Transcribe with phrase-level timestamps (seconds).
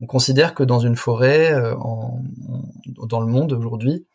[0.00, 4.06] On considère que dans une forêt, dans le monde aujourd'hui,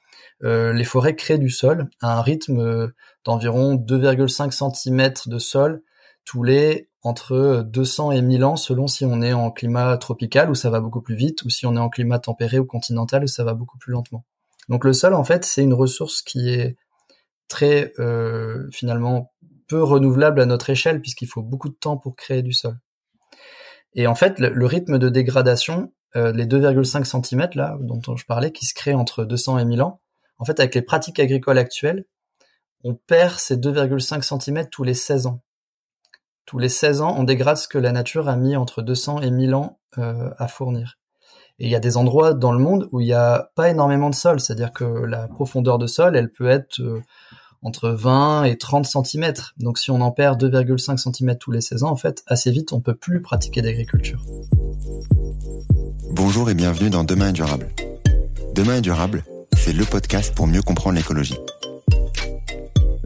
[0.41, 2.91] les forêts créent du sol à un rythme
[3.23, 5.83] d'environ 2,5 cm de sol
[6.25, 10.55] tous les entre 200 et 1000 ans selon si on est en climat tropical où
[10.55, 13.27] ça va beaucoup plus vite ou si on est en climat tempéré ou continental où
[13.27, 14.25] ça va beaucoup plus lentement.
[14.67, 16.77] Donc le sol en fait c'est une ressource qui est
[17.47, 19.31] très euh, finalement
[19.67, 22.75] peu renouvelable à notre échelle puisqu'il faut beaucoup de temps pour créer du sol.
[23.95, 28.51] Et en fait le, rythme de dégradation, euh, les 2,5 cm là dont je parlais
[28.51, 30.01] qui se créent entre 200 et 1000 ans,
[30.37, 32.05] en fait avec les pratiques agricoles actuelles,
[32.83, 35.41] on perd ces 2,5 cm tous les 16 ans.
[36.45, 39.31] Tous les 16 ans, on dégrade ce que la nature a mis entre 200 et
[39.31, 40.99] 1000 ans euh, à fournir.
[41.57, 44.09] Et il y a des endroits dans le monde où il n'y a pas énormément
[44.09, 47.01] de sol, c'est-à-dire que la profondeur de sol, elle peut être euh,
[47.61, 49.33] entre 20 et 30 cm.
[49.57, 52.73] Donc si on en perd 2,5 cm tous les 16 ans, en fait, assez vite,
[52.73, 54.23] on peut plus pratiquer d'agriculture.
[56.11, 57.69] Bonjour et bienvenue dans Demain est durable.
[58.53, 59.23] Demain est durable,
[59.57, 61.37] c'est le podcast pour mieux comprendre l'écologie.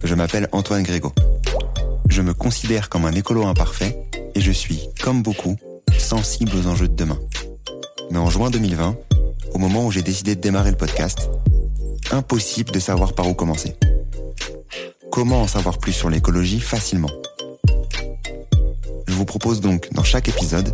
[0.04, 1.14] Je m'appelle Antoine Grégo
[2.10, 3.98] je me considère comme un écolo imparfait
[4.36, 5.56] et je suis, comme beaucoup,
[5.98, 7.20] sensible aux enjeux de demain.
[8.12, 8.98] Mais en juin 2020,
[9.54, 11.30] au moment où j'ai décidé de démarrer le podcast,
[12.12, 13.76] impossible de savoir par où commencer.
[15.12, 17.10] Comment en savoir plus sur l'écologie facilement?
[19.08, 20.74] Je vous propose donc, dans chaque épisode,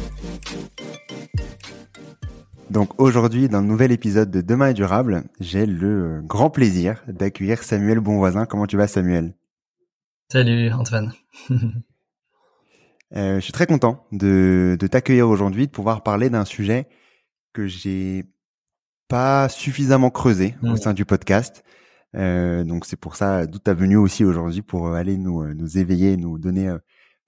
[2.69, 7.63] Donc aujourd'hui, dans le nouvel épisode de Demain est durable, j'ai le grand plaisir d'accueillir
[7.63, 8.45] Samuel Bonvoisin.
[8.45, 9.35] Comment tu vas Samuel?
[10.31, 11.11] Salut Antoine.
[13.13, 16.87] Euh, je suis très content de, de t'accueillir aujourd'hui, de pouvoir parler d'un sujet
[17.51, 18.23] que j'ai
[19.09, 21.65] pas suffisamment creusé au sein du podcast.
[22.15, 25.77] Euh, donc c'est pour ça d'où ta venue aussi aujourd'hui pour aller nous, euh, nous
[25.77, 26.73] éveiller, nous donner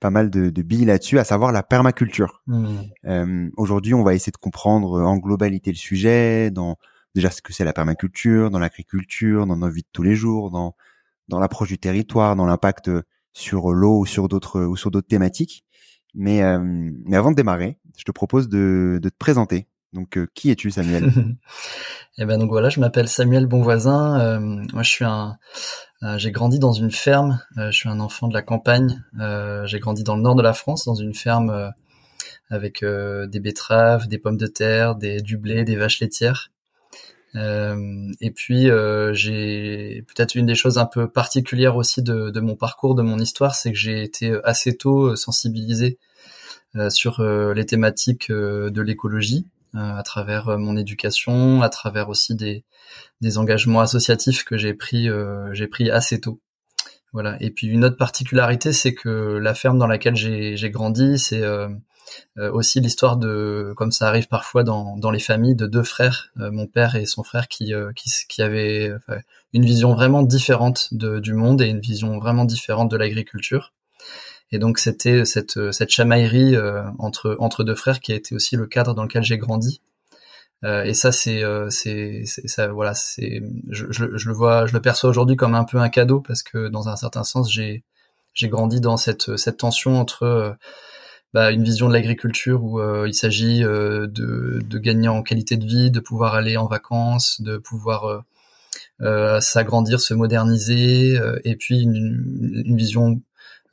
[0.03, 2.44] pas mal de, de billes là-dessus, à savoir la permaculture.
[2.47, 2.68] Mmh.
[3.06, 6.75] Euh, aujourd'hui, on va essayer de comprendre en globalité le sujet, dans
[7.16, 10.52] déjà ce que c'est la permaculture, dans l'agriculture, dans nos vies de tous les jours,
[10.52, 10.75] dans
[11.30, 12.91] dans l'approche du territoire, dans l'impact
[13.31, 15.64] sur l'eau ou sur d'autres ou sur d'autres thématiques.
[16.14, 16.59] Mais, euh,
[17.06, 19.70] mais avant de démarrer, je te propose de, de te présenter.
[19.93, 21.11] Donc, euh, qui es-tu, Samuel?
[22.19, 24.19] Eh ben donc voilà, je m'appelle Samuel Bonvoisin.
[24.19, 25.39] Euh, moi, je suis un,
[26.17, 27.41] j'ai grandi dans une ferme.
[27.57, 29.03] je suis un enfant de la campagne.
[29.65, 31.71] j'ai grandi dans le nord de la France, dans une ferme
[32.51, 36.51] avec des betteraves, des pommes de terre, des du blé, des vaches laitières.
[37.35, 42.55] Euh, et puis euh, j'ai peut-être une des choses un peu particulières aussi de, mon
[42.55, 45.97] parcours, de mon histoire, c'est que j'ai été assez tôt euh, sensibilisé
[46.89, 52.63] sur les thématiques de l'écologie à travers mon éducation, à travers aussi des,
[53.22, 55.07] des engagements associatifs que j'ai pris
[55.51, 56.41] j'ai pris assez tôt.
[57.13, 57.38] Voilà.
[57.41, 61.44] Et puis une autre particularité, c'est que la ferme dans laquelle j'ai grandi, c'est
[62.38, 66.31] euh, aussi l'histoire de, comme ça arrive parfois dans, dans les familles, de deux frères,
[66.40, 68.91] euh, mon père et son frère, qui, euh, qui, qui avaient
[69.53, 73.73] une vision vraiment différente de, du monde et une vision vraiment différente de l'agriculture.
[74.53, 76.56] Et donc c'était cette, cette chamaillerie
[77.00, 79.81] entre, entre deux frères qui a été aussi le cadre dans lequel j'ai grandi.
[80.64, 85.09] et ça c'est c'est ça voilà c'est je, je, je, le vois je le perçois
[85.09, 87.84] aujourd'hui comme un peu un cadeau parce que dans un certain sens j'ai
[88.34, 90.56] j'ai grandi dans cette cette tension entre
[91.34, 95.58] bah, une vision de l'agriculture où euh, il s'agit euh, de, de, gagner en qualité
[95.58, 98.23] de vie, de pouvoir aller en vacances, de pouvoir
[99.02, 103.20] euh, s'agrandir, se moderniser, et puis une, une vision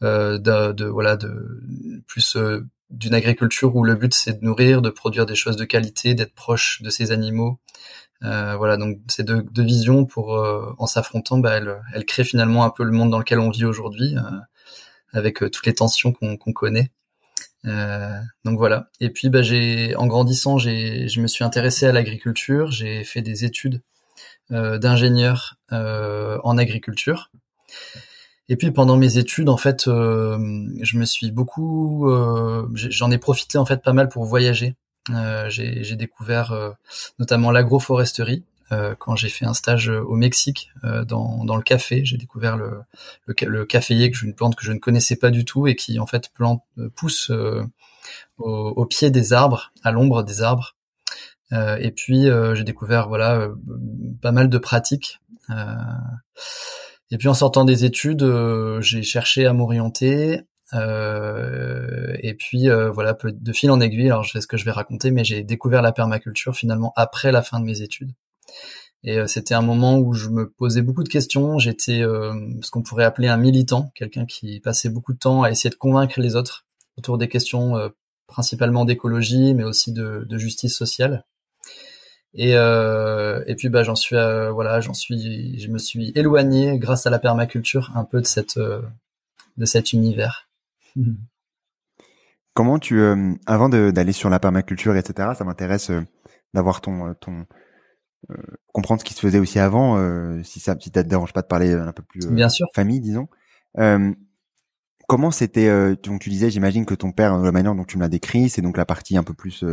[0.02, 2.36] de, de, voilà de plus
[2.90, 6.34] d'une agriculture où le but c'est de nourrir, de produire des choses de qualité, d'être
[6.34, 7.58] proche de ces animaux.
[8.22, 10.32] Euh, voilà, donc ces deux, visions, pour
[10.78, 13.64] en s'affrontant, bah, elles, elles, créent finalement un peu le monde dans lequel on vit
[13.64, 14.14] aujourd'hui,
[15.12, 16.90] avec toutes les tensions qu'on connaît.
[17.66, 18.90] Euh, donc voilà.
[19.00, 22.70] Et puis bah, j'ai, en grandissant, j'ai, je me suis intéressé à l'agriculture.
[22.70, 23.82] J'ai fait des études
[24.50, 27.30] d'ingénieur en agriculture.
[28.50, 32.06] Et puis pendant mes études, en fait, je me suis beaucoup,
[32.74, 34.74] j'en ai profité en fait pas mal pour voyager.
[35.48, 36.74] j'ai découvert
[37.18, 42.04] notamment l'agroforesterie, euh, quand j'ai fait un stage au Mexique euh, dans, dans le café.
[42.04, 42.82] J'ai découvert le,
[43.26, 45.98] le, caféier, que je, une plante que je ne connaissais pas du tout et qui
[45.98, 47.64] en fait plante, euh, pousse au,
[48.46, 50.76] au, pied des arbres, à l'ombre des arbres.
[51.52, 53.48] et puis j'ai découvert voilà
[54.22, 55.20] pas mal de pratiques.
[57.10, 58.24] Et puis en sortant des études,
[58.80, 60.42] j'ai cherché à m'orienter.
[60.72, 64.70] Euh, et puis voilà, de fil en aiguille, alors je sais ce que je vais
[64.70, 68.12] raconter, mais j'ai découvert la permaculture finalement après la fin de mes études.
[69.02, 71.58] Et euh, c'était un moment où je me posais beaucoup de questions.
[71.58, 75.50] J'étais euh, ce qu'on pourrait appeler un militant, quelqu'un qui passait beaucoup de temps à
[75.50, 76.66] essayer de convaincre les autres
[76.98, 77.88] autour des questions euh,
[78.26, 81.24] principalement d'écologie, mais aussi de, de, justice sociale.
[82.34, 87.06] Et, euh, et puis bah j'en suis voilà j'en suis je me suis éloigné grâce
[87.06, 90.48] à la permaculture un peu de cette de cet univers.
[92.54, 93.02] Comment tu
[93.46, 95.90] avant d'aller sur la permaculture etc ça m'intéresse
[96.54, 97.46] d'avoir ton ton
[98.30, 98.34] euh,
[98.72, 101.42] comprendre ce qui se faisait aussi avant, euh, si ça, si ça te dérange pas
[101.42, 102.66] de parler un peu plus euh, Bien sûr.
[102.74, 103.28] famille, disons.
[105.08, 108.08] comment c'était Donc tu disais, j'imagine que ton père, la manière dont tu me l'as
[108.08, 109.64] décrit, c'est donc la partie un peu plus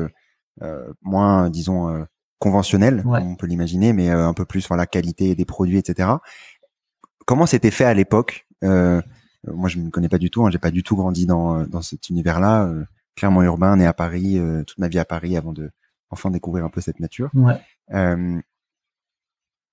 [1.02, 2.06] moins, disons,
[2.40, 6.10] conventionnelle, on peut l'imaginer, mais un peu plus la qualité des produits, etc.
[7.26, 10.46] Comment c'était fait à l'époque Moi, je ne me connais pas du tout.
[10.46, 12.72] Hein, J'ai pas du tout grandi dans dans cet univers-là.
[13.16, 15.72] clairement urbain, né à Paris, toute ma vie à Paris avant de
[16.10, 17.30] enfin découvrir un peu cette nature.
[17.34, 17.60] Ouais.
[17.94, 18.40] Euh,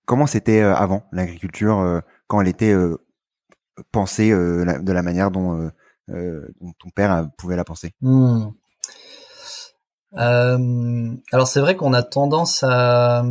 [0.07, 2.75] comment c'était euh, avant l'agriculture, euh, quand elle était
[3.93, 5.71] pensée de la manière dont,
[6.09, 7.93] ton père pouvait la penser?
[10.15, 11.17] Hmm.
[11.33, 13.25] alors c'est vrai qu'on a tendance à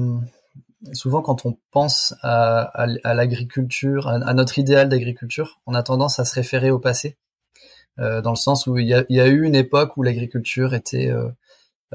[0.92, 6.36] souvent quand on pense à, l'agriculture, à, notre idéal d'agriculture, on a tendance à se
[6.36, 7.18] référer au passé,
[7.98, 11.10] dans le sens où il y a, eu une époque où l'agriculture était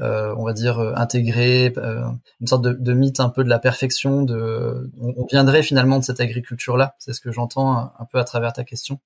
[0.01, 2.03] euh, on va dire euh, intégré, euh,
[2.39, 4.23] une sorte de, mythe un peu de la perfection.
[4.23, 6.95] De, on, viendrait finalement de cette agriculture-là.
[6.99, 8.99] C'est ce que j'entends un, peu à travers ta question.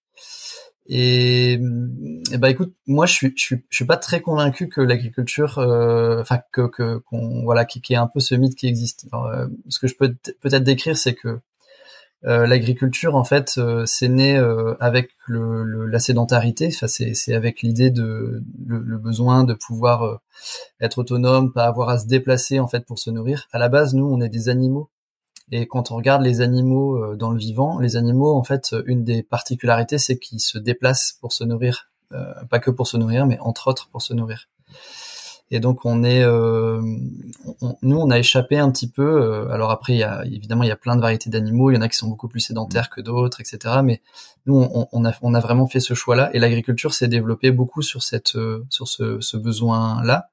[0.87, 4.81] Et, et bah écoute, moi je suis je suis je suis pas très convaincu que
[4.81, 9.07] l'agriculture, enfin que que qu'on voilà qui, qui est un peu ce mythe qui existe.
[9.69, 11.39] ce que je peux peut-être décrire, c'est que
[12.25, 16.69] euh, l'agriculture, en fait, euh, c'est né euh, avec le, la sédentarité.
[16.73, 20.21] Enfin, c'est avec l'idée de le, besoin de pouvoir
[20.79, 23.47] être autonome, pas avoir à se déplacer en fait pour se nourrir.
[23.51, 24.89] À la base, nous, on est des animaux.
[25.55, 29.21] Et quand on regarde les animaux dans le vivant, les animaux, en fait, une des
[29.21, 31.89] particularités, c'est qu'ils se déplacent pour se nourrir.
[32.49, 34.47] pas que pour se nourrir, mais entre autres pour se nourrir.
[35.53, 36.81] Et donc on est, euh,
[37.83, 39.21] nous on a échappé un petit peu.
[39.21, 41.69] Euh, alors après, il y a, évidemment il y a plein de variétés d'animaux.
[41.69, 43.81] Il y en a qui sont beaucoup plus sédentaires que d'autres, etc.
[43.83, 44.01] Mais
[44.47, 46.31] nous on, on, a, on a vraiment fait ce choix-là.
[46.33, 50.29] Et l'agriculture s'est développée beaucoup sur cette, euh, sur ce, ce besoin-là.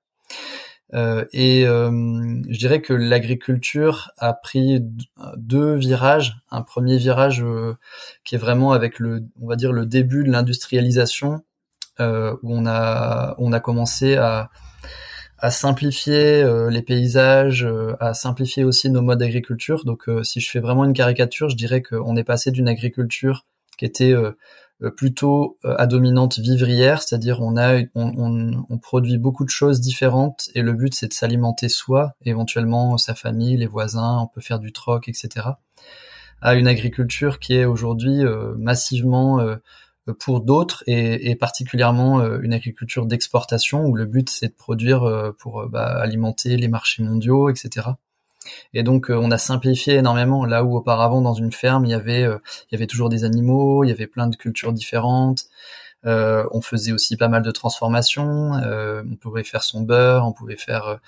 [0.92, 1.90] Euh, et euh,
[2.48, 4.80] je dirais que l'agriculture a pris
[5.36, 6.36] deux virages.
[6.50, 7.44] Un premier virage
[8.24, 11.42] qui est vraiment avec le, on va dire le début de l'industrialisation,
[11.98, 12.04] où
[12.42, 14.50] on a, on a commencé à
[15.40, 19.84] à simplifier euh, les paysages, euh, à simplifier aussi nos modes d'agriculture.
[19.84, 23.46] Donc, euh, si je fais vraiment une caricature, je dirais qu'on est passé d'une agriculture
[23.78, 24.14] qui était
[24.96, 30.72] plutôt à dominante vivrière, c'est-à-dire on a on, produit beaucoup de choses différentes et le
[30.72, 35.08] but c'est de s'alimenter soi, éventuellement sa famille, les voisins, on peut faire du troc,
[35.08, 35.48] etc.
[36.40, 38.22] À une agriculture qui est aujourd'hui
[38.56, 39.58] massivement
[40.14, 45.32] pour d'autres et, particulièrement euh, une agriculture d'exportation où le but c'est de produire euh,
[45.38, 47.88] pour euh, bah, alimenter les marchés mondiaux, etc.
[48.74, 52.22] Et donc on a simplifié énormément là où auparavant dans une ferme il y avait
[52.22, 55.46] il y avait toujours des animaux, il y avait plein de cultures différentes.
[56.06, 58.54] Euh, on faisait aussi pas mal de transformations.
[58.54, 60.98] Euh, on pouvait faire son beurre, on pouvait faire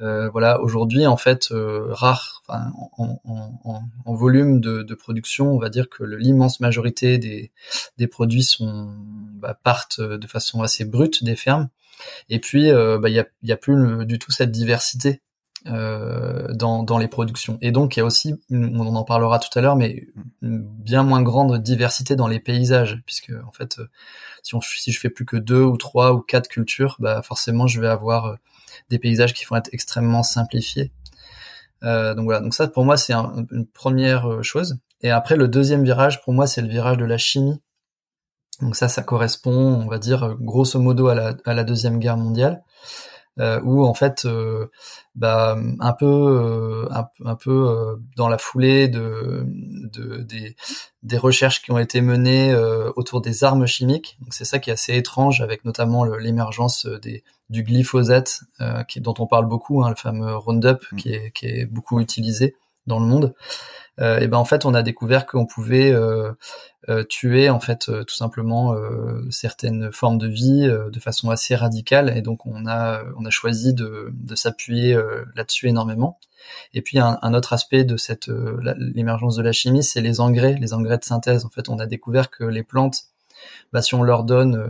[0.00, 0.60] euh, voilà.
[0.60, 7.18] Aujourd'hui, en fait, rare, enfin, en, volume de, production, on va dire que l'immense majorité
[7.18, 7.52] des,
[7.98, 8.94] des produits sont
[9.34, 11.68] bah, partent de façon assez brute des fermes.
[12.28, 16.82] Et puis, bah, il y, a, y a plus du tout cette diversité euh, dans,
[16.84, 17.58] dans, les productions.
[17.60, 20.06] Et donc il y a aussi, on en parlera tout à l'heure, mais
[20.42, 23.88] bien moins grande diversité dans les paysages, puisque en fait, euh,
[24.42, 27.66] si, on, si je fais plus que deux ou trois ou quatre cultures, bah forcément
[27.66, 28.34] je vais avoir euh,
[28.90, 30.92] des paysages qui vont être extrêmement simplifiés.
[31.82, 34.78] Euh, donc voilà, donc ça pour moi c'est une première chose.
[35.02, 37.60] Et après le deuxième virage pour moi c'est le virage de la chimie.
[38.62, 42.16] Donc ça, ça correspond, on va dire grosso modo à la, à la deuxième guerre
[42.16, 42.62] mondiale.
[43.38, 44.70] Euh, où en fait, euh,
[45.14, 46.88] bah, un peu, euh,
[47.24, 50.56] un, peu dans la foulée de, de des,
[51.02, 52.54] des, recherches qui ont été menées
[52.96, 54.16] autour des armes chimiques.
[54.20, 58.40] Donc c'est ça qui est assez étrange, avec notamment l'émergence des du glyphosate,
[58.88, 60.96] qui, dont on parle beaucoup, hein, le fameux Roundup, mm.
[60.96, 63.34] qui est, qui est beaucoup utilisé dans le monde.
[63.98, 65.94] et ben en fait, on a découvert qu'on pouvait
[66.88, 71.56] euh, tuer en fait euh, tout simplement euh, certaines formes de vie de façon assez
[71.56, 74.96] radicale et donc on a on a choisi de, de s'appuyer
[75.34, 76.20] là-dessus énormément.
[76.74, 78.30] Et puis un, un, autre aspect de cette
[78.78, 81.44] l'émergence de la chimie, c'est les engrais, les engrais de synthèse.
[81.44, 83.06] En fait, on a découvert que les plantes,
[83.72, 84.68] bah, si on leur donne euh,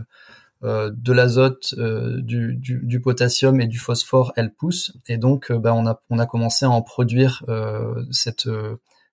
[0.63, 4.93] de l'azote, euh, du, potassium et du phosphore, elles poussent.
[5.07, 5.85] Et donc, bah, on,
[6.19, 7.43] a, commencé à en produire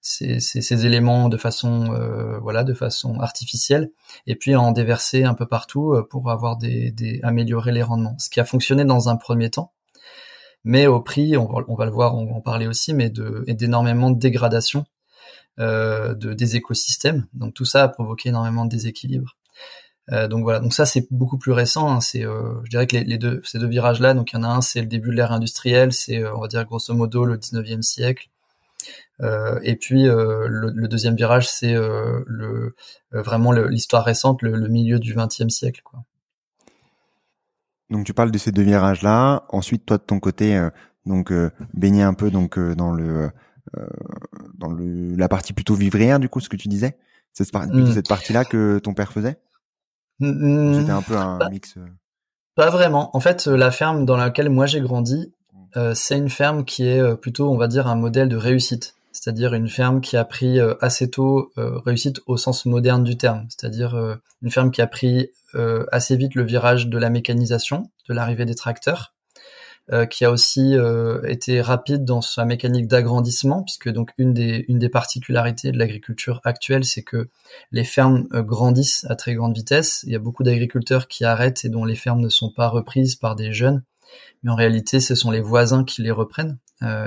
[0.04, 3.90] ces, éléments de façon euh, voilà de façon artificielle
[4.26, 8.16] et puis en déverser un peu partout euh, pour avoir des, des, améliorer les rendements.
[8.18, 9.72] Ce qui a fonctionné dans un premier temps
[10.62, 14.18] mais au prix on va, le voir on va en parler aussi mais d'énormément de
[14.18, 14.84] dégradation
[15.58, 17.26] euh, de des écosystèmes.
[17.32, 19.36] Donc tout ça a provoqué énormément de déséquilibre
[20.12, 22.96] euh, donc voilà donc ça c'est beaucoup plus récent hein, c'est euh, je dirais que
[22.96, 24.86] les, les, deux ces deux virages là donc il y en a un c'est le
[24.86, 28.28] début de l'ère industrielle c'est on va dire grosso modo le 19e siècle
[29.22, 32.74] euh, et puis euh, le, deuxième virage, c'est euh, le
[33.12, 35.82] vraiment l'histoire récente, le, milieu du XXe siècle.
[35.84, 36.04] Quoi.
[37.90, 39.44] Donc tu parles de ces deux virages-là.
[39.50, 40.68] Ensuite, toi de ton côté,
[41.06, 41.32] donc
[41.74, 43.30] baigner un peu donc dans le
[44.54, 46.98] dans le la partie plutôt vivrière du coup, ce que tu disais.
[47.32, 47.92] C'est mmh.
[47.92, 49.38] cette partie-là que ton père faisait?
[50.20, 51.74] Mmh, C'était un peu un mix.
[52.54, 53.14] Pas vraiment.
[53.16, 55.32] En fait, la ferme dans laquelle moi j'ai grandi,
[55.74, 55.94] mmh.
[55.94, 59.68] c'est une ferme qui est plutôt, on va dire, un modèle de réussite c'est-à-dire une
[59.68, 63.94] ferme qui a pris euh, assez tôt euh, réussite au sens moderne du terme, c'est-à-dire
[63.94, 65.30] euh, une ferme qui a pris
[65.92, 69.13] assez vite le virage de la mécanisation, de l'arrivée des tracteurs,
[70.10, 70.76] qui a aussi
[71.24, 76.40] été rapide dans sa mécanique d'agrandissement, puisque donc une des, une des particularités de l'agriculture
[76.44, 77.28] actuelle, c'est que
[77.70, 80.02] les fermes grandissent à très grande vitesse.
[80.06, 83.14] Il y a beaucoup d'agriculteurs qui arrêtent et dont les fermes ne sont pas reprises
[83.14, 83.82] par des jeunes,
[84.42, 86.58] mais en réalité, ce sont les voisins qui les reprennent.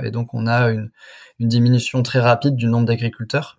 [0.04, 0.90] et donc on a une,
[1.38, 3.57] une diminution très rapide du nombre d'agriculteurs.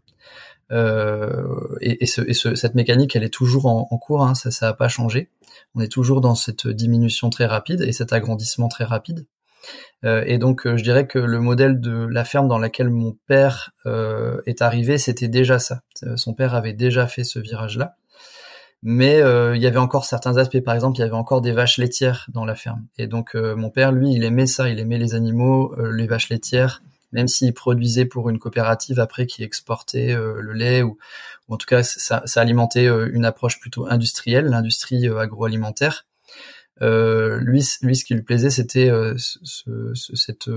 [0.71, 4.35] Euh, et, et, ce, et ce, cette mécanique, elle est toujours en, en cours, hein,
[4.35, 5.29] ça n'a pas changé.
[5.75, 9.25] On est toujours dans cette diminution très rapide et cet agrandissement très rapide.
[10.05, 13.17] Euh, et donc, euh, je dirais que le modèle de la ferme dans laquelle mon
[13.27, 15.81] père euh, est arrivé, c'était déjà ça.
[16.03, 17.95] Euh, son père avait déjà fait ce virage-là.
[18.81, 20.61] Mais il y avait encore certains aspects.
[20.61, 22.85] Par exemple, il y avait encore des vaches laitières dans la ferme.
[22.97, 24.69] Et donc, mon père, lui, il aimait ça.
[24.69, 26.81] Il aimait les animaux, les vaches laitières,
[27.11, 30.97] même s'ils produisaient pour une coopérative après qui exportait euh, le lait ou,
[31.47, 36.05] en tout cas ça, alimentait euh, une approche plutôt industrielle, l'industrie euh, agroalimentaire.
[36.81, 40.49] lui, lui, ce qui lui plaisait, c'était ce, ce, cette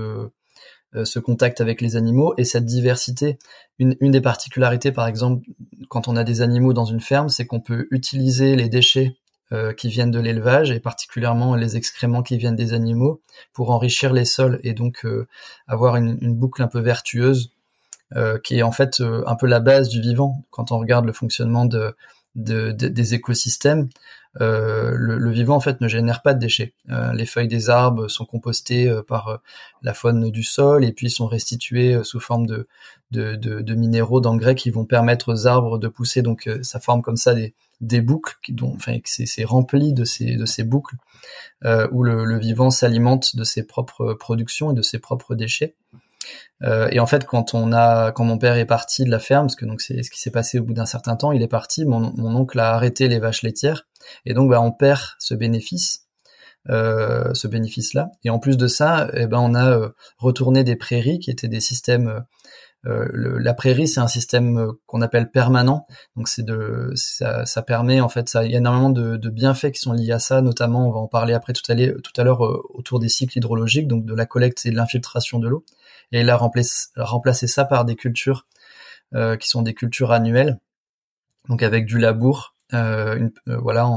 [1.03, 3.39] ce contact avec les animaux et cette diversité.
[3.79, 5.43] Une, des particularités, par exemple,
[5.89, 9.17] quand on a des animaux dans une ferme, c'est qu'on peut utiliser les déchets
[9.53, 14.11] euh, qui viennent de l'élevage et particulièrement les excréments qui viennent des animaux pour enrichir
[14.11, 15.27] les sols et donc euh,
[15.67, 17.51] avoir une, boucle un peu vertueuse
[18.15, 21.13] euh, qui est en fait un peu la base du vivant quand on regarde le
[21.13, 21.95] fonctionnement de,
[22.33, 23.89] des écosystèmes.
[24.39, 26.73] le, vivant en fait ne génère pas de déchets.
[27.13, 29.39] les feuilles des arbres sont compostées par
[29.83, 32.65] la faune du sol et puis sont restituées sous forme de,
[33.11, 36.23] de, de minéraux, d'engrais qui vont permettre aux arbres de pousser.
[36.23, 40.35] Donc ça forme comme ça des, des boucles, qui, dont, enfin, c'est rempli de ces,
[40.35, 40.95] de ces boucles
[41.65, 45.75] euh, où le, vivant s'alimente de ses propres productions et de ses propres déchets.
[46.63, 49.47] Euh, et en fait, quand on a, quand mon père est parti de la ferme,
[49.47, 51.47] parce que donc c'est ce qui s'est passé au bout d'un certain temps, il est
[51.47, 51.85] parti.
[51.85, 53.87] Mon, oncle a arrêté les vaches laitières,
[54.25, 56.07] et donc bah, on perd ce bénéfice,
[56.69, 58.11] euh, ce bénéfice-là.
[58.23, 61.61] Et en plus de ça, eh ben on a retourné des prairies qui étaient des
[61.61, 62.23] systèmes
[62.85, 65.87] euh, la prairie, c'est un système euh, qu'on appelle permanent.
[66.15, 69.71] Donc c'est de, ça, ça, permet en fait, il y a énormément de, de, bienfaits
[69.71, 70.41] qui sont liés à ça.
[70.41, 74.05] Notamment, on va en parler après tout à l'heure, euh, autour des cycles hydrologiques, donc
[74.05, 75.65] de la collecte et de l'infiltration de l'eau.
[76.11, 78.47] Et remplacé, remplacé ça par des cultures
[79.39, 80.59] qui sont des cultures annuelles,
[81.47, 83.87] donc avec du labour, voilà,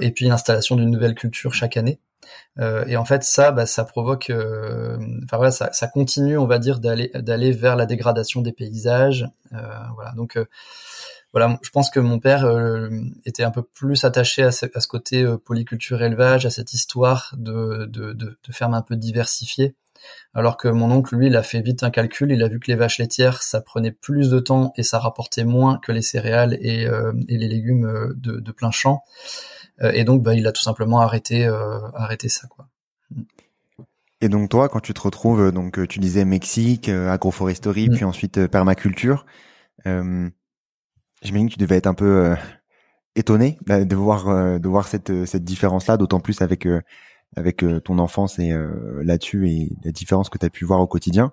[0.00, 2.00] et puis l'installation d'une nouvelle culture chaque année.
[2.58, 6.46] Euh, et en fait, ça, bah, ça provoque, euh, enfin voilà, ça, ça, continue, on
[6.46, 9.28] va dire, d'aller d'aller vers la dégradation des paysages.
[9.52, 9.58] Euh,
[9.94, 10.38] voilà, donc
[11.32, 12.46] voilà, je pense que mon père
[13.24, 17.34] était un peu plus attaché à ce, à ce côté polyculture élevage, à cette histoire
[17.36, 19.74] de, de, de, de ferme un peu diversifiée.
[20.34, 22.70] Alors que mon oncle, lui, il a fait vite un calcul, il a vu que
[22.70, 26.58] les vaches laitières, ça prenait plus de temps et ça rapportait moins que les céréales
[26.60, 26.82] et,
[27.28, 29.02] et les légumes de, de plein champ.
[29.82, 32.68] Euh, et donc, bah, il a tout simplement arrêté, euh, arrêté ça, quoi.
[34.20, 37.94] Et donc toi, quand tu te retrouves, donc tu disais Mexique, agroforesterie, mm.
[37.94, 39.24] puis ensuite permaculture,
[39.86, 40.28] euh,
[41.22, 42.34] j'imagine que tu devais être un peu
[43.14, 46.66] étonné bah, de voir de voir cette cette différence là, d'autant plus avec
[47.36, 48.52] avec ton enfance et
[49.02, 51.32] là-dessus et la différence que tu as pu voir au quotidien.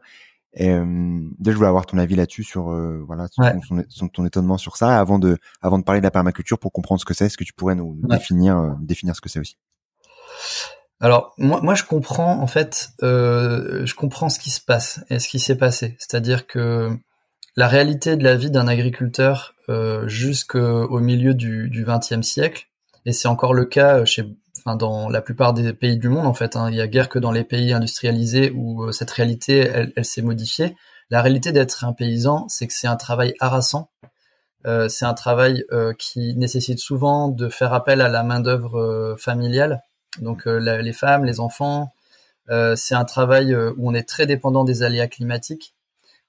[0.55, 4.57] Et, euh, déjà, je voulais avoir ton avis là-dessus sur euh, voilà ton, ton, étonnement
[4.57, 7.25] sur ça avant de avant de parler de la permaculture pour comprendre ce que c'est.
[7.25, 9.57] Est-ce que tu pourrais nous définir euh, définir ce que c'est aussi
[11.01, 15.19] Alors moi moi je comprends en fait euh, je comprends ce qui se passe et
[15.19, 15.97] ce qui s'est passé.
[15.99, 16.97] C'est-à-dire que
[17.57, 22.67] la réalité de la vie d'un agriculteur euh, jusqu'au milieu du XXe siècle
[23.05, 24.23] et c'est encore le cas chez
[24.73, 26.55] dans la plupart des pays du monde en fait.
[26.55, 26.69] Hein.
[26.71, 29.59] Il y a guère que dans les pays industrialisés où euh, cette réalité,
[29.95, 30.75] elle, s'est modifiée.
[31.11, 33.91] La réalité d'être un paysan, c'est que c'est un travail harassant.
[34.65, 39.15] Euh, c'est un travail euh, qui nécessite souvent de faire appel à la main d'œuvre
[39.19, 39.83] familiale,
[40.19, 41.93] donc les femmes, les enfants.
[42.75, 45.74] c'est un travail où on est très dépendant des aléas climatiques.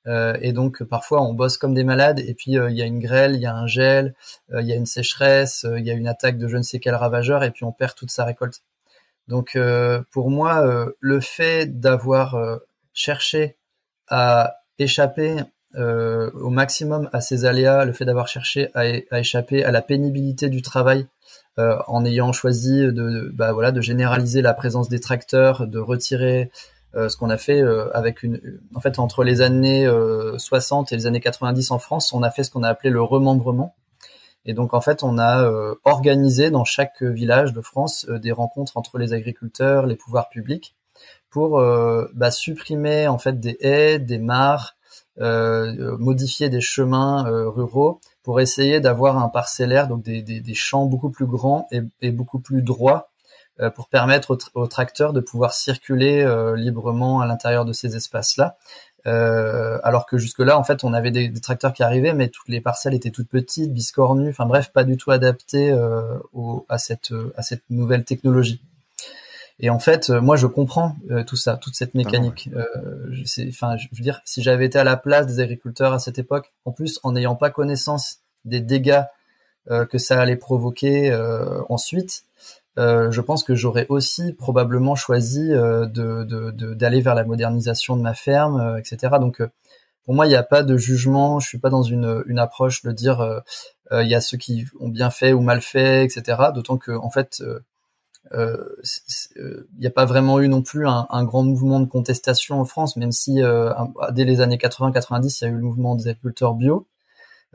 [0.06, 2.84] Euh, et donc parfois on bosse comme des malades et puis euh, il y a
[2.84, 4.14] une grêle, il y a un gel,
[4.52, 6.78] euh, il y a une sécheresse, il y a une attaque de je ne sais
[6.78, 8.62] quel ravageur et puis on perd toute sa récolte.
[9.28, 9.58] Donc
[10.12, 10.64] pour moi,
[11.00, 12.60] le fait d'avoir
[12.92, 13.56] cherché
[14.06, 15.40] à échapper
[15.74, 18.86] au maximum à ces aléas, le fait d'avoir cherché à,
[19.18, 21.08] échapper à la pénibilité du travail
[21.56, 26.52] en ayant choisi de, bah, voilà, de généraliser la présence des tracteurs, de retirer
[26.96, 28.40] ce qu'on a fait euh, avec une,
[28.74, 29.86] en fait, entre les années
[30.36, 32.90] 60 euh, et les années 90 en France, on a fait ce qu'on a appelé
[32.90, 33.74] le remembrement.
[34.44, 35.50] Et donc en fait, on a
[35.84, 40.76] organisé dans chaque village de France des rencontres entre les agriculteurs, les pouvoirs publics,
[41.30, 41.60] pour
[42.14, 44.76] bah, supprimer en fait des haies, des mares,
[45.18, 51.68] modifier des chemins ruraux pour essayer d'avoir un parcellaire, donc des, champs beaucoup plus grands
[52.00, 53.15] et, beaucoup plus droits euh,
[53.74, 58.56] pour permettre aux, tracteurs de pouvoir circuler euh, librement à l'intérieur de ces espaces-là.
[59.06, 62.60] Euh, alors que jusque-là, en fait, on avait des, tracteurs qui arrivaient, mais toutes les
[62.60, 65.70] parcelles étaient toutes petites, biscornues, enfin bref, pas du tout adaptées
[66.68, 68.60] à cette à cette nouvelle technologie.
[69.60, 70.96] Et en fait, moi, je comprends
[71.28, 72.50] tout ça, toute cette mécanique.
[73.48, 76.52] Enfin, je veux dire, si j'avais été à la place des agriculteurs à cette époque,
[76.64, 79.04] en plus, en n'ayant pas connaissance des dégâts
[79.68, 81.16] que ça allait provoquer
[81.68, 82.24] ensuite,
[82.78, 88.14] euh, je pense que j'aurais aussi probablement choisi euh, d'aller vers la modernisation de ma
[88.14, 89.14] ferme, euh, etc.
[89.18, 89.42] Donc
[90.04, 91.40] pour moi, il n'y a pas de jugement.
[91.40, 93.42] Je suis pas dans une, une approche de dire
[93.92, 96.50] il y a ceux qui ont bien fait ou mal fait, etc.
[96.54, 97.42] D'autant que en fait,
[98.32, 102.64] il n'y a pas vraiment eu non plus un, un, grand mouvement de contestation en
[102.64, 103.40] France, même si
[104.12, 106.86] dès les années 80-90, il y a eu le mouvement des agriculteurs bio.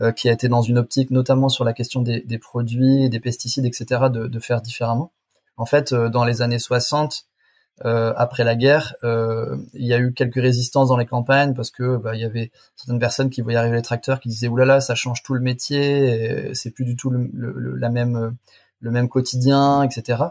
[0.01, 3.65] Euh, qui a été dans une optique notamment sur la question des, produits, des pesticides,
[3.65, 5.11] etc., de, faire différemment.
[5.57, 7.27] En fait, euh, dans les années 60,
[7.85, 11.97] euh, après la guerre, il y a eu quelques résistances dans les campagnes parce que
[11.97, 14.95] bah, il y avait certaines personnes qui voyaient arriver les tracteurs qui disaient oulala ça
[14.95, 18.35] change tout le métier, c'est plus du tout le, le, la même
[18.79, 20.23] le même quotidien, etc.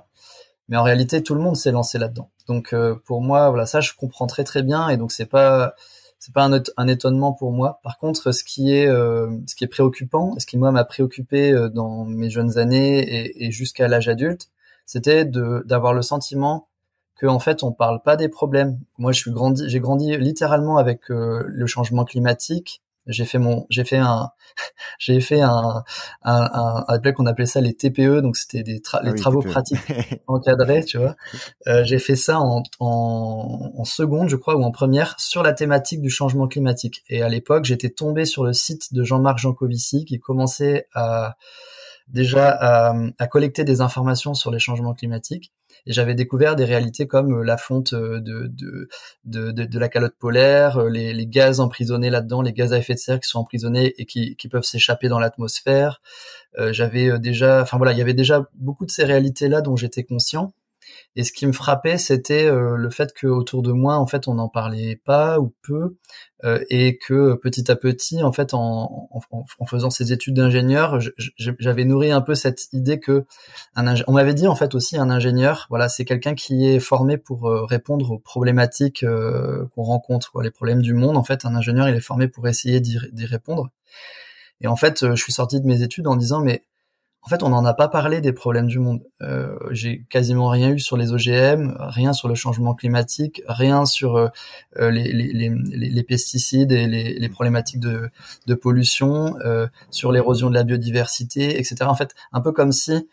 [0.69, 2.31] Mais en réalité, tout le monde s'est lancé là-dedans.
[2.49, 5.75] Donc pour moi, voilà ça je comprends très très bien et donc c'est pas
[6.21, 6.45] c'est pas
[6.77, 7.81] un, étonnement pour moi.
[7.83, 9.39] Par contre, ce qui est euh,
[9.71, 14.51] préoccupant, ce qui moi m'a préoccupé euh, dans mes jeunes années et, jusqu'à l'âge adulte,
[14.85, 16.69] c'était d'avoir le sentiment
[17.17, 18.79] que en fait on parle pas des problèmes.
[18.99, 23.67] Moi, je suis grandi, j'ai grandi littéralement avec euh, le changement climatique, j'ai fait mon,
[23.71, 24.31] j'ai fait un,
[24.99, 25.85] j'ai fait un,
[26.23, 29.49] un, un, qu'on appelait ça les TPE, donc c'était des ah les travaux e.
[29.49, 29.79] pratiques
[30.27, 31.17] encadrés, tu vois.
[31.67, 35.53] Euh, j'ai fait ça en, en, en, seconde, je crois, ou en première, sur la
[35.53, 37.05] thématique du changement climatique.
[37.09, 41.37] Et à l'époque, j'étais tombé sur le site de Jean-Marc Jancovici qui commençait à
[42.13, 45.53] déjà à, à collecter des informations sur les changements climatiques
[45.87, 48.89] et j'avais découvert des réalités comme euh, la fonte euh, de, de,
[49.25, 52.95] de, de, la calotte polaire, euh, les, les gaz emprisonnés là-dedans, les gaz à effet
[52.95, 56.01] de serre qui sont emprisonnés et qui, qui peuvent s'échapper dans l'atmosphère.
[56.71, 60.53] j'avais déjà, enfin voilà, il y avait déjà beaucoup de ces réalités-là dont j'étais conscient.
[61.17, 64.29] Et ce qui me frappait, c'était euh, le fait que autour de moi, en fait,
[64.29, 65.97] on n'en parlait pas ou peu,
[66.45, 69.09] euh, et que petit à petit, en fait, en,
[69.67, 70.99] faisant ces études d'ingénieur,
[71.37, 73.27] j'avais nourri un peu cette idée que
[73.77, 77.49] on m'avait dit en fait aussi un ingénieur, voilà, c'est quelqu'un qui est formé pour
[77.49, 81.17] euh, répondre aux problématiques qu'on rencontre, quoi, les problèmes du monde.
[81.17, 83.69] En fait, un ingénieur, il est formé pour essayer d'y répondre.
[84.61, 86.63] Et en fait, je suis sorti de mes études en disant mais
[87.23, 89.03] en fait, on n'en a pas parlé des problèmes du monde.
[89.21, 94.17] Euh, J'ai quasiment rien eu sur les OGM, rien sur le changement climatique, rien sur
[94.17, 94.29] euh,
[94.79, 99.35] euh, les, pesticides et les, problématiques de, pollution,
[99.91, 101.77] sur l'érosion de la biodiversité, etc.
[101.83, 103.09] En fait, un peu comme si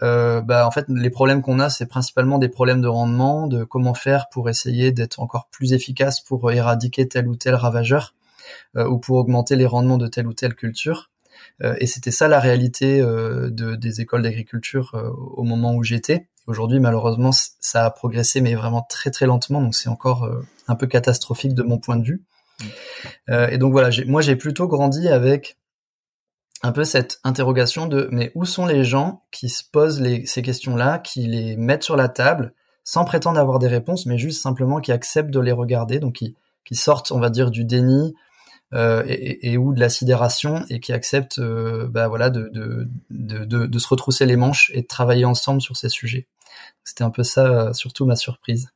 [0.00, 3.94] bah, en fait, les problèmes qu'on a, c'est principalement des problèmes de rendement, de comment
[3.94, 8.14] faire pour essayer d'être encore plus efficace pour éradiquer tel ou tel ravageur
[8.74, 11.11] ou pour augmenter les rendements de telle ou telle culture.
[11.78, 14.94] Et c'était ça la réalité de, des écoles d'agriculture
[15.36, 16.28] au moment où j'étais.
[16.46, 20.28] Aujourd'hui, malheureusement, ça a progressé, mais vraiment très très lentement, donc c'est encore
[20.68, 22.22] un peu catastrophique de mon point de vue.
[23.28, 25.58] Euh, et donc voilà, moi j'ai plutôt grandi avec
[26.62, 30.42] un peu cette interrogation de mais où sont les gens qui se posent les, ces
[30.42, 34.80] questions-là, qui les mettent sur la table sans prétendre avoir des réponses, mais juste simplement
[34.80, 38.14] qui acceptent de les regarder, donc qui, qui sortent, on va dire, du déni
[38.74, 43.66] euh, et, ou de la sidération et qui acceptent, euh, bah voilà, de, de, de,
[43.66, 46.26] de, se retrousser les manches et de travailler ensemble sur ces sujets.
[46.82, 48.68] C'était un peu ça, surtout ma surprise.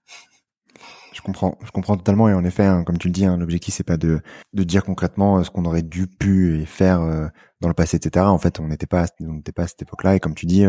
[1.14, 3.72] Je comprends, je comprends totalement et en effet, hein, comme tu le dis, hein, l'objectif
[3.72, 4.20] c'est pas de
[4.52, 7.00] de dire concrètement euh, ce qu'on aurait dû pu faire
[7.62, 8.26] dans le passé, etc.
[8.26, 10.64] En fait, on n'était pas on n'était pas à cette époque-là et comme tu dis,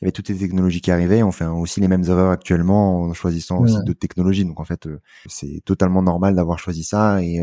[0.00, 1.22] il y avait toutes les technologies qui arrivaient.
[1.22, 4.44] On fait aussi les mêmes erreurs actuellement en choisissant aussi d'autres technologies.
[4.44, 4.88] Donc en fait,
[5.26, 7.40] c'est totalement normal d'avoir choisi ça et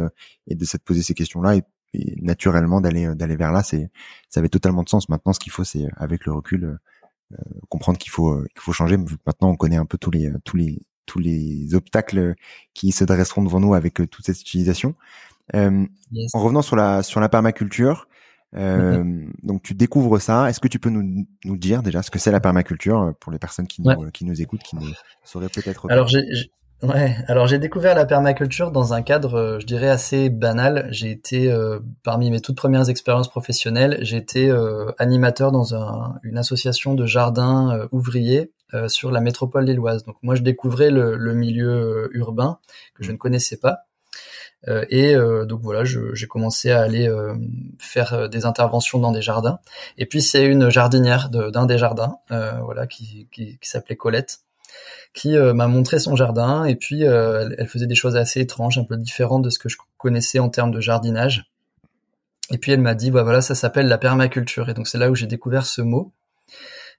[0.48, 1.64] et de se poser ces questions-là et,
[2.22, 3.64] naturellement d'aller d'aller vers là.
[3.64, 3.90] C'est
[4.30, 5.10] ça avait totalement de sens.
[5.10, 6.78] Maintenant, ce qu'il faut, c'est avec le recul
[7.70, 8.98] comprendre qu'il faut qu'il faut changer.
[8.98, 12.36] Maintenant, on connaît un peu tous les tous les tous les obstacles
[12.74, 14.96] qui se dresseront devant nous avec euh, toute cette utilisation.
[15.56, 15.86] Euh,
[16.34, 18.08] En revenant sur la sur la permaculture,
[18.56, 20.50] euh, donc tu découvres ça.
[20.50, 23.32] Est-ce que tu peux nous, nous dire déjà ce que c'est la permaculture euh, pour
[23.32, 24.88] les personnes qui nous, qui nous écoutent, qui ne
[25.24, 26.24] sauraient peut-être Alors j'ai
[26.84, 30.88] Ouais, alors j'ai découvert la permaculture dans un cadre, je dirais, assez banal.
[30.90, 31.56] J'ai été,
[32.02, 34.52] parmi mes toutes premières expériences professionnelles, j'ai été
[34.98, 40.06] animateur dans un, une association de jardins ouvriers euh, sur la métropole lilloise.
[40.06, 42.58] Donc moi je découvrais le, le milieu euh, urbain
[42.96, 43.80] que je ne connaissais pas.
[44.68, 45.16] Euh, et
[45.48, 47.10] donc voilà, j'ai commencé à aller
[47.80, 49.60] faire des interventions dans des jardins.
[49.98, 54.40] Et puis c'est une jardinière d'un des jardins, voilà, qui, qui, qui s'appelait Colette,
[55.14, 56.66] qui m'a montré son jardin.
[56.66, 59.70] Et puis elle, elle, faisait des choses assez étranges, un peu différentes de ce que
[59.70, 61.52] je connaissais en termes de jardinage.
[62.52, 64.70] Et puis elle m'a dit, bah voilà, ça s'appelle la permaculture.
[64.70, 66.12] Et donc c'est là où j'ai découvert ce mot.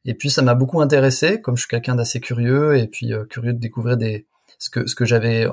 [0.05, 3.25] Et puis ça m'a beaucoup intéressé, comme je suis quelqu'un d'assez curieux et puis euh,
[3.25, 4.27] curieux de découvrir des
[4.63, 5.53] ce que ce que j'avais euh,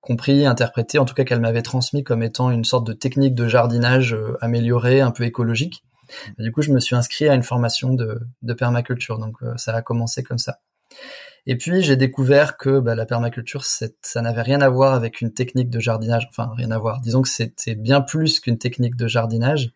[0.00, 3.46] compris, interprété, en tout cas qu'elle m'avait transmis comme étant une sorte de technique de
[3.46, 5.84] jardinage euh, améliorée, un peu écologique.
[6.38, 9.82] du coup, je me suis inscrit à une formation de, de permaculture, donc ça a
[9.82, 10.60] commencé comme ça.
[11.44, 15.34] Et puis j'ai découvert que bah, la permaculture, ça n'avait rien à voir avec une
[15.34, 17.00] technique de jardinage, enfin rien à voir.
[17.02, 19.72] Disons que c'était bien plus qu'une technique de jardinage.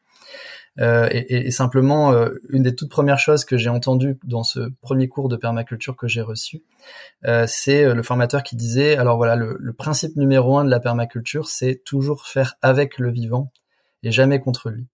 [0.81, 5.09] Euh, et, simplement, euh, une des toutes premières choses que j'ai entendues dans ce premier
[5.09, 6.63] cours de permaculture que j'ai reçu,
[7.27, 10.81] euh, c'est le formateur qui disait, alors voilà, le, le, principe numéro un de la
[10.81, 13.53] permaculture, c'est toujours faire avec le vivant
[14.03, 14.87] et jamais contre lui.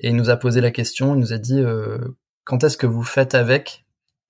[0.00, 1.62] Et il nous a posé la question, il nous a dit,
[2.44, 3.84] quand est-ce que vous faites avec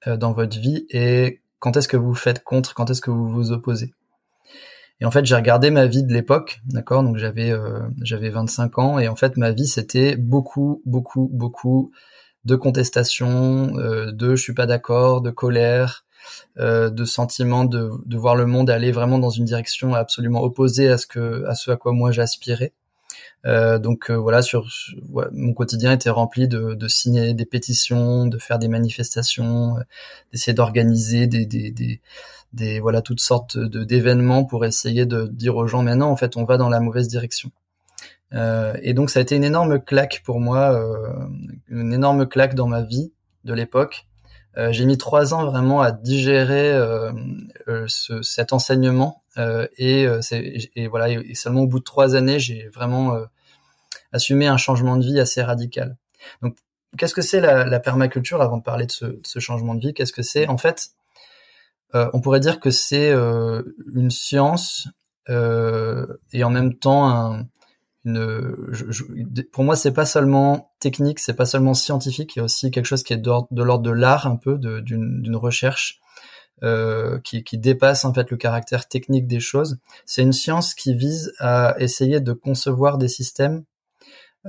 [0.06, 3.52] dans votre vie et quand est-ce que vous faites contre, quand est-ce que vous vous
[3.52, 3.92] opposez?
[5.02, 7.02] Et en fait, j'ai regardé ma vie de l'époque, d'accord?
[7.02, 11.90] Donc j'avais euh, j'avais 25 ans et en fait ma vie c'était beaucoup beaucoup beaucoup
[12.44, 16.04] de contestation, euh, de je suis pas d'accord, de colère,
[16.60, 20.88] euh, de sentiment de, de voir le monde aller vraiment dans une direction absolument opposée
[20.88, 22.72] à ce que à ce à quoi moi j'aspirais.
[23.44, 24.68] Euh, donc euh, voilà, sur
[25.32, 29.74] mon quotidien était rempli de, de, signer des pétitions, de faire des manifestations,
[30.32, 32.00] d'essayer d'organiser des, des, des,
[32.52, 36.36] des voilà toutes sortes de d'événements pour essayer de dire aux gens maintenant en fait
[36.36, 37.50] on va dans la mauvaise direction.
[38.34, 41.26] Euh, et donc ça a été une énorme claque pour moi, euh,
[41.68, 43.12] une énorme claque dans ma vie
[43.44, 44.06] de l'époque.
[44.58, 47.12] Euh, j'ai mis trois ans vraiment à digérer euh,
[47.68, 49.22] euh, ce, cet enseignement
[49.78, 50.06] et,
[50.76, 53.16] et, voilà et seulement au bout de trois années j'ai vraiment
[54.12, 55.96] assumé un changement de vie assez radical.
[56.42, 56.56] Donc
[56.98, 59.80] qu'est-ce que c'est la, la, permaculture avant de parler de ce, de ce changement de
[59.80, 59.94] vie?
[59.94, 60.48] Qu'est-ce que c'est?
[60.48, 61.01] En fait, euh,
[61.94, 63.62] on pourrait dire que c'est euh,
[63.94, 64.88] une science
[65.28, 67.46] euh, et en même temps un,
[68.04, 68.54] une,
[69.52, 72.86] pour moi c'est pas seulement technique, c'est pas seulement scientifique, il y a aussi quelque
[72.86, 76.00] chose qui est de l'ordre de l'art un peu, d'une recherche
[76.62, 79.78] euh, qui, qui, dépasse en fait le caractère technique des choses.
[80.06, 83.64] C'est une science qui vise à essayer de concevoir des systèmes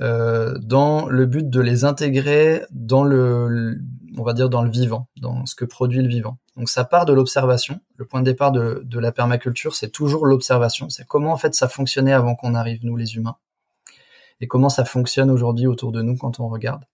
[0.00, 3.78] euh, dans le but de les intégrer dans le,
[4.16, 6.38] on va dire dans le vivant, dans ce que produit le vivant.
[6.56, 7.80] Donc ça part de l'observation.
[7.96, 10.88] Le point de départ de, de la permaculture, c'est toujours l'observation.
[10.90, 13.36] C'est comment en fait ça fonctionnait avant qu'on arrive nous les humains,
[14.40, 16.84] et comment ça fonctionne aujourd'hui autour de nous quand on regarde.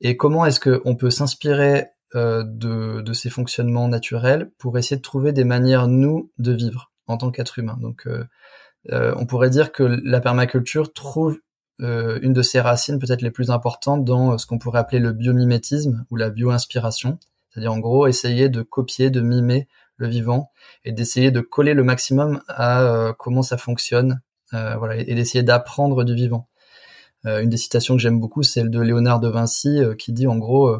[0.00, 5.02] Et comment est-ce qu'on peut s'inspirer euh, de, de, ces fonctionnements naturels pour essayer de
[5.02, 7.78] trouver des manières nous de vivre en tant qu'être humain.
[7.80, 8.24] Donc euh,
[8.90, 11.38] euh, on pourrait dire que la permaculture trouve
[11.78, 15.12] une de ses racines peut-être les plus importantes dans euh, ce qu'on pourrait appeler le
[15.12, 17.18] biomimétisme ou la bio-inspiration.
[17.50, 20.50] C'est-à-dire en gros essayer de copier, de mimer le vivant
[20.84, 26.14] et d'essayer de coller le maximum à comment ça fonctionne, voilà, et d'essayer d'apprendre du
[26.14, 26.48] vivant.
[27.24, 30.38] une des citations que j'aime beaucoup, c'est celle de Léonard de Vinci qui dit en
[30.38, 30.74] gros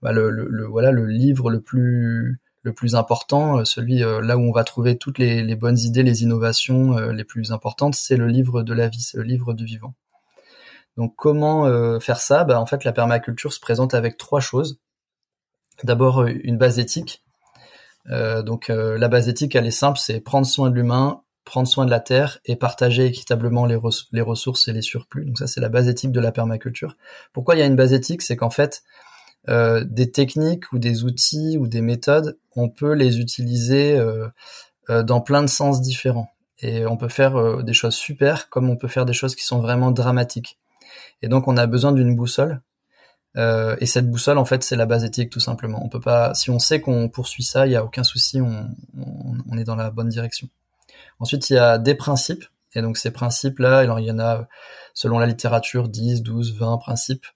[0.00, 4.36] bah, le, le, voilà le livre le plus le plus important, euh, celui euh, là
[4.36, 8.16] où on va trouver toutes les, bonnes idées, les innovations euh, les plus importantes, c'est
[8.16, 9.94] le livre de la vie, le livre du vivant.
[10.98, 11.64] Donc comment
[12.00, 12.44] faire ça?
[12.44, 14.78] Bah, En fait, la permaculture se présente avec trois choses.
[15.84, 17.24] D'abord, une base éthique.
[18.06, 21.90] donc la base éthique, elle est simple, c'est prendre soin de l'humain, prendre soin de
[21.90, 23.78] la terre et partager équitablement les,
[24.12, 25.24] les ressources et les surplus.
[25.24, 26.96] Donc ça, c'est la base éthique de la permaculture.
[27.32, 28.22] Pourquoi il y a une base éthique?
[28.22, 28.82] C'est qu'en fait,
[29.48, 34.28] euh, des techniques ou des outils ou des méthodes, on peut les utiliser euh,
[34.90, 36.30] euh, dans plein de sens différents.
[36.58, 39.60] Et on peut faire des choses super comme on peut faire des choses qui sont
[39.60, 40.58] vraiment dramatiques.
[41.22, 42.60] Et donc on a besoin d'une boussole.
[43.36, 45.80] et cette boussole, en fait, c'est la base éthique tout simplement.
[45.84, 48.68] On peut pas, si on sait qu'on poursuit ça, il y a aucun souci, on,
[49.48, 50.48] on, est dans la bonne direction.
[51.20, 52.44] Ensuite, il y a des principes.
[52.74, 54.46] Et donc ces principes-là, il y en a,
[54.94, 57.26] selon la littérature, 10, 12, 20 principes.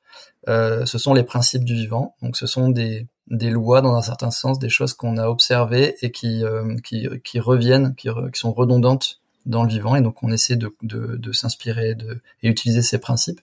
[0.49, 2.17] Euh, ce sont les principes du vivant.
[2.23, 5.97] Donc ce sont des, des lois dans un certain sens, des choses qu'on a observées
[6.03, 9.97] et qui, euh, qui, qui, reviennent, qui, qui, sont redondantes dans le vivant.
[9.97, 11.97] Et donc on essaie de, de, de s'inspirer
[12.43, 13.41] et utiliser ces principes.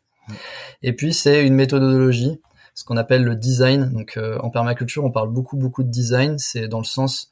[0.82, 2.40] Et puis c'est une méthodologie,
[2.74, 3.92] ce qu'on appelle le design.
[3.94, 6.38] Donc euh, en permaculture, on parle beaucoup beaucoup de design.
[6.38, 7.32] C'est dans le sens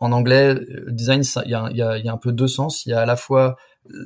[0.00, 0.54] en anglais,
[0.88, 2.86] design, il y a, y, y a, un peu deux sens.
[2.86, 3.56] Il y a à la fois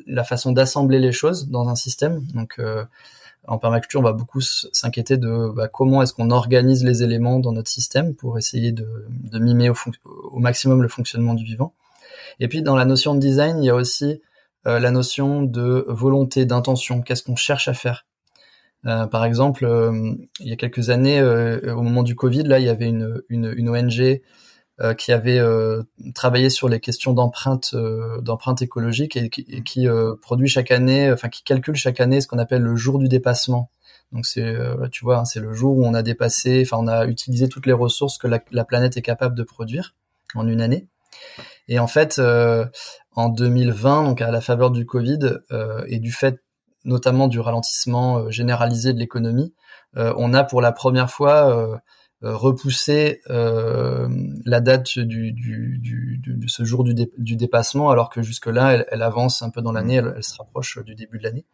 [0.06, 2.24] la façon d'assembler les choses dans un système.
[2.34, 2.84] Donc euh,
[3.46, 7.52] en permaculture, on va beaucoup s'inquiéter de bah, comment est-ce qu'on organise les éléments dans
[7.52, 9.74] notre système pour essayer de, de mimer au,
[10.30, 11.74] au, maximum le fonctionnement du vivant.
[12.38, 14.20] Et puis dans la notion de design, il y a aussi
[14.66, 17.02] euh, la notion de volonté, d'intention.
[17.02, 18.06] Qu'est-ce qu'on cherche à faire?
[18.86, 22.58] Euh, Par exemple, euh, il y a quelques années, euh, au moment du Covid, là,
[22.58, 24.20] il y avait une, une, une ONG
[24.80, 25.82] euh, qui avait euh,
[26.14, 27.74] travaillé sur les questions d'empreinte
[28.22, 29.86] d'empreinte écologique et qui, et qui
[30.20, 33.70] produit chaque année, enfin qui calcule chaque année ce qu'on appelle le jour du dépassement.
[34.12, 34.54] Donc c'est,
[34.90, 37.66] tu vois, hein, c'est le jour où on a dépassé, enfin on a utilisé toutes
[37.66, 39.94] les ressources que la, la, planète est capable de produire
[40.34, 40.86] en une année.
[41.68, 42.20] Et en fait,
[43.14, 45.38] en 2020, donc à la faveur du Covid
[45.86, 46.40] et du fait
[46.84, 49.54] notamment du ralentissement généralisé de l'économie,
[49.94, 51.78] on a pour la première fois
[52.24, 54.08] euh, repousser euh,
[54.44, 59.42] la date du, du, du, de ce jour du, dépassement, alors que jusque-là, elle, avance
[59.42, 61.44] un peu dans l'année, elle, elle, se rapproche du début de l'année.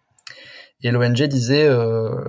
[0.82, 2.22] Et l'ONG disait, euh,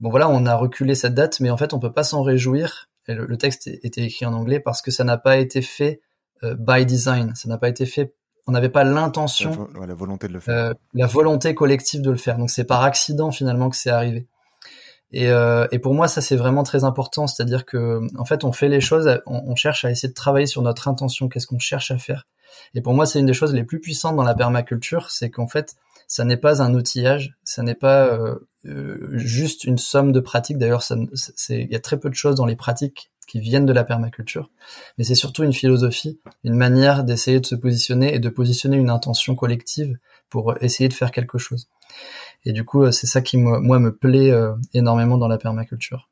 [0.00, 2.88] bon voilà, on a reculé cette date, mais en fait, on peut pas s'en réjouir.
[3.08, 6.00] Et le, texte était écrit en anglais parce que ça n'a pas été fait
[6.44, 8.14] euh, by design, ça n'a pas été fait
[8.46, 12.10] on n'avait pas l'intention, la, la, volonté de le faire, euh, la volonté collective de
[12.10, 12.38] le faire.
[12.38, 14.26] Donc c'est par accident finalement que c'est arrivé.
[15.12, 18.52] Et, euh, et, pour moi, ça c'est vraiment très important, c'est-à-dire que en fait, on
[18.52, 21.58] fait les choses, on, on cherche à essayer de travailler sur notre intention, qu'est-ce qu'on
[21.58, 22.26] cherche à faire?
[22.74, 25.46] Et pour moi, c'est une des choses les plus puissantes dans la permaculture, c'est qu'en
[25.46, 25.76] fait,
[26.08, 30.58] ça n'est pas un outillage, ça n'est pas euh, euh juste une somme de pratiques.
[30.58, 30.82] D'ailleurs,
[31.48, 34.50] il y a très peu de choses dans les pratiques qui viennent de la permaculture,
[34.98, 38.90] mais c'est surtout une philosophie, une manière d'essayer de se positionner et de positionner une
[38.90, 39.96] intention collective
[40.28, 41.68] pour essayer de faire quelque chose.
[42.44, 46.08] Et du coup, euh, c'est ça qui, moi, me plaît euh, énormément dans la permaculture.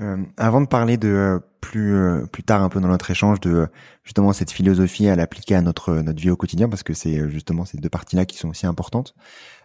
[0.00, 1.94] Euh, avant de parler de plus
[2.32, 3.68] plus tard un peu dans notre échange de
[4.02, 7.66] justement cette philosophie à l'appliquer à notre notre vie au quotidien parce que c'est justement
[7.66, 9.14] ces deux parties là qui sont aussi importantes.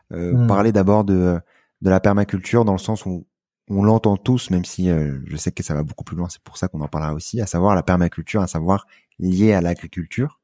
[0.09, 0.45] Hmm.
[0.45, 1.39] Parler d'abord de
[1.81, 3.25] de la permaculture dans le sens où
[3.69, 6.57] on l'entend tous, même si je sais que ça va beaucoup plus loin, c'est pour
[6.57, 8.85] ça qu'on en parlera aussi, à savoir la permaculture, à savoir
[9.19, 10.39] liée à l'agriculture.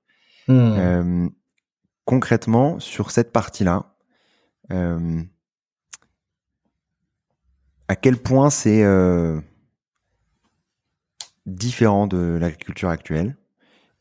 [0.47, 1.29] Hmm.
[2.05, 3.91] concrètement, sur cette partie-là,
[4.71, 5.21] euh,
[7.87, 9.41] à quel point c'est euh,
[11.45, 13.37] différent de l'agriculture actuelle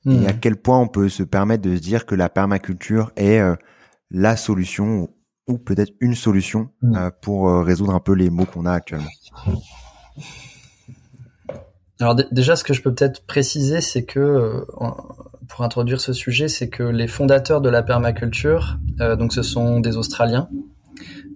[0.06, 0.40] et à hmm.
[0.40, 3.56] quel point on peut se permettre de se dire que la permaculture est euh,
[4.10, 5.12] la solution
[5.46, 7.10] ou peut-être une solution hmm.
[7.22, 9.10] pour résoudre un peu les maux qu'on a actuellement.
[12.00, 14.64] Alors déjà, ce que je peux peut-être préciser, c'est que
[15.50, 19.80] pour introduire ce sujet, c'est que les fondateurs de la permaculture, euh, donc ce sont
[19.80, 20.48] des Australiens,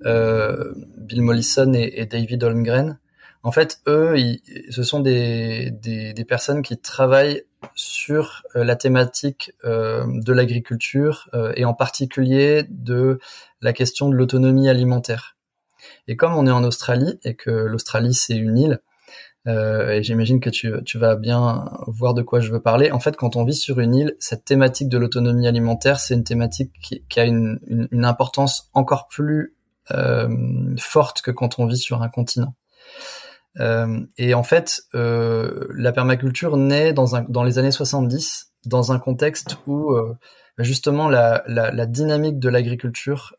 [0.06, 2.98] euh, Bill Mollison et, David Holmgren.
[3.44, 4.16] En fait, eux,
[4.70, 11.74] ce sont des, des, personnes qui travaillent sur euh, la thématique de l'agriculture et en
[11.74, 13.20] particulier de
[13.60, 15.36] la question de l'autonomie alimentaire.
[16.08, 18.80] Et comme on est en Australie et que l'Australie c'est une île,
[19.46, 22.90] euh, et j'imagine que tu, tu, vas bien voir de quoi je veux parler.
[22.92, 26.24] En fait, quand on vit sur une île, cette thématique de l'autonomie alimentaire, c'est une
[26.24, 29.54] thématique qui, qui a une, une, une, importance encore plus
[29.90, 30.28] euh,
[30.78, 32.54] forte que quand on vit sur un continent.
[33.58, 39.94] Et en fait, la permaculture naît dans, les années 70 dans un contexte où
[40.58, 41.42] justement la,
[41.86, 43.34] dynamique de l'agriculture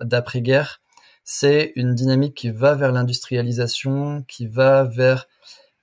[0.00, 0.80] d'après-guerre,
[1.24, 5.26] c'est une dynamique qui va vers l'industrialisation, qui va vers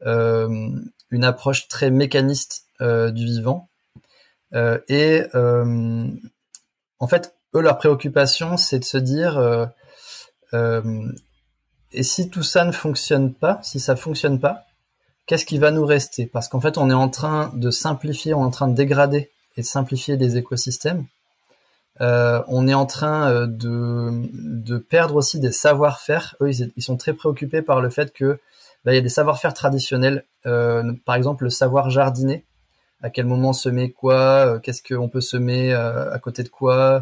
[0.06, 3.70] une approche très mécaniste du vivant.
[4.54, 5.24] et
[7.00, 9.66] en fait, eux, leur préoccupation, c'est de se dire, euh,
[10.54, 11.12] euh,
[11.98, 14.66] et si tout ça ne fonctionne pas, si ça fonctionne pas,
[15.26, 16.28] qu'est-ce qui va nous rester?
[16.28, 19.32] Parce qu'en fait, on est en train de simplifier, on est en train de dégrader
[19.58, 21.06] et de simplifier des écosystèmes.
[22.00, 26.36] Euh, on est en train de, de perdre aussi des savoir-faire.
[26.42, 28.40] Eux, ils, sont très préoccupés par le fait que
[28.86, 32.46] bah, il y a des savoir-faire traditionnels, par exemple le savoir jardiner.
[33.02, 34.60] À quel moment semer quoi?
[34.62, 36.78] Qu'est-ce qu'on peut semer à côté de quoi?
[36.96, 37.02] euh,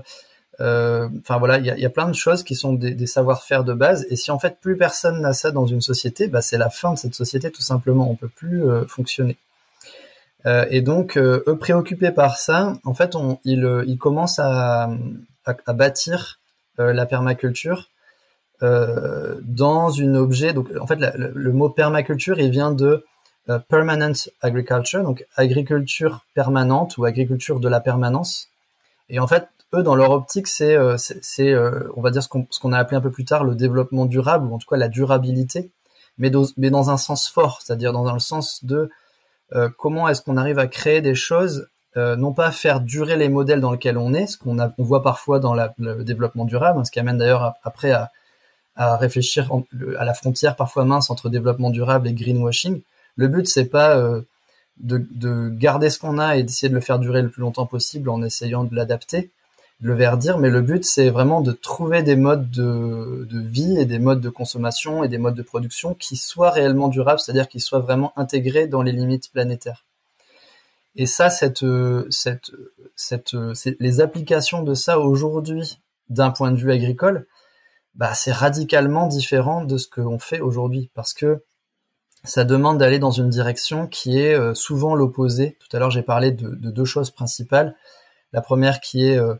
[0.59, 4.05] enfin voilà, il y a, plein de choses qui sont des, savoir-faire de base.
[4.09, 6.93] Et si en fait plus personne n'a ça dans une société, bah, c'est la fin
[6.93, 8.09] de cette société tout simplement.
[8.09, 9.37] On peut plus euh, fonctionner.
[10.45, 14.89] Euh, et donc, eux préoccupés par ça, en fait, ils, commencent à,
[15.67, 16.39] bâtir
[16.77, 17.89] la permaculture
[18.61, 20.53] dans une objet.
[20.53, 23.03] Donc, en fait, le, le, mot permaculture, il vient de
[23.69, 28.49] permanent agriculture, donc agriculture permanente ou agriculture de la permanence.
[29.09, 29.47] Et en fait,
[29.83, 33.01] dans leur optique, c'est, euh, c'est, euh, on va dire ce qu'on, a appelé un
[33.01, 35.71] peu plus tard le développement durable, ou en tout cas la durabilité,
[36.17, 38.89] mais dans, un sens fort, c'est-à-dire dans le sens de
[39.53, 43.61] euh, comment est-ce qu'on arrive à créer des choses, non pas faire durer les modèles
[43.61, 46.99] dans lesquels on est, ce qu'on voit parfois dans le développement durable, hein, ce qui
[46.99, 48.11] amène d'ailleurs après à,
[48.75, 49.49] réfléchir
[49.97, 52.81] à la frontière parfois mince entre développement durable et greenwashing.
[53.15, 53.97] Le but, c'est pas
[54.77, 58.09] de, garder ce qu'on a et d'essayer de le faire durer le plus longtemps possible
[58.09, 59.31] en essayant de l'adapter,
[59.81, 63.99] le verdir, mais le but c'est vraiment de trouver des modes de, vie et des
[63.99, 67.79] modes de consommation et des modes de production qui soient réellement durables, c'est-à-dire qui soient
[67.79, 69.85] vraiment intégrés dans les limites planétaires.
[70.95, 71.65] Et ça, cette,
[72.09, 72.51] cette,
[72.95, 73.35] cette,
[73.79, 77.27] les applications de ça aujourd'hui, d'un point de vue agricole,
[77.95, 81.43] bah, c'est radicalement différent de ce qu'on fait aujourd'hui, parce que
[82.23, 85.57] ça demande d'aller dans une direction qui est euh, souvent l'opposé.
[85.59, 87.75] Tout à l'heure, j'ai parlé de, de, deux choses principales.
[88.33, 89.35] La première qui est euh,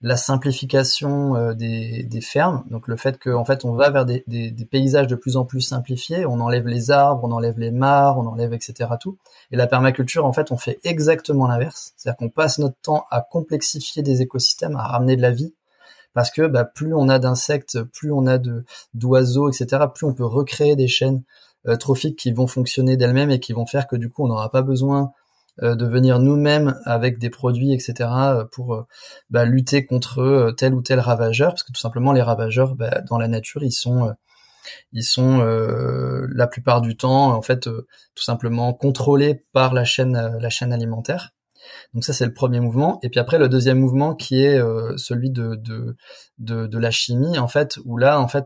[0.00, 4.22] la simplification euh, des, fermes, donc le fait qu'en fait on va vers des,
[4.70, 8.26] paysages de plus en plus simplifiés, on enlève les arbres, on enlève les mares, on
[8.26, 8.90] enlève etc.
[9.00, 9.18] tout.
[9.50, 13.20] Et la permaculture en fait on fait exactement l'inverse, c'est-à-dire qu'on passe notre temps à
[13.22, 15.54] complexifier des écosystèmes, à ramener de la vie,
[16.14, 19.84] parce que bah, plus on a d'insectes, plus on a de d'oiseaux etc.
[19.92, 21.22] Plus on peut recréer des chaînes
[21.66, 24.50] euh, trophiques qui vont fonctionner d'elles-mêmes et qui vont faire que du coup on n'aura
[24.50, 25.12] pas besoin
[25.62, 28.86] de venir nous-mêmes avec des produits, etc., euh, pour euh,
[29.30, 33.18] bah, lutter contre tel ou tel ravageur, parce que tout simplement les ravageurs, bah, dans
[33.18, 34.12] la nature, ils sont
[34.92, 40.50] ils sont la plupart du temps en fait tout simplement contrôlés par la chaîne la
[40.50, 41.30] chaîne alimentaire.
[41.94, 44.60] Donc ça c'est le premier mouvement et puis après le deuxième mouvement qui est
[44.96, 45.96] celui de, de,
[46.38, 48.44] de de la chimie en fait où là en fait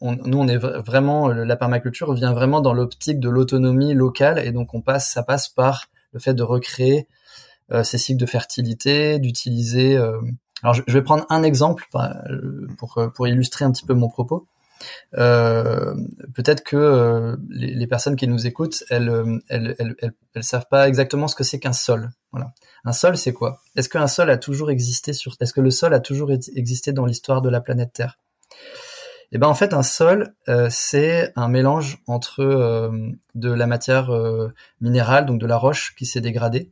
[0.00, 4.52] on, nous on est vraiment la permaculture vient vraiment dans l'optique de l'autonomie locale et
[4.52, 7.06] donc on passe ça passe par le fait de recréer
[7.70, 9.96] euh, ces cycles de fertilité, d'utiliser.
[9.96, 10.20] Euh,
[10.62, 14.46] alors je, vais prendre un exemple euh, pour pour illustrer un petit peu mon propos.
[15.12, 21.34] Peut-être que les, personnes qui nous écoutent, elles, elles, elles, elles, savent pas exactement ce
[21.34, 22.10] que c'est qu'un sol.
[22.30, 22.52] Voilà.
[22.84, 23.60] Un sol, c'est quoi?
[23.74, 27.42] Est-ce sol a toujours existé sur Est-ce que le sol a toujours existé dans l'histoire
[27.42, 28.18] de la planète Terre?
[29.30, 33.66] Et eh ben en fait un sol euh, c'est un mélange entre euh, de la
[33.66, 36.70] matière euh, minérale donc de la roche qui s'est dégradée.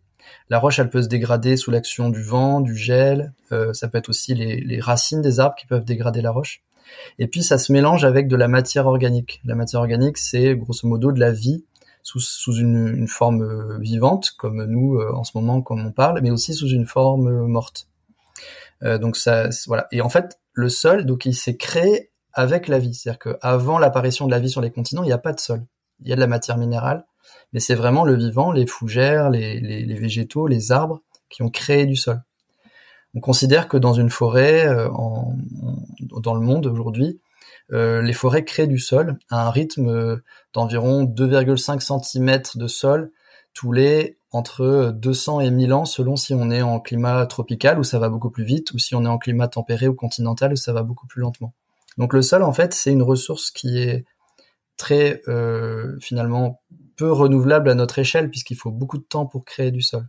[0.48, 4.08] La roche elle peut se dégrader sous l'action du vent, du gel, ça peut être
[4.08, 6.62] aussi les, les, racines des arbres qui peuvent dégrader la roche.
[7.18, 9.42] Et puis ça se mélange avec de la matière organique.
[9.44, 11.66] La matière organique c'est grosso modo de la vie
[12.02, 16.30] sous, sous une, une, forme vivante comme nous en ce moment comme on parle, mais
[16.30, 17.86] aussi sous une forme morte.
[18.80, 19.88] donc ça voilà.
[19.92, 22.94] Et en fait le sol donc il s'est créé avec la vie.
[22.94, 25.62] C'est-à-dire qu'avant l'apparition de la vie sur les continents, il n'y a pas de sol.
[26.02, 27.06] Il y a de la matière minérale,
[27.52, 31.96] mais c'est vraiment le vivant, les fougères, les, végétaux, les arbres qui ont créé du
[31.96, 32.22] sol.
[33.14, 34.88] On considère que dans une forêt, euh,
[36.22, 37.18] dans le monde aujourd'hui,
[37.72, 40.16] euh, les forêts créent du sol à un rythme euh,
[40.52, 43.10] d'environ 2,5 cm de sol
[43.54, 47.84] tous les entre 200 et 1000 ans selon si on est en climat tropical où
[47.84, 50.56] ça va beaucoup plus vite ou si on est en climat tempéré ou continental où
[50.56, 51.54] ça va beaucoup plus lentement.
[51.96, 54.04] Donc le sol, en fait, c'est une ressource qui est
[54.76, 56.62] très euh, finalement
[56.96, 60.06] peu renouvelable à notre échelle puisqu'il faut beaucoup de temps pour créer du sol.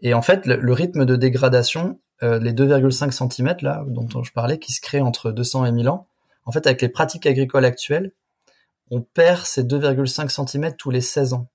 [0.00, 4.58] Et en fait, le, rythme de dégradation, euh, les 2,5 cm là dont je parlais,
[4.58, 6.08] qui se crée entre 200 et 1000 ans,
[6.44, 8.12] en fait, avec les pratiques agricoles actuelles,
[8.90, 11.48] on perd ces 2,5 cm tous les 16 ans.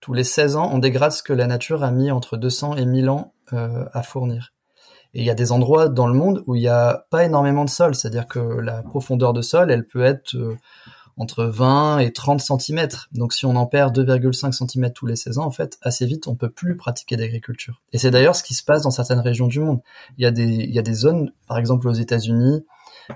[0.00, 2.86] Tous les 16 ans, on dégrade ce que la nature a mis entre 200 et
[2.86, 4.52] 1000 ans euh, à fournir.
[5.14, 7.64] Et il y a des endroits dans le monde où il n'y a pas énormément
[7.64, 10.56] de sol, c'est-à-dire que la profondeur de sol, elle peut être euh,
[11.16, 12.88] entre 20 et 30 cm.
[13.12, 16.26] Donc si on en perd 2,5 cm tous les 16 ans, en fait, assez vite,
[16.28, 17.82] on peut plus pratiquer d'agriculture.
[17.92, 19.80] Et c'est d'ailleurs ce qui se passe dans certaines régions du monde.
[20.16, 22.64] Il y a des, il y a des zones, par exemple aux États-Unis,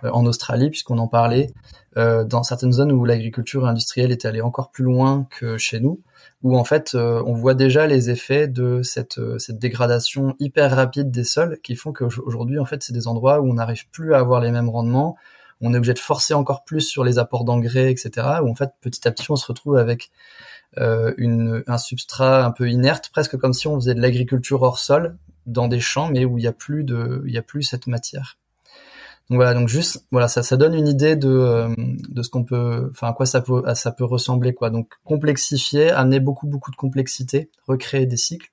[0.03, 1.53] en Australie, puisqu'on en parlait,
[1.97, 6.01] euh, dans certaines zones où l'agriculture industrielle est allée encore plus loin que chez nous,
[6.43, 11.11] où en fait euh, on voit déjà les effets de cette, cette dégradation hyper rapide
[11.11, 14.19] des sols qui font qu'aujourd'hui en fait c'est des endroits où on n'arrive plus à
[14.19, 15.17] avoir les mêmes rendements,
[15.63, 18.11] on est obligé de forcer encore plus sur les apports d'engrais, etc.
[18.43, 20.11] Où en fait petit à petit on se retrouve avec
[20.77, 25.17] une, un substrat un peu inerte, presque comme si on faisait de l'agriculture hors sol
[25.47, 28.37] dans des champs, mais où il y a plus de, a plus cette matière.
[29.29, 32.89] Voilà, donc juste voilà, ça, ça donne une idée de, euh, de ce qu'on peut,
[32.93, 34.71] enfin à quoi ça peut, ça peut ressembler quoi.
[34.71, 38.51] Donc complexifier, amener beaucoup beaucoup de complexité, recréer des cycles,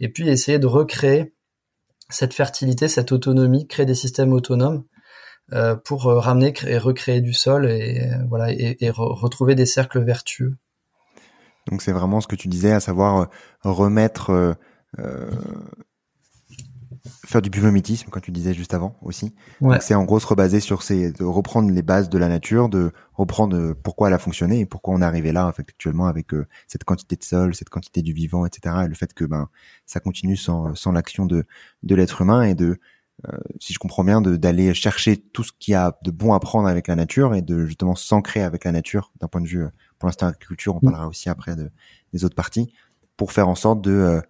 [0.00, 1.34] et puis essayer de recréer
[2.10, 4.82] cette fertilité, cette autonomie, créer des systèmes autonomes
[5.52, 10.56] euh, pour euh, ramener et recréer du sol et voilà et retrouver des cercles vertueux.
[11.70, 13.28] Donc c'est vraiment ce que tu disais, à savoir
[13.62, 14.56] remettre
[17.26, 19.34] faire du biomimétisme, quand tu disais juste avant aussi.
[19.80, 22.92] C'est en gros se rebaser sur ces, de reprendre les bases de la nature, de
[23.14, 26.46] reprendre euh, pourquoi elle a fonctionné et pourquoi on est arrivé là actuellement avec euh,
[26.66, 28.76] cette quantité de sol, cette quantité du vivant, etc.
[28.84, 29.48] Et le fait que ben
[29.86, 31.44] ça continue sans, sans l'action de,
[31.82, 32.78] de l'être humain et de
[33.26, 36.40] euh, si je comprends bien, d'aller chercher tout ce qu'il y a de bon à
[36.40, 39.66] prendre avec la nature et de justement s'ancrer avec la nature d'un point de vue,
[39.98, 40.90] pour l'instant, agriculture, on mm.
[40.90, 41.70] parlera aussi après de,
[42.12, 42.72] des autres parties,
[43.16, 44.22] pour faire en sorte de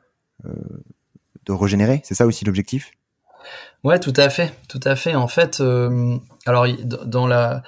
[1.49, 2.01] de régénérer.
[2.05, 2.93] C'est ça aussi l'objectif?
[3.85, 5.15] Ouais, tout à fait, tout à fait.
[5.15, 7.63] En fait, euh, alors dans la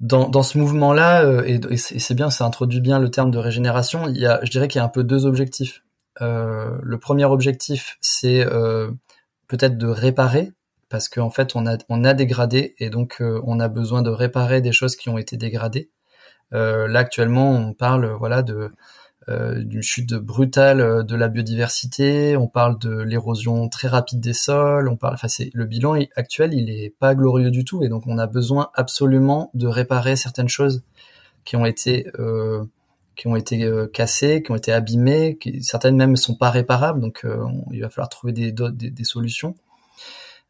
[0.00, 4.08] dans, dans ce mouvement-là, euh, et, c'est bien, ça introduit bien le terme de régénération.
[4.08, 5.82] Il y a, je dirais qu'il y a un peu deux objectifs.
[6.20, 8.44] Euh, le premier objectif, c'est
[9.48, 10.52] peut-être de réparer,
[10.88, 14.60] parce qu'en fait, on a on a dégradé et donc on a besoin de réparer
[14.60, 15.90] des choses qui ont été dégradées.
[16.52, 18.70] là, actuellement, on parle voilà de
[19.28, 24.88] d'une chute brutale euh, de la biodiversité, on parle de l'érosion très rapide des sols,
[24.88, 27.82] on parle, enfin c'est le bilan actuel, il est pas glorieux du tout.
[27.82, 30.82] Et donc on a besoin absolument de réparer certaines choses
[31.44, 32.64] qui ont été euh,
[33.16, 37.00] qui ont été euh, cassées, qui ont été abîmées, qui, certaines même sont pas réparables,
[37.00, 37.24] donc
[37.70, 39.54] il va falloir trouver des, des solutions.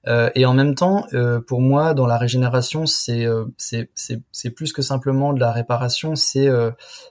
[0.07, 4.73] Euh, et en même temps, euh, pour moi, dans la régénération, c'est euh, c'est plus
[4.73, 6.49] que simplement de la réparation, c'est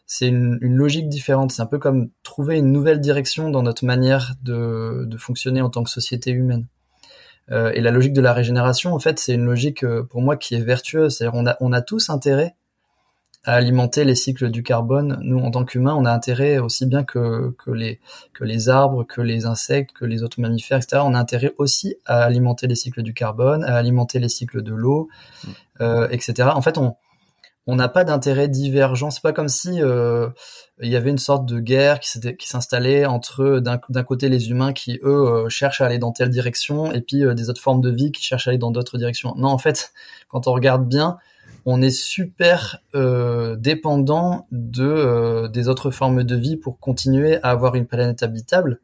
[0.05, 1.51] c'est une, une, logique différente.
[1.51, 5.69] C'est un peu comme trouver une nouvelle direction dans notre manière de, de fonctionner en
[5.69, 6.67] tant que société humaine.
[7.51, 10.61] et la logique de la régénération, en fait, c'est une logique pour moi qui est
[10.61, 11.17] vertueuse.
[11.17, 12.55] C'est-à-dire on a on a tous intérêt
[13.45, 15.19] à alimenter les cycles du carbone.
[15.21, 17.99] Nous, en tant qu'humains, on a intérêt aussi bien que, les,
[18.33, 21.01] que les arbres, que les insectes, que les autres mammifères, etc.
[21.03, 24.73] On a intérêt aussi à alimenter les cycles du carbone, à alimenter les cycles de
[24.73, 25.09] l'eau,
[25.81, 26.49] euh, etc.
[26.53, 26.95] En fait, on
[27.65, 29.09] on n'a pas d'intérêt divergent.
[29.09, 30.27] C'est pas comme si euh,
[30.81, 32.09] il y avait une sorte de guerre qui
[32.45, 36.91] s'installait entre d'un côté les humains qui eux euh, cherchent à aller dans telle direction
[36.91, 39.33] et puis des autres formes de vie qui cherchent à aller dans d'autres directions.
[39.37, 39.93] Non, en fait,
[40.27, 41.17] quand on regarde bien,
[41.65, 47.51] on est super euh, dépendant de euh, des autres formes de vie pour continuer à
[47.51, 48.79] avoir une planète habitable.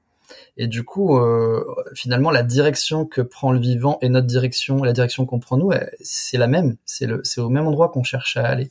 [0.57, 1.63] Et du coup, euh,
[1.95, 5.71] finalement, la direction que prend le vivant et notre direction, la direction qu'on prend nous,
[6.01, 6.75] c'est la même.
[6.85, 8.69] C'est le, c'est au même endroit qu'on cherche à aller.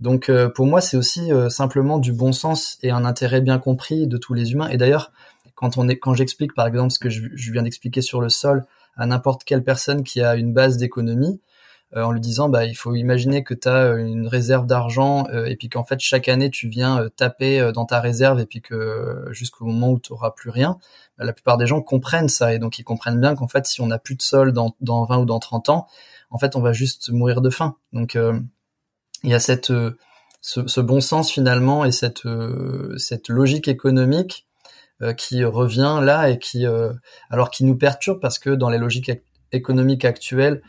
[0.00, 4.16] Donc, pour moi, c'est aussi simplement du bon sens et un intérêt bien compris de
[4.16, 4.68] tous les humains.
[4.68, 5.10] Et d'ailleurs,
[5.58, 8.64] quand on est, quand j'explique, par exemple, ce que je, viens d'expliquer sur le sol
[8.96, 11.57] à n'importe quelle personne qui a une base d'économie, euh,
[11.96, 15.46] en lui disant bah il faut imaginer que tu as euh, une réserve d'argent euh,
[15.46, 19.26] et puis qu'en fait chaque année tu viens taper dans ta réserve et puis que
[19.30, 20.78] jusqu'au moment où tu plus rien,
[21.16, 23.80] bah, la plupart des gens comprennent ça et donc ils comprennent bien qu'en fait si
[23.80, 25.86] on n'a plus de sol dans, dans 20 ou dans 30 ans,
[26.30, 27.76] en fait on va juste mourir de faim.
[27.92, 28.18] Donc
[29.24, 29.72] il y a cette
[30.40, 32.22] ce, ce, bon sens finalement et cette
[32.98, 34.46] cette logique économique
[35.16, 36.66] qui revient là et qui
[37.30, 39.10] alors qui nous perturbe parce que dans les logiques
[39.52, 40.62] économiques actuelles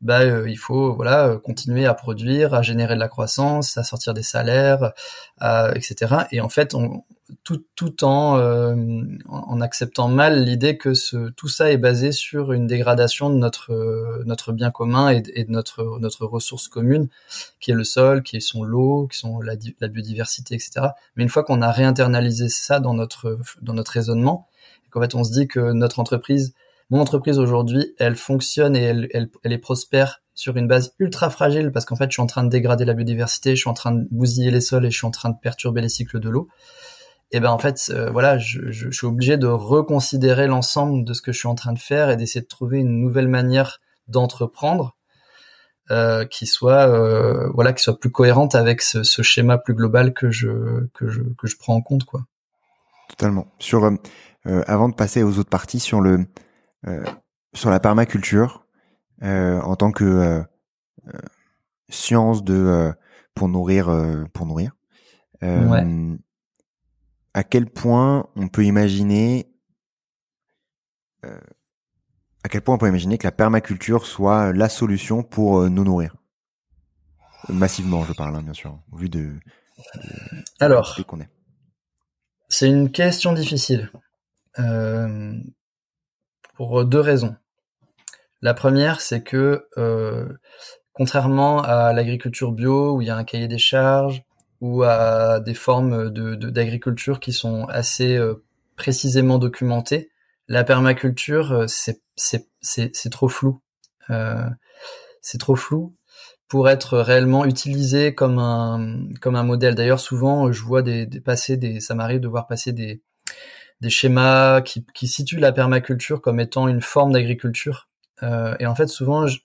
[0.00, 3.84] bah, euh, il faut voilà euh, continuer à produire, à générer de la croissance, à
[3.84, 4.92] sortir des salaires,
[5.74, 6.26] etc.
[6.30, 7.04] Et en fait, on,
[7.42, 8.74] tout, tout en, euh,
[9.28, 14.22] en acceptant mal l'idée que ce, tout ça est basé sur une dégradation de notre,
[14.26, 17.08] notre bien commun et, de notre, notre ressource commune,
[17.60, 20.88] qui est le sol, qui sont l'eau, qui sont la, la, biodiversité, etc.
[21.16, 24.48] Mais une fois qu'on a réinternalisé ça dans notre, dans notre raisonnement,
[24.90, 26.54] qu'en fait on se dit que notre entreprise
[26.94, 31.28] mon entreprise aujourd'hui, elle fonctionne et elle, elle, elle, est prospère sur une base ultra
[31.28, 33.74] fragile parce qu'en fait, je suis en train de dégrader la biodiversité, je suis en
[33.74, 36.28] train de bousiller les sols et je suis en train de perturber les cycles de
[36.28, 36.48] l'eau.
[37.32, 41.32] Et ben en fait, euh, voilà, je, suis obligé de reconsidérer l'ensemble de ce que
[41.32, 44.96] je suis en train de faire et d'essayer de trouver une nouvelle manière d'entreprendre
[45.90, 50.14] euh, qui soit euh, voilà qui soit plus cohérente avec ce, ce, schéma plus global
[50.14, 52.20] que je que je que je prends en compte quoi.
[53.08, 53.48] Totalement.
[53.58, 53.90] Sur
[54.44, 56.26] avant de passer aux autres parties sur le
[57.54, 58.66] sur la permaculture
[59.22, 60.42] en tant que
[61.88, 62.92] science de
[63.34, 63.90] pour nourrir
[64.32, 64.72] pour nourrir.
[65.42, 65.84] Ouais.
[67.34, 69.52] à quel point on peut imaginer
[71.24, 71.40] euh,
[72.44, 75.84] à quel point on peut imaginer que la permaculture soit la solution pour euh, nous
[75.84, 76.16] nourrir?
[77.48, 79.38] Massivement je parle hein, bien sûr au vu de,
[80.60, 80.96] alors
[82.48, 83.90] c'est une question difficile.
[84.58, 85.34] Euh,
[86.54, 87.36] pour deux raisons
[88.42, 89.66] la première c'est que
[90.92, 94.24] contrairement à l'agriculture bio où il y a un cahier des charges
[94.64, 98.42] ou à des formes d'agriculture qui sont assez euh,
[98.76, 100.10] précisément documentées.
[100.48, 103.60] La permaculture, euh, c'est trop flou.
[104.08, 104.48] Euh,
[105.20, 105.96] c'est trop flou
[106.48, 109.74] pour être réellement utilisé comme un comme un modèle.
[109.74, 113.02] D'ailleurs, souvent, je vois des, des passer des, ça m'arrive de voir passer des
[113.80, 117.88] des schémas qui, qui situent la permaculture comme étant une forme d'agriculture.
[118.22, 119.38] Euh, et en fait, souvent, je,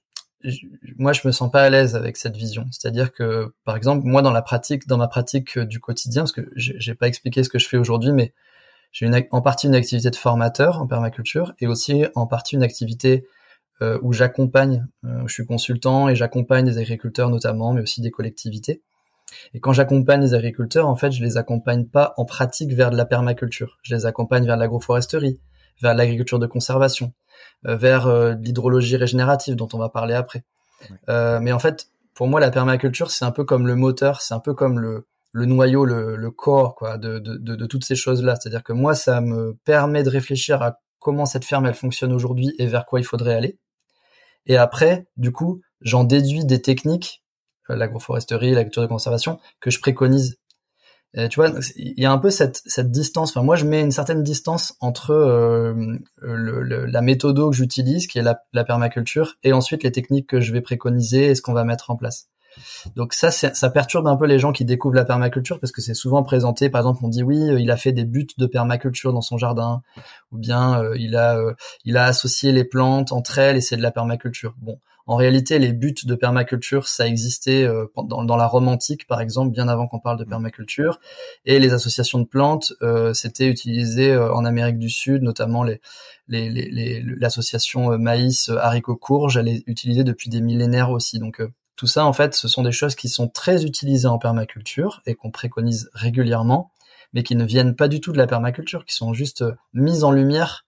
[0.97, 2.65] moi je me sens pas à l'aise avec cette vision.
[2.71, 6.31] C'est-à-dire que par exemple moi dans la pratique, dans ma pratique euh, du quotidien, parce
[6.31, 8.33] que j'ai pas expliqué ce que je fais aujourd'hui, mais
[8.91, 12.63] j'ai une, en partie une activité de formateur en permaculture et aussi en partie une
[12.63, 13.27] activité
[13.81, 18.11] euh, où j'accompagne, euh, je suis consultant et j'accompagne des agriculteurs notamment, mais aussi des
[18.11, 18.81] collectivités.
[19.53, 22.97] Et quand j'accompagne les agriculteurs, en fait, je les accompagne pas en pratique vers de
[22.97, 23.77] la permaculture.
[23.83, 25.39] Je les accompagne vers l'agroforesterie,
[25.81, 27.13] vers l'agriculture de conservation,
[27.67, 30.43] euh, vers euh, l'hydrologie régénérative dont on va parler après.
[31.09, 34.33] Euh, mais en fait, pour moi, la permaculture, c'est un peu comme le moteur, c'est
[34.33, 37.85] un peu comme le, le noyau, le, le corps quoi, de, de, de, de toutes
[37.85, 38.35] ces choses-là.
[38.35, 42.53] C'est-à-dire que moi, ça me permet de réfléchir à comment cette ferme elle fonctionne aujourd'hui
[42.59, 43.57] et vers quoi il faudrait aller.
[44.45, 47.23] Et après, du coup, j'en déduis des techniques,
[47.69, 50.37] l'agroforesterie, l'agriculture de conservation, que je préconise
[51.17, 53.31] euh, tu vois, il y a un peu cette, cette distance.
[53.31, 58.19] Enfin, moi, je mets une certaine distance entre euh, le, la méthode que j'utilise, qui
[58.19, 61.53] est la, la, permaculture, et ensuite les techniques que je vais préconiser et ce qu'on
[61.53, 62.27] va mettre en place.
[62.95, 65.93] Donc ça, ça perturbe un peu les gens qui découvrent la permaculture parce que c'est
[65.93, 66.69] souvent présenté.
[66.69, 69.81] Par exemple, on dit oui, il a fait des buts de permaculture dans son jardin,
[70.31, 71.39] ou bien euh, il a
[71.85, 74.55] il a associé les plantes entre elles et c'est de la permaculture.
[74.57, 74.79] Bon,
[75.09, 79.21] en réalité, les buts de permaculture, ça existait euh, dans, dans, la Rome antique, par
[79.21, 80.99] exemple, bien avant qu'on parle de permaculture.
[81.45, 85.81] Et les associations de plantes, euh, c'était utilisé euh, en Amérique du Sud, notamment les,
[86.27, 91.17] l'association maïs haricot courge, elle est utilisée depuis des millénaires aussi.
[91.17, 91.41] Donc
[91.75, 95.15] tout ça, en fait, ce sont des choses qui sont très utilisées en permaculture et
[95.15, 96.71] qu'on préconise régulièrement,
[97.13, 99.43] mais qui ne viennent pas du tout de la permaculture, qui sont juste
[99.73, 100.67] mises en lumière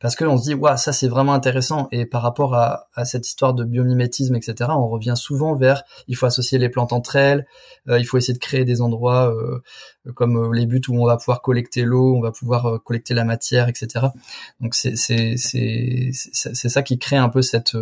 [0.00, 1.88] parce qu'on se dit waouh ça c'est vraiment intéressant.
[1.90, 6.16] Et par rapport à, à, cette histoire de biomimétisme etc on revient souvent vers il
[6.16, 7.46] faut associer les plantes entre elles
[7.88, 9.60] euh, il faut essayer de créer des endroits euh,
[10.14, 13.24] comme euh, les buts où on va pouvoir collecter l'eau on va pouvoir collecter la
[13.24, 14.06] matière etc
[14.60, 17.76] donc c'est c'est c'est c'est ça qui crée un peu cette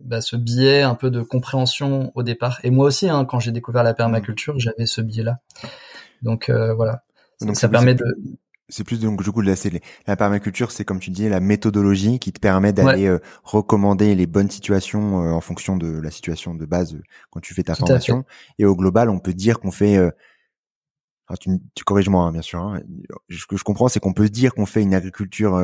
[0.00, 2.60] bah, ce biais un peu de compréhension au départ.
[2.62, 5.38] Et moi aussi hein, quand j'ai découvert la permaculture j'avais ce biais là
[6.22, 7.02] donc voilà.
[7.40, 8.04] Donc ça permet de
[8.68, 9.54] c'est plus donc du coup la,
[10.06, 14.26] la permaculture, c'est comme tu dis la méthodologie qui te permet d'aller euh, recommander les
[14.26, 17.74] bonnes situations euh, en fonction de la situation de base euh, quand tu fais ta
[17.74, 18.24] formation.
[18.58, 19.98] Et au global, on peut dire qu'on fait
[21.40, 22.60] tu, tu corriges-moi hein, bien sûr.
[22.60, 22.80] Hein.
[23.30, 25.54] Ce que je comprends, c'est qu'on peut dire qu'on fait une agriculture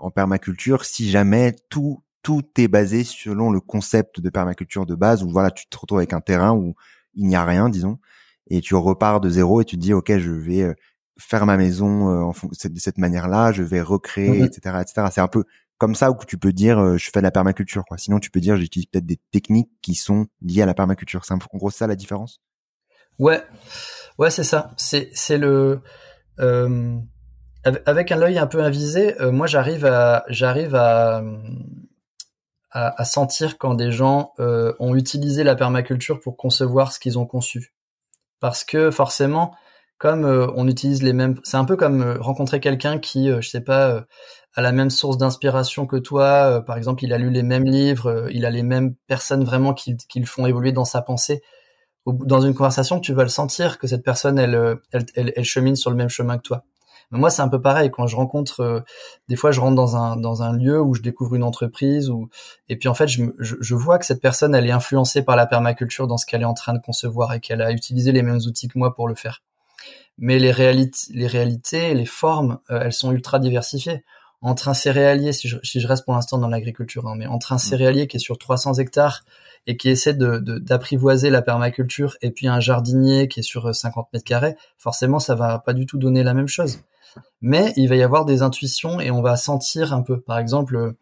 [0.00, 5.22] en permaculture si jamais tout tout est basé selon le concept de permaculture de base
[5.22, 6.74] où voilà tu te retrouves avec un terrain où
[7.14, 7.98] il n'y a rien disons
[8.46, 10.74] et tu repars de zéro et tu te dis ok je vais
[11.18, 15.06] faire ma maison euh, en de cette manière-là, je vais recréer, etc., mmh etc.
[15.12, 15.44] C'est un peu
[15.78, 17.84] comme ça où tu peux dire euh, je fais de la permaculture.
[17.84, 17.98] Quoi.
[17.98, 21.24] Sinon, tu peux dire j'utilise peut-être des techniques qui sont liées à la permaculture.
[21.24, 22.40] C'est en gros ça la différence?
[23.18, 23.42] Ouais,
[24.18, 24.72] ouais, c'est ça.
[24.76, 25.80] C'est c'est le
[26.40, 26.96] euh,
[27.64, 29.20] avec un œil un peu avisé.
[29.20, 31.22] Euh, moi, j'arrive à j'arrive à,
[32.70, 37.26] à, à sentir quand des gens ont utilisé la permaculture pour concevoir ce qu'ils ont
[37.26, 37.74] conçu,
[38.40, 39.54] parce que forcément
[39.98, 43.40] comme euh, on utilise les mêmes, c'est un peu comme euh, rencontrer quelqu'un qui, euh,
[43.40, 44.04] je sais pas,
[44.54, 46.62] a la même source d'inspiration que toi.
[46.66, 49.96] par exemple, il a lu les mêmes livres, il a les mêmes personnes vraiment qui,
[50.16, 51.42] le font évoluer dans sa pensée.
[52.06, 56.08] Dans une conversation, tu vas le sentir que cette personne, elle, chemine sur le même
[56.08, 56.64] chemin que toi.
[57.10, 57.90] moi, c'est un peu pareil.
[57.90, 58.80] Quand je rencontre, euh,
[59.28, 62.28] des fois, je rentre dans un dans un lieu où je découvre une entreprise, ou
[62.68, 65.46] et puis en fait, je, je, vois que cette personne, elle est influencée par la
[65.46, 68.40] permaculture dans ce qu'elle est en train de concevoir et qu'elle a utilisé les mêmes
[68.46, 69.42] outils que moi pour le faire.
[70.18, 74.04] Mais les réalités, les réalités, les formes, euh, elles sont ultra diversifiées.
[74.40, 77.52] Entre un céréalier, si je, si je reste pour l'instant dans l'agriculture, hein, mais entre
[77.52, 77.60] un mmh.
[77.60, 79.24] céréalier qui est sur 300 hectares
[79.66, 84.08] et qui essaie de, d'apprivoiser la permaculture et puis un jardinier qui est sur 50
[84.12, 86.80] mètres carrés, forcément ça va pas du tout donner la même chose.
[87.40, 90.20] Mais il va y avoir des intuitions et on va sentir un peu.
[90.20, 90.94] Par exemple,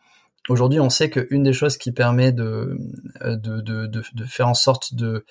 [0.49, 2.77] aujourd'hui on sait qu'une des choses qui permet de,
[3.25, 5.25] de, de, de, faire en sorte de,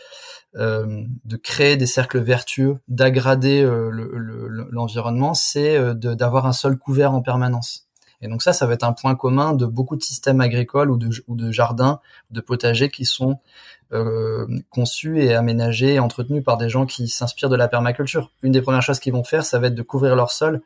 [0.56, 3.90] euh, de créer des cercles vertueux, d'aggrader euh,
[4.72, 7.88] l'environnement, c'est euh, d'avoir un sol couvert en permanence.
[8.22, 10.98] Et donc ça, ça va être un point commun de beaucoup de systèmes agricoles ou
[10.98, 12.00] de, de jardins,
[12.30, 13.40] de potagers qui sont
[13.94, 18.32] euh, conçus et aménagés et entretenus par des gens qui s'inspirent de la permaculture.
[18.44, 20.62] Une des premières choses qu'ils vont faire, ça va être de couvrir leur sol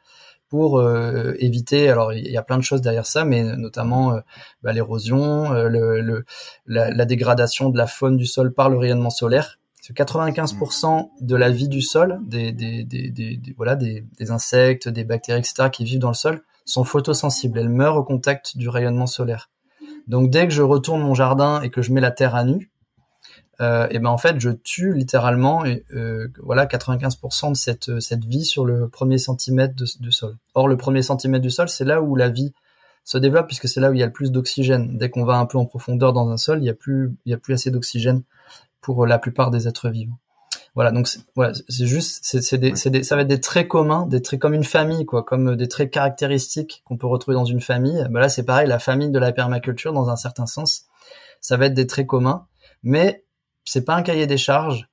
[0.56, 1.89] pour euh, éviter.
[1.89, 4.22] Alors il y a plein de choses derrière ça, mais notamment euh,
[4.64, 6.22] bah, l'érosion, euh,
[6.66, 9.60] la, dégradation de la faune du sol par le rayonnement solaire.
[9.84, 15.84] 95% de la vie du sol, des, des, voilà, des, insectes, des bactéries, etc., qui
[15.84, 17.60] vivent dans le sol, sont photosensibles.
[17.60, 19.49] Elles meurent au contact du rayonnement solaire.
[20.08, 22.72] Donc dès que je retourne mon jardin et que je mets la terre à nu,
[23.62, 28.43] euh, et ben en fait je tue littéralement euh, voilà 95% de cette cette vie
[28.43, 30.38] sur le premier centimètre de, sol.
[30.56, 32.53] Or le premier centimètre du sol c'est là où la vie
[33.06, 34.97] se développe puisque c'est là où il y a le plus d'oxygène.
[34.97, 37.32] Dès qu'on va un peu en profondeur dans un sol, il y a plus il
[37.32, 38.24] y a plus assez d'oxygène
[38.82, 40.20] pour la plupart des êtres vivants.
[40.76, 44.22] Voilà, donc voilà, c'est juste, c'est des, des, ça va être des traits communs, des
[44.22, 48.06] traits comme une famille, quoi, comme des traits caractéristiques qu'on peut retrouver dans une famille.
[48.10, 50.88] Ben là, c'est pareil, la famille de la permaculture, dans un certain sens,
[51.39, 52.45] ça va être des traits communs,
[52.84, 53.24] mais
[53.66, 54.88] c'est pas un cahier des charges,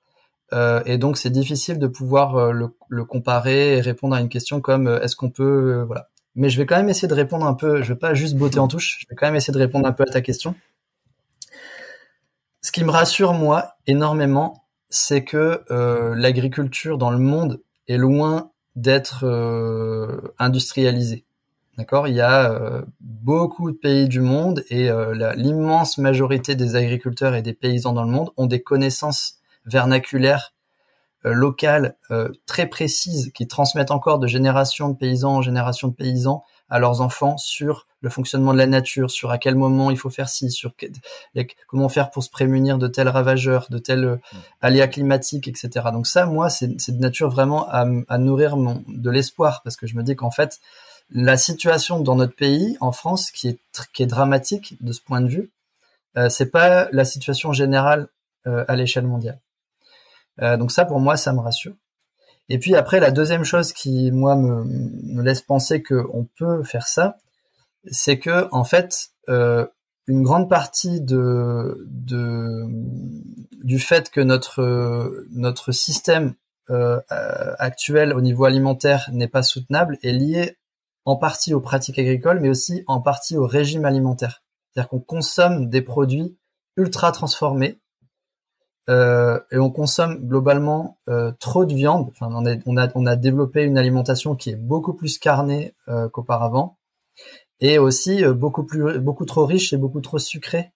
[0.53, 2.53] euh, et donc c'est difficile de pouvoir euh,
[2.89, 6.09] le, comparer et répondre à une question comme euh, est-ce qu'on peut, voilà.
[6.35, 7.83] Mais je vais quand même essayer de répondre un peu.
[7.83, 8.99] Je vais pas juste botter en touche.
[9.01, 10.55] Je vais quand même essayer de répondre un peu à ta question.
[12.63, 15.63] Ce qui me rassure moi énormément, c'est que
[16.15, 19.27] l'agriculture dans le monde est loin d'être
[20.39, 21.27] industrialisée.
[21.79, 22.07] D'accord?
[22.07, 24.91] Il y a euh, beaucoup de pays du monde et
[25.37, 30.53] l'immense majorité des agriculteurs et des paysans dans le monde ont des connaissances vernaculaires
[31.25, 31.97] locales
[32.47, 37.03] très précises qui transmettent encore de génération de paysans en génération de paysans à leurs
[37.03, 40.51] enfants sur le fonctionnement de la nature, sur à quel moment il faut faire ci,
[40.51, 40.73] sur
[41.67, 44.37] comment faire pour se prémunir de tels ravageurs, de tels euh, mm.
[44.63, 45.71] aléas climatiques, etc.
[45.93, 49.87] Donc ça, moi, c'est de nature vraiment à, à nourrir mon, de l'espoir, parce que
[49.87, 50.61] je me dis qu'en fait,
[51.15, 55.51] la situation dans notre pays, en France, qui est, dramatique de ce point de vue,
[56.17, 58.09] euh, c'est pas la situation générale
[58.47, 59.41] euh, à l'échelle mondiale.
[60.41, 61.75] Euh, donc ça, pour moi, ça me rassure.
[62.49, 67.19] Et puis après, la deuxième chose qui, moi, me, laisse penser qu'on peut faire ça,
[67.91, 69.67] c'est que, en fait, euh,
[70.07, 72.65] une grande partie de, de,
[73.63, 76.35] du fait que notre, notre système
[76.69, 80.57] actuel au niveau alimentaire n'est pas soutenable est lié
[81.05, 84.43] en partie aux pratiques agricoles, mais aussi en partie au régime alimentaire.
[84.73, 86.37] C'est-à-dire qu'on consomme des produits
[86.77, 87.79] ultra transformés
[88.89, 92.09] euh, et on consomme globalement euh, trop de viande.
[92.11, 96.79] Enfin, on, a, développé une alimentation qui est beaucoup plus carnée euh, qu'auparavant,
[97.61, 100.73] et aussi beaucoup plus, beaucoup trop riche et beaucoup trop sucrée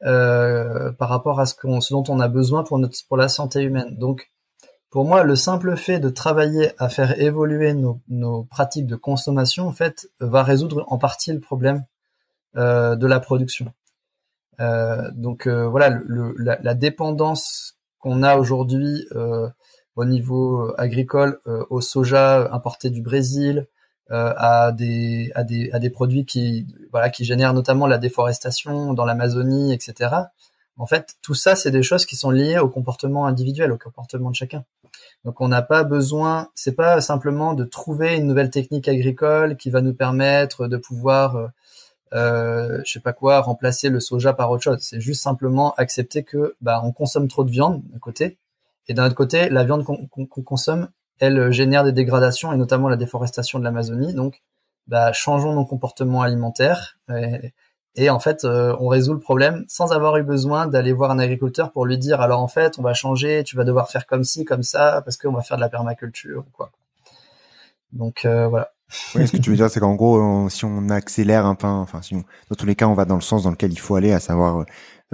[0.00, 1.54] par rapport à ce,
[1.90, 3.96] dont on a besoin pour pour la santé humaine.
[3.96, 4.30] Donc,
[4.90, 9.72] pour moi, le simple fait de travailler à faire évoluer nos, pratiques de consommation, en
[9.72, 11.84] fait, va résoudre en partie le problème
[12.54, 13.72] de la production.
[14.60, 16.00] Euh, donc euh, voilà,
[16.38, 19.48] la, dépendance qu'on a aujourd'hui euh,
[19.94, 23.66] au niveau agricole au soja importé du Brésil,
[24.10, 26.66] à des, produits qui
[27.20, 30.14] génèrent notamment la déforestation dans l'Amazonie, etc.
[30.76, 34.30] En fait, tout ça, c'est des choses qui sont liées au comportement individuel, au comportement
[34.30, 34.64] de chacun.
[35.24, 39.70] Donc, on n'a pas besoin, c'est pas simplement de trouver une nouvelle technique agricole qui
[39.70, 41.50] va nous permettre de pouvoir
[42.14, 44.78] euh, je sais pas quoi, remplacer le soja par autre chose.
[44.80, 48.38] C'est juste simplement accepter que bah, on consomme trop de viande d'un côté,
[48.88, 50.88] et d'un autre côté, la viande qu'on consomme,
[51.20, 54.14] elle génère des dégradations et notamment la déforestation de l'Amazonie.
[54.14, 54.42] Donc,
[54.86, 56.98] bah, changeons nos comportements alimentaires.
[58.08, 61.72] En fait, euh, on résout le problème sans avoir eu besoin d'aller voir un agriculteur
[61.72, 64.44] pour lui dire alors en fait, on va changer, tu vas devoir faire comme ci,
[64.44, 66.70] comme ça, parce qu'on va faire de la permaculture ou quoi.
[67.92, 68.70] Donc euh, voilà.
[69.14, 72.00] Oui, ce que tu veux dire, c'est qu'en gros, si on accélère un peu, enfin,
[72.00, 74.12] si dans tous les cas, on va dans le sens dans lequel il faut aller,
[74.12, 74.64] à savoir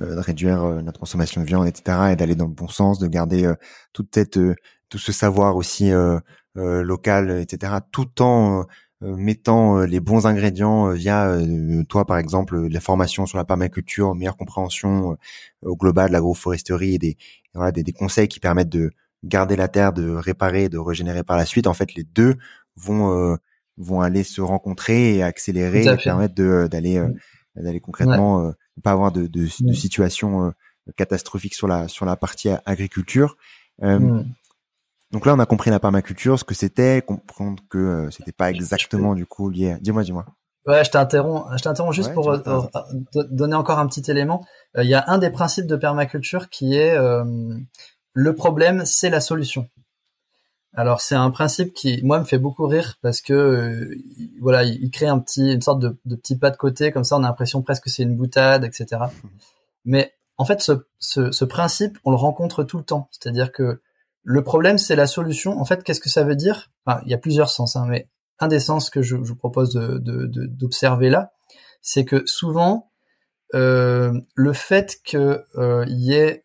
[0.01, 2.99] euh, de réduire euh, notre consommation de viande, etc., et d'aller dans le bon sens,
[2.99, 3.55] de garder euh,
[3.93, 4.41] toute cette,
[4.89, 5.93] tout ce savoir aussi
[6.55, 8.65] local, etc., tout en
[9.05, 11.37] mettant les bons ingrédients via
[11.89, 15.17] toi par exemple la formation sur la permaculture, meilleure compréhension
[15.63, 17.17] au global de l'agroforesterie et des
[17.55, 18.91] voilà des, des, conseils qui permettent de
[19.23, 21.67] garder la terre, de réparer, de régénérer par la suite.
[21.67, 22.37] En fait, les deux
[22.77, 23.39] vont
[23.77, 27.03] vont aller se rencontrer et accélérer et permettre de d'aller
[27.57, 28.53] d'aller concrètement
[28.83, 30.53] pas avoir de, de, de situation
[30.97, 33.37] catastrophique sur la sur la partie agriculture.
[35.15, 38.51] Donc là, on a compris la permaculture, ce que c'était, comprendre que euh, c'était pas
[38.51, 39.77] exactement du coup lié.
[39.81, 40.27] Dis-moi, dis-moi.
[40.67, 41.47] Ouais, je t'interromps.
[41.57, 42.41] Je t'interromps juste pour euh,
[43.31, 44.45] donner encore un petit élément.
[44.77, 46.99] Euh, il y a un des principes de permaculture qui est
[48.13, 49.69] le problème, c'est la solution.
[50.77, 53.97] Alors c'est un principe qui moi me fait beaucoup rire parce que
[54.41, 57.17] voilà il, crée un petit une sorte de, de, petit pas de côté comme ça
[57.17, 59.03] on a l'impression presque que c'est une boutade etc.
[59.85, 63.81] Mais en fait ce, ce, ce principe on le rencontre tout le temps c'est-à-dire que
[64.25, 65.61] le problème, c'est la solution.
[65.61, 66.71] En fait, qu'est-ce que ça veut dire?
[66.85, 68.09] Enfin, Il y a plusieurs sens, hein, mais
[68.41, 71.33] un des sens que je, vous propose d'observer de, là,
[71.83, 72.91] c'est que souvent,
[73.55, 76.45] euh, le fait qu'il euh, y ait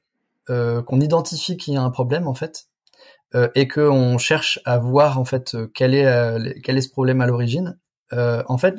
[0.49, 2.67] euh, qu'on identifie qu'il y a un problème en fait,
[3.33, 7.27] euh, et qu'on cherche à voir en fait quel est quel est ce problème à
[7.27, 7.79] l'origine,
[8.11, 8.75] en fait,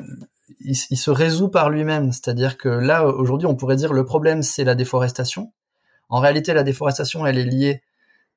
[0.61, 2.12] il, il, se résout par lui-même.
[2.12, 5.53] C'est-à-dire que là, aujourd'hui, on pourrait dire le problème c'est la déforestation.
[6.09, 7.82] En réalité, la déforestation, elle est liée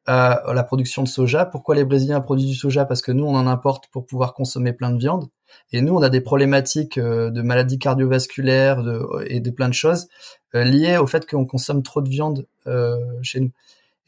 [0.05, 1.45] à la production de soja.
[1.45, 2.85] Pourquoi les Brésiliens produisent du soja?
[2.85, 5.29] Parce que nous, on en importe pour pouvoir consommer plein de viande.
[5.71, 8.83] Et nous, on a des problématiques euh, de maladies cardiovasculaires
[9.27, 10.07] et de plein de choses
[10.55, 13.51] euh, liées au fait qu'on consomme trop de viande euh, chez nous.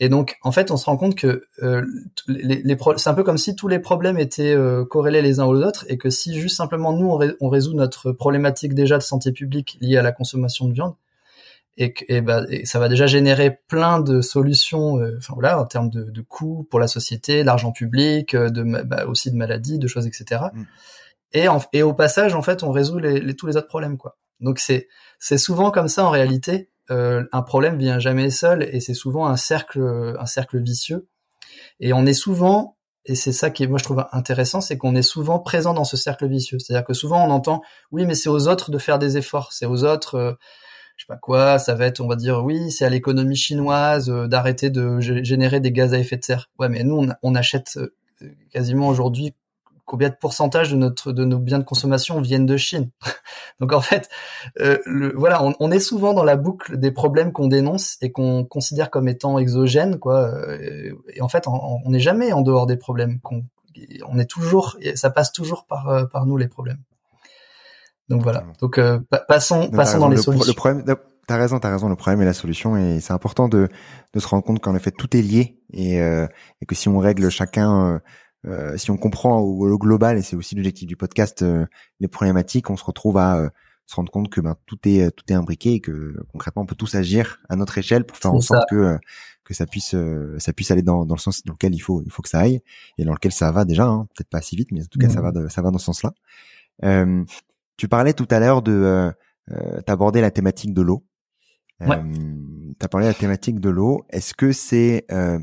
[0.01, 1.45] Et donc, en fait, on se rend compte que
[2.27, 4.53] les c'est un peu comme si tous les problèmes étaient
[4.89, 8.11] corrélés les uns aux autres et que si juste simplement nous, on, on résout notre
[8.11, 10.95] problématique déjà de santé publique liée à la consommation de viande,
[11.77, 15.65] et, et, bah, et, ça va déjà générer plein de solutions, euh, enfin voilà, en
[15.65, 19.77] termes de, de coûts pour la société, l'argent public, euh, de bah, aussi de maladies,
[19.77, 20.45] de choses, etc.
[20.53, 20.63] Mm.
[21.33, 24.17] Et, et au passage, en fait, on résout les, les, tous les autres problèmes, quoi.
[24.41, 26.69] Donc c'est c'est souvent comme ça en réalité.
[26.91, 31.07] Euh, un problème vient jamais seul et c'est souvent un cercle un cercle vicieux.
[31.79, 35.01] Et on est souvent et c'est ça qui moi je trouve intéressant, c'est qu'on est
[35.01, 36.59] souvent présent dans ce cercle vicieux.
[36.59, 37.61] C'est-à-dire que souvent on entend
[37.91, 40.33] oui mais c'est aux autres de faire des efforts, c'est aux autres euh,
[40.95, 44.09] je sais pas quoi, ça va être, on va dire, oui, c'est à l'économie chinoise
[44.09, 46.49] euh, d'arrêter de générer des gaz à effet de serre.
[46.57, 47.93] Ouais, mais nous, on, achète euh,
[48.51, 49.33] quasiment aujourd'hui
[49.85, 52.89] combien de pourcentage de notre de nos biens de consommation viennent de Chine?
[53.59, 54.09] Donc en fait,
[54.61, 58.11] euh, le, voilà, on, on, est souvent dans la boucle des problèmes qu'on dénonce et
[58.11, 60.31] qu'on considère comme étant exogènes, quoi.
[61.13, 63.19] Et, en fait, on n'est jamais en dehors des problèmes.
[63.19, 63.43] qu'on
[64.07, 66.79] on est toujours, ça passe toujours par par nous les problèmes.
[68.09, 68.45] Donc voilà.
[68.61, 70.47] Donc euh, passons, passons dans les solutions.
[70.47, 70.83] Le problème,
[71.27, 71.89] t'as raison, t'as raison.
[71.89, 73.67] Le problème est la solution, et c'est important de,
[74.13, 76.27] de se rendre compte qu'en effet tout est lié, et, euh,
[76.61, 77.99] et que si on règle chacun, euh,
[78.47, 81.65] euh si on comprend au, global, et c'est aussi l'objectif du podcast, euh,
[81.99, 83.49] les problématiques, on se retrouve à euh,
[83.87, 86.75] se rendre compte que ben tout est tout est imbriqué, et que concrètement on peut
[86.75, 88.97] tous agir à notre échelle pour faire en sorte que
[89.43, 89.95] que ça puisse
[90.39, 92.39] ça puisse aller dans, dans le sens dans lequel il faut il faut que ça
[92.39, 92.61] aille
[92.97, 95.09] et dans lequel ça va déjà, hein, peut-être pas si vite, mais en tout cas
[95.09, 96.13] ça va ça va dans ce sens-là.
[96.83, 97.23] Euh,
[97.77, 99.11] tu parlais tout à l'heure de, euh,
[99.51, 101.05] euh t'aborder la thématique de l'eau.
[101.81, 101.97] Ouais.
[101.97, 104.05] Euh, t'as parlé de la thématique de l'eau.
[104.09, 105.39] Est-ce que c'est euh,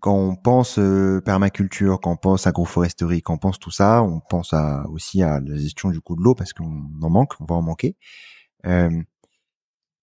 [0.00, 4.20] quand on pense euh, permaculture, quand on pense agroforesterie, quand on pense tout ça, on
[4.20, 7.44] pense à, aussi à la gestion du coût de l'eau parce qu'on en manque, on
[7.44, 7.96] va en manquer.
[8.66, 8.90] Euh,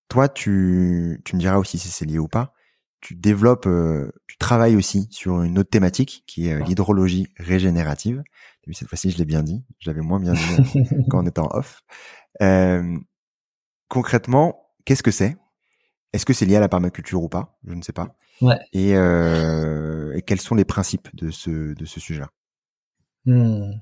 [0.08, 2.54] toi, tu, tu me diras aussi si c'est lié ou pas.
[3.02, 3.70] Tu développes,
[4.28, 8.24] tu travailles aussi sur une autre thématique qui est l'hydrologie régénérative
[8.74, 9.64] cette fois-ci, je l'ai bien dit.
[9.80, 11.82] Je l'avais moins bien dit euh, quand on était en off.
[12.42, 12.98] Euh,
[13.88, 15.38] concrètement, qu'est-ce que c'est?
[16.14, 17.58] Est-ce que c'est lié à la permaculture ou pas?
[17.66, 18.16] Je ne sais pas.
[18.42, 18.60] Ouais.
[18.74, 22.30] Et, euh, et, quels sont les principes de ce, de ce sujet-là?
[23.26, 23.74] Hmm.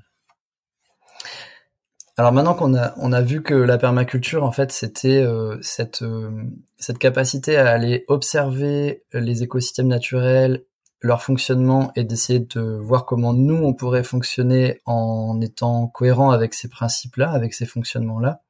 [2.18, 6.02] Alors maintenant qu'on a on a vu que la permaculture en fait c'était euh, cette
[6.02, 6.32] euh,
[6.78, 10.66] cette capacité à aller observer les écosystèmes naturels
[11.02, 16.54] leur fonctionnement et d'essayer de voir comment nous on pourrait fonctionner en étant cohérent avec
[16.54, 18.41] ces principes-là, avec ces fonctionnements-là.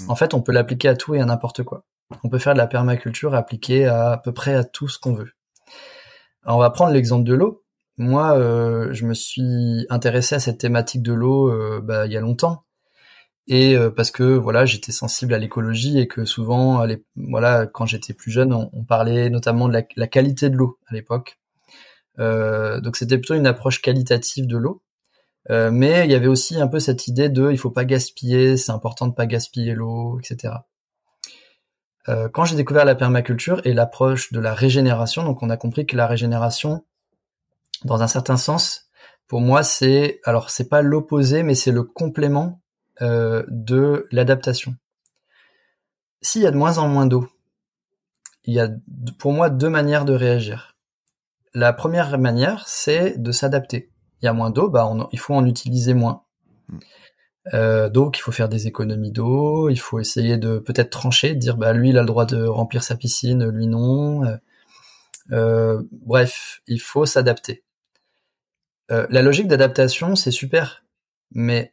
[0.00, 0.10] Hmm.
[0.10, 1.84] En fait, on peut l'appliquer à tout et à n'importe quoi.
[2.22, 5.14] On peut faire de la permaculture appliquée à à peu près à tout ce qu'on
[5.14, 5.32] veut.
[6.44, 7.64] Alors, on va prendre l'exemple de l'eau.
[7.98, 12.16] Moi, euh, je me suis intéressé à cette thématique de l'eau euh, bah, il y
[12.16, 12.62] a longtemps
[13.48, 16.84] et euh, parce que voilà j'étais sensible à l'écologie et que souvent
[17.14, 20.94] voilà quand j'étais plus jeune on, parlait notamment de la, la qualité de l'eau à
[20.94, 21.38] l'époque
[22.18, 24.82] donc c'était plutôt une approche qualitative de l'eau.
[25.50, 28.56] Euh, mais il y avait aussi un peu cette idée de il faut pas gaspiller,
[28.56, 30.54] c'est important de pas gaspiller l'eau, etc.
[32.08, 35.86] Euh, quand j'ai découvert la permaculture et l'approche de la régénération, donc on a compris
[35.86, 36.84] que la régénération,
[37.84, 38.88] dans un certain sens,
[39.28, 42.60] pour moi, c'est alors c'est pas l'opposé, mais c'est le complément
[43.02, 44.74] euh, de l'adaptation.
[46.22, 47.28] S'il y a de moins en moins d'eau,
[48.44, 48.68] il y a
[49.18, 50.75] pour moi deux manières de réagir.
[51.56, 53.88] La première manière, c'est de s'adapter.
[54.20, 56.22] Il y a moins d'eau, bah il faut en utiliser moins.
[56.68, 56.78] Hmm.
[57.54, 61.38] Euh, donc il faut faire des économies d'eau, il faut essayer de peut-être trancher, de
[61.38, 64.22] dire bah lui il a le droit de remplir sa piscine, lui non.
[64.24, 64.36] Euh,
[65.32, 67.64] euh bref, il faut s'adapter.
[68.90, 70.84] Euh, la logique d'adaptation, c'est super,
[71.32, 71.72] mais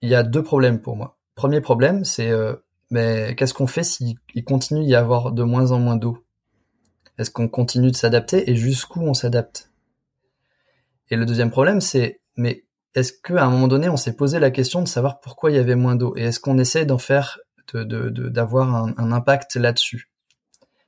[0.00, 1.18] il y a deux problèmes pour moi.
[1.34, 2.32] Premier problème, c'est
[2.90, 4.16] mais qu'est-ce qu'on fait s'il
[4.46, 6.24] continue d'y avoir de moins en moins d'eau?
[7.20, 9.70] Est-ce qu'on continue de s'adapter et jusqu'où on s'adapte?
[11.10, 12.64] Et le deuxième problème, c'est mais
[12.94, 15.60] est-ce qu'à un moment donné, on s'est posé la question de savoir pourquoi il y
[15.60, 16.14] avait moins d'eau?
[16.16, 17.38] Et est-ce qu'on essaie d'en faire,
[17.74, 20.10] d'avoir un impact là-dessus?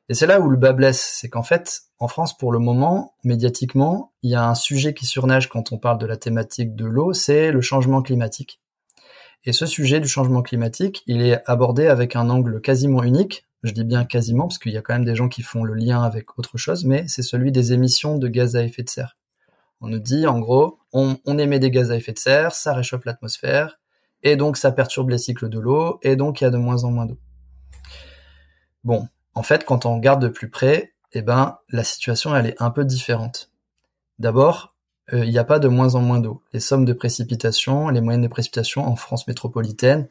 [0.08, 3.14] Et c'est là où le bas blesse, c'est qu'en fait, en France, pour le moment,
[3.24, 6.86] médiatiquement, il y a un sujet qui surnage quand on parle de la thématique de
[6.86, 8.60] l'eau, c'est le changement climatique.
[9.44, 13.46] Et ce sujet du changement climatique, il est abordé avec un angle quasiment unique.
[13.62, 15.74] Je dis bien quasiment, parce qu'il y a quand même des gens qui font le
[15.74, 19.16] lien avec autre chose, mais c'est celui des émissions de gaz à effet de serre.
[19.80, 23.04] On nous dit, en gros, on, émet des gaz à effet de serre, ça réchauffe
[23.04, 23.78] l'atmosphère,
[24.22, 26.84] et donc ça perturbe les cycles de l'eau, et donc il y a de moins
[26.84, 27.18] en moins d'eau.
[28.84, 32.60] Bon, en fait, quand on regarde de plus près, eh ben, la situation, elle est
[32.60, 33.50] un peu différente.
[34.18, 34.74] D'abord,
[35.12, 36.42] euh, il n'y a pas de moins en moins d'eau.
[36.52, 40.08] Les sommes de précipitations, les moyennes de précipitations en France métropolitaine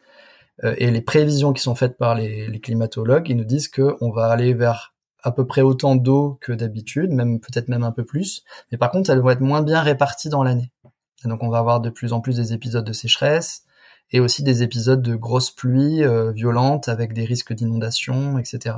[0.63, 4.53] et les prévisions qui sont faites par les, climatologues, ils nous disent qu'on va aller
[4.53, 4.93] vers
[5.23, 8.43] à peu près autant d'eau que d'habitude, même peut-être même un peu plus.
[8.71, 10.71] Mais par contre, elles vont être moins bien réparties dans l'année.
[11.25, 13.63] donc, on va avoir de plus en plus des épisodes de sécheresse
[14.11, 18.77] et aussi des épisodes de grosses pluies euh, violentes avec des risques d'inondation, etc.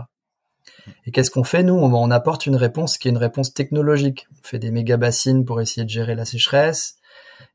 [1.06, 1.76] Et qu'est-ce qu'on fait nous?
[1.76, 4.28] On, apporte une réponse qui est une réponse technologique.
[4.32, 6.98] On fait des méga bassines pour essayer de gérer la sécheresse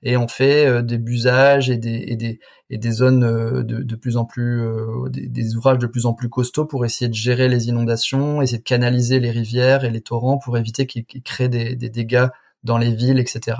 [0.03, 4.63] et on fait euh, des busages et des, zones euh, de, de, plus en plus
[4.63, 8.59] euh, des, ouvrages de plus en plus costauds pour essayer de gérer les inondations, essayer
[8.59, 12.29] de canaliser les rivières et les torrents pour éviter qu'ils créent des, des dégâts
[12.63, 13.59] dans les villes, etc.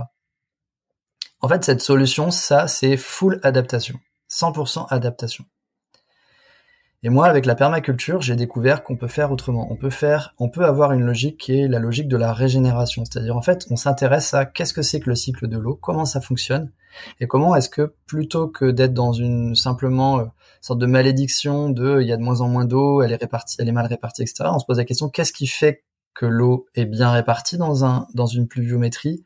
[1.41, 3.99] En fait, cette solution, ça, c'est full adaptation,
[4.31, 5.45] 100% adaptation.
[7.05, 9.69] Et moi, avec la permaculture, j'ai découvert qu'on peut faire autrement.
[9.71, 13.05] On peut faire, on peut avoir une logique qui est la logique de la régénération.
[13.05, 16.05] C'est-à-dire, en fait, on s'intéresse à qu'est-ce que c'est que le cycle de l'eau, comment
[16.05, 16.73] ça fonctionne,
[17.21, 20.25] et comment est-ce que plutôt que d'être dans une simplement euh,
[20.61, 23.57] sorte de malédiction de il y a de moins en moins d'eau, elle est répartie,
[23.61, 24.51] elle est mal répartie, etc.
[24.53, 25.85] On se pose la question qu'est-ce qui fait
[26.15, 29.23] que l'eau est bien répartie dans un dans une pluviométrie,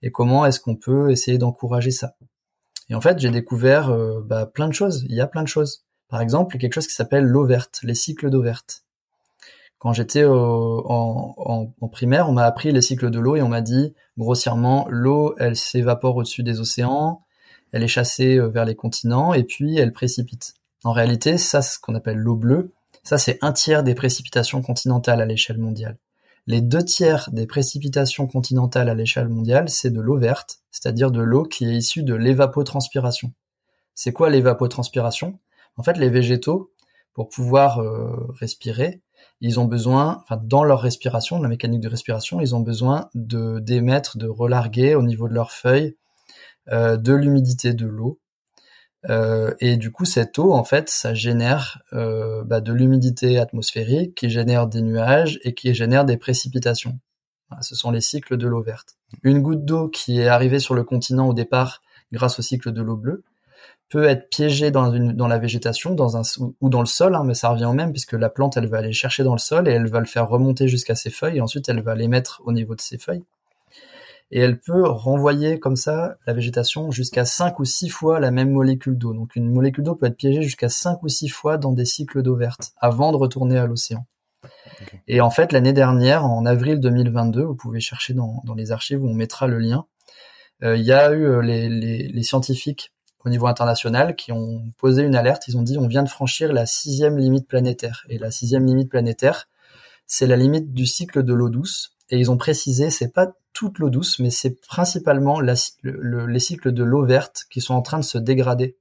[0.00, 2.14] et comment est-ce qu'on peut essayer d'encourager ça?
[2.88, 5.04] Et en fait, j'ai découvert euh, bah, plein de choses.
[5.08, 5.83] Il y a plein de choses.
[6.14, 8.84] Par exemple, quelque chose qui s'appelle l'eau verte, les cycles d'eau verte.
[9.78, 13.94] Quand j'étais en, primaire, on m'a appris les cycles de l'eau et on m'a dit
[14.16, 17.24] grossièrement l'eau, elle s'évapore au-dessus des océans,
[17.72, 20.54] elle est chassée euh, vers les continents et puis elle précipite.
[20.84, 22.70] En réalité, ça, ce qu'on appelle l'eau bleue.
[23.02, 25.98] Ça, c'est un tiers des précipitations continentales à l'échelle mondiale.
[26.46, 31.22] Les deux tiers des précipitations continentales à l'échelle mondiale, c'est de l'eau verte, c'est-à-dire de
[31.22, 33.32] l'eau qui est issue de l'évapotranspiration.
[33.96, 35.40] C'est quoi l'évapotranspiration?
[35.76, 36.72] En fait, les végétaux,
[37.14, 39.00] pour pouvoir euh, respirer,
[39.40, 43.60] ils ont besoin, enfin, dans leur respiration, la mécanique de respiration, ils ont besoin de
[43.60, 45.96] d'émettre, de relarguer au niveau de leurs feuilles
[46.70, 48.20] euh, de l'humidité de l'eau.
[49.10, 54.30] Euh, et du coup, cette eau, en fait, ça génère bah, de l'humidité atmosphérique qui
[54.30, 56.98] génère des nuages et qui génère des précipitations.
[57.60, 58.96] ce sont les cycles de l'eau verte.
[59.22, 62.82] Une goutte d'eau qui est arrivée sur le continent au départ grâce au cycle de
[62.82, 63.24] l'eau bleue,
[63.94, 66.22] peut être piégé dans, une, dans la végétation dans un,
[66.60, 68.78] ou dans le sol, hein, mais ça revient au même puisque la plante, elle va
[68.78, 71.40] aller chercher dans le sol et elle va le faire remonter jusqu'à ses feuilles et
[71.40, 73.22] ensuite elle va les mettre au niveau de ses feuilles.
[74.32, 78.50] Et elle peut renvoyer comme ça la végétation jusqu'à 5 ou 6 fois la même
[78.50, 79.14] molécule d'eau.
[79.14, 82.20] Donc une molécule d'eau peut être piégée jusqu'à 5 ou 6 fois dans des cycles
[82.20, 84.04] d'eau verte avant de retourner à l'océan.
[85.06, 89.00] Et en fait, l'année dernière, en avril 2022, vous pouvez chercher dans, dans les archives
[89.00, 89.86] où on mettra le lien,
[90.64, 92.93] euh, il y a eu euh, les, les, les scientifiques
[93.24, 95.48] au niveau international qui ont posé une alerte.
[95.48, 98.04] Ils ont dit on vient de franchir la sixième limite planétaire.
[98.08, 99.48] Et la sixième limite planétaire,
[100.06, 101.96] c'est la limite du cycle de l'eau douce.
[102.10, 106.84] Et ils ont précisé, c'est pas toute l'eau douce, mais c'est principalement les cycles de
[106.84, 108.76] l'eau verte qui sont en train de se dégrader.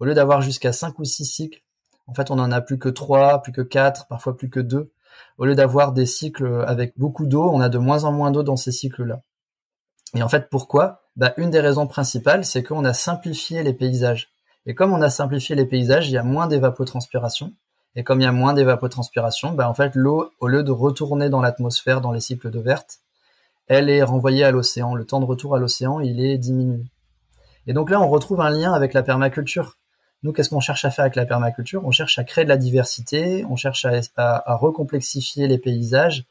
[0.00, 1.60] Au lieu d'avoir jusqu'à cinq ou six cycles,
[2.06, 4.92] en fait, on en a plus que trois, plus que quatre, parfois plus que deux.
[5.38, 8.42] Au lieu d'avoir des cycles avec beaucoup d'eau, on a de moins en moins d'eau
[8.42, 9.22] dans ces cycles-là.
[10.14, 11.03] Et en fait, pourquoi?
[11.16, 14.30] Bah, Une des raisons principales, c'est qu'on a simplifié les paysages.
[14.66, 17.52] Et comme on a simplifié les paysages, il y a moins d'évapotranspiration.
[17.96, 21.28] Et comme il y a moins d'évapotranspiration, bah, en fait, l'eau, au lieu de retourner
[21.28, 22.98] dans l'atmosphère, dans les cycles d'eau verte,
[23.66, 24.94] elle est renvoyée à l'océan.
[24.94, 26.84] Le temps de retour à l'océan, il est diminué.
[27.66, 29.78] Et donc là, on retrouve un lien avec la permaculture.
[30.22, 31.84] Nous, qu'est-ce qu'on cherche à faire avec la permaculture?
[31.84, 33.86] On cherche à créer de la diversité, on cherche
[34.16, 36.24] à, recomplexifier les paysages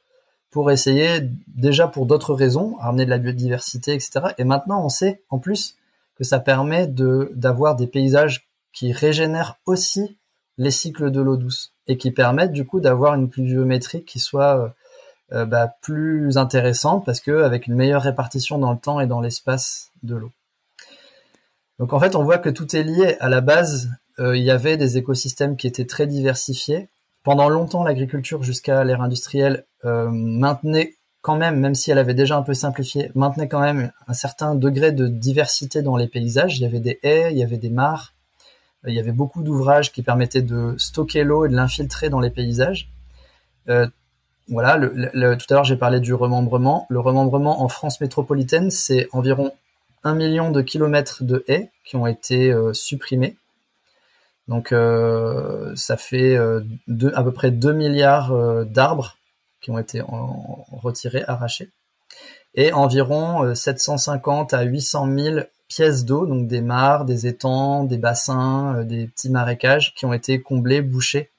[0.53, 4.27] pour essayer, déjà pour d'autres raisons, ramener de la biodiversité, etc.
[4.37, 5.77] Et maintenant, on sait en plus
[6.15, 10.19] que ça permet de d'avoir des paysages qui régénèrent aussi
[10.59, 14.59] les cycles de l'eau douce et qui permettent du coup d'avoir une pluviométrie qui soit
[14.59, 14.69] euh,
[15.31, 19.21] euh, bah, plus intéressante parce que avec une meilleure répartition dans le temps et dans
[19.21, 20.31] l'espace de l'eau.
[21.79, 23.17] Donc en fait, on voit que tout est lié.
[23.19, 23.89] À la base,
[24.19, 26.89] euh, il y avait des écosystèmes qui étaient très diversifiés.
[27.23, 32.41] Pendant longtemps, l'agriculture jusqu'à l'ère industrielle maintenait quand même, même si elle avait déjà un
[32.41, 36.59] peu simplifié, maintenait quand même un certain degré de diversité dans les paysages.
[36.59, 38.13] Il y avait des haies, il y avait des mares,
[38.85, 42.29] il y avait beaucoup d'ouvrages qui permettaient de stocker l'eau et de l'infiltrer dans les
[42.29, 42.89] paysages.
[43.69, 43.87] Euh,
[44.49, 46.85] voilà, tout à l'heure j'ai parlé du remembrement.
[46.89, 49.53] Le remembrement en France métropolitaine, c'est environ
[50.03, 53.37] un million de kilomètres de haies qui ont été euh, supprimés.
[54.47, 56.37] Donc euh, ça fait
[56.87, 59.17] deux, à peu près 2 milliards d'arbres
[59.61, 60.01] qui ont été
[60.71, 61.69] retirés, arrachés,
[62.55, 67.97] et environ 750 euh, à 800 000 pièces d'eau, donc des mares, des étangs, des
[67.97, 71.31] bassins, euh, des petits marécages qui ont été comblés, bouchés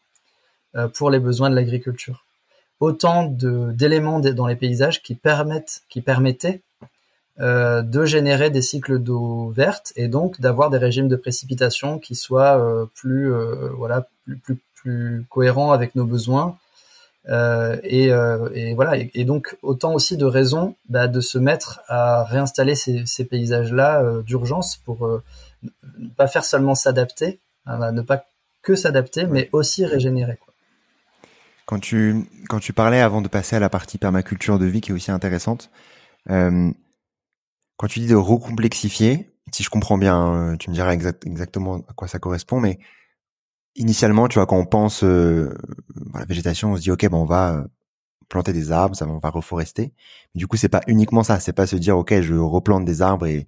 [0.75, 2.25] euh, pour les besoins de l'agriculture.
[2.81, 6.61] Autant d'éléments dans les paysages qui permettaient
[7.39, 12.89] de générer des cycles d'eau verte et donc d'avoir des régimes de précipitation qui soient
[12.95, 13.33] plus,
[13.77, 16.57] voilà, plus, plus, cohérents avec nos besoins
[17.29, 18.97] euh, et, euh, et, voilà.
[18.97, 24.23] Et, donc autant aussi de raisons bah, de se mettre à réinstaller ces, paysages-là euh,
[24.23, 25.09] d'urgence pour
[25.63, 28.25] ne pas faire seulement s'adapter, hein, ne pas
[28.63, 30.39] que s'adapter, mais aussi régénérer.
[31.67, 34.91] Quand tu quand tu parlais avant de passer à la partie permaculture de vie qui
[34.91, 35.71] est aussi intéressante,
[37.77, 42.09] quand tu dis de recomplexifier, si je comprends bien, tu me diras exactement à quoi
[42.09, 42.79] ça correspond, mais
[43.77, 45.55] initialement, tu vois, quand on pense euh,
[46.15, 47.65] à la végétation, on se dit ok, ben on va euh,
[48.29, 49.93] planter des arbres, ça, on va reforester.
[50.35, 51.41] Mais du coup, c'est pas uniquement ça.
[51.41, 53.47] C'est pas se dire ok, je replante des arbres et,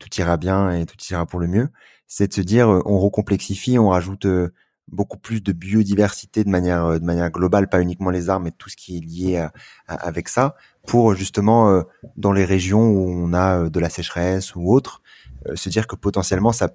[0.00, 1.68] tout ira bien et tout ira pour le mieux.
[2.06, 4.26] C'est de se dire euh, on recomplexifie, on rajoute
[4.88, 8.68] beaucoup plus de biodiversité de manière de manière globale, pas uniquement les arbres, mais tout
[8.68, 9.46] ce qui est lié
[9.86, 10.56] avec ça,
[10.86, 11.82] pour justement
[12.16, 15.02] dans les régions où on a de la sécheresse ou autre,
[15.54, 16.70] se dire que potentiellement ça,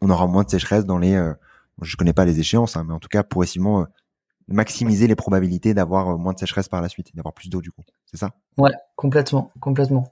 [0.00, 1.16] on aura moins de sécheresse dans les
[1.82, 3.84] je connais pas les échéances, hein, mais en tout cas progressivement euh,
[4.48, 7.70] maximiser les probabilités d'avoir euh, moins de sécheresse par la suite, d'avoir plus d'eau du
[7.70, 7.84] coup.
[8.06, 8.30] C'est ça?
[8.56, 10.10] Ouais, complètement, complètement.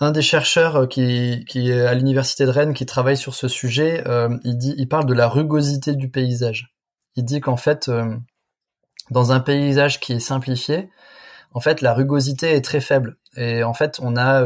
[0.00, 3.48] Un des chercheurs euh, qui, qui est à l'université de Rennes qui travaille sur ce
[3.48, 4.04] sujet,
[4.44, 6.74] il dit, il parle de la rugosité du paysage.
[7.16, 7.90] Il dit qu'en fait,
[9.10, 10.90] dans un paysage qui est simplifié,
[11.54, 13.16] en fait, la rugosité est très faible.
[13.36, 14.44] Et en fait, on a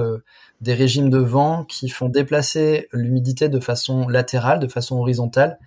[0.61, 5.59] des régimes de vent qui font déplacer l'humidité de façon latérale, de façon horizontale,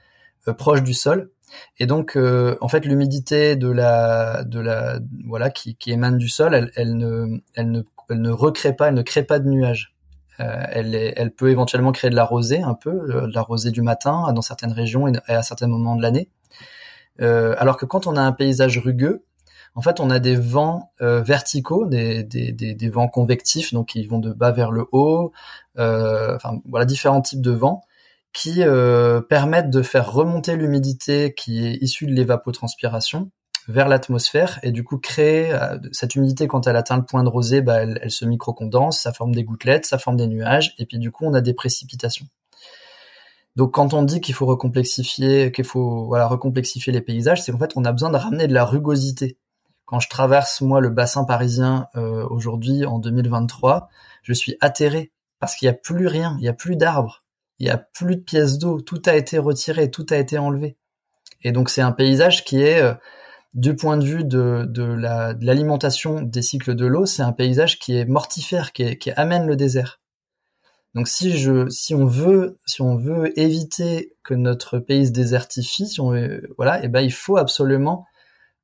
[0.47, 1.29] euh, proche du sol.
[1.79, 6.29] Et donc, euh, en fait, l'humidité de la, de la, voilà, qui, qui émane du
[6.29, 9.49] sol, elle, elle, ne, elle ne, elle ne recrée pas, elle ne crée pas de
[9.49, 9.93] nuages.
[10.39, 13.71] Euh, elle, est, elle peut éventuellement créer de la rosée, un peu, de la rosée
[13.71, 16.29] du matin dans certaines régions et à certains moments de l'année.
[17.21, 19.23] Euh, alors que quand on a un paysage rugueux,
[19.73, 24.33] en fait, on a des vents euh, verticaux, des, vents convectifs, donc qui vont de
[24.33, 25.31] bas vers le haut.
[25.79, 27.81] Euh, enfin, voilà, différents types de vents
[28.33, 33.29] qui euh, permettent de faire remonter l'humidité qui est issue de l'évapotranspiration
[33.67, 35.55] vers l'atmosphère et du coup créer
[35.91, 39.13] cette humidité quand elle atteint le point de rosée, bah, elle, elle se microcondense, ça
[39.13, 42.25] forme des gouttelettes, ça forme des nuages et puis du coup on a des précipitations.
[43.55, 47.59] Donc quand on dit qu'il faut recomplexifier, qu'il faut voilà recomplexifier les paysages, c'est qu'en
[47.59, 49.37] fait on a besoin de ramener de la rugosité.
[49.91, 53.89] Quand je traverse moi le bassin parisien euh, aujourd'hui en 2023,
[54.23, 57.21] je suis atterré parce qu'il n'y a plus rien, il n'y a plus d'arbres
[57.61, 60.77] il y a plus de pièces d'eau, tout a été retiré, tout a été enlevé.
[61.43, 62.95] Et donc c'est un paysage qui est, euh,
[63.53, 67.95] du point de vue de, de l'alimentation des cycles de l'eau, c'est un paysage qui
[67.95, 69.99] est mortifère, qui, qui amène le désert.
[70.95, 75.87] Donc si je, si on veut, si on veut éviter que notre pays se désertifie,
[75.87, 76.13] si on
[76.57, 78.07] voilà, et eh ben il faut absolument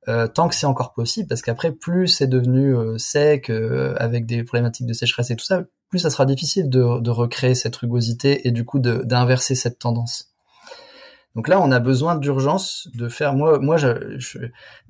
[0.07, 3.49] euh, tant que c'est encore possible, parce qu'après plus c'est devenu euh, sec
[3.97, 7.55] avec des problématiques de sécheresse et tout ça, plus ça sera difficile de, de recréer
[7.55, 10.33] cette rugosité et du coup d'inverser cette tendance.
[11.37, 13.35] Donc là, on a besoin d'urgence de faire.
[13.35, 14.17] Moi, moi, je,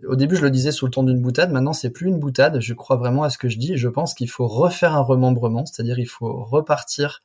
[0.07, 1.51] au début, je le disais sous le ton d'une boutade.
[1.51, 2.61] Maintenant, c'est plus une boutade.
[2.61, 3.75] Je crois vraiment à ce que je dis.
[3.75, 7.19] Je pense qu'il faut refaire un remembrement, c'est-à-dire il faut repartir.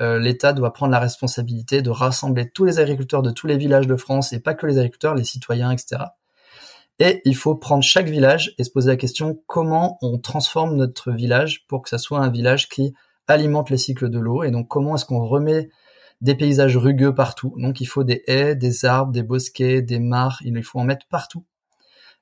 [0.00, 3.86] Euh, L'État doit prendre la responsabilité de rassembler tous les agriculteurs de tous les villages
[3.86, 6.04] de France et pas que les agriculteurs, les citoyens, etc.
[6.98, 11.10] Et il faut prendre chaque village et se poser la question comment on transforme notre
[11.10, 12.94] village pour que ça soit un village qui
[13.26, 14.44] alimente les cycles de l'eau?
[14.44, 15.68] Et donc comment est-ce qu'on remet
[16.20, 17.54] des paysages rugueux partout?
[17.58, 21.06] Donc il faut des haies, des arbres, des bosquets, des mares, il faut en mettre
[21.08, 21.44] partout.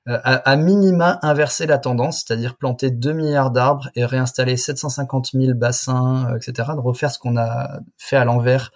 [0.07, 5.53] Euh, à, minima inverser la tendance, c'est-à-dire planter 2 milliards d'arbres et réinstaller 750 000
[5.53, 8.71] bassins, euh, etc., de refaire ce qu'on a fait à l'envers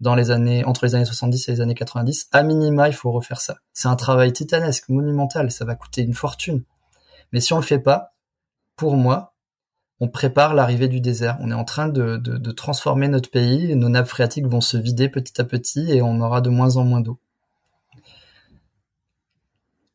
[0.00, 2.28] dans les années entre les années 70 et les années 90.
[2.32, 3.58] À minima, il faut refaire ça.
[3.72, 6.62] C'est un travail titanesque, monumental, ça va coûter une fortune.
[7.32, 8.14] Mais si on le fait pas,
[8.76, 9.34] pour moi,
[10.00, 11.36] on prépare l'arrivée du désert.
[11.40, 15.08] On est en train de, de, transformer notre pays, nos nappes phréatiques vont se vider
[15.08, 17.18] petit à petit et on aura de moins en moins d'eau.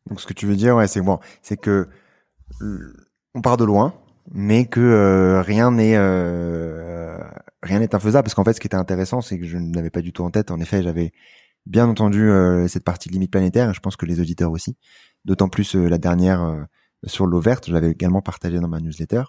[0.07, 1.87] Donc ce que tu veux dire, ouais, c'est bon, c'est que
[3.33, 3.93] on part de loin,
[4.31, 7.17] mais que euh, rien n'est euh,
[7.61, 9.89] rien n'est infaisable parce qu'en fait, ce qui était intéressant, c'est que je ne l'avais
[9.89, 10.51] pas du tout en tête.
[10.51, 11.11] En effet, j'avais
[11.65, 14.77] bien entendu euh, cette partie limite planétaire, et je pense que les auditeurs aussi.
[15.25, 16.67] D'autant plus la dernière
[17.05, 19.23] sur l'eau verte, je l'avais également partagé dans ma newsletter.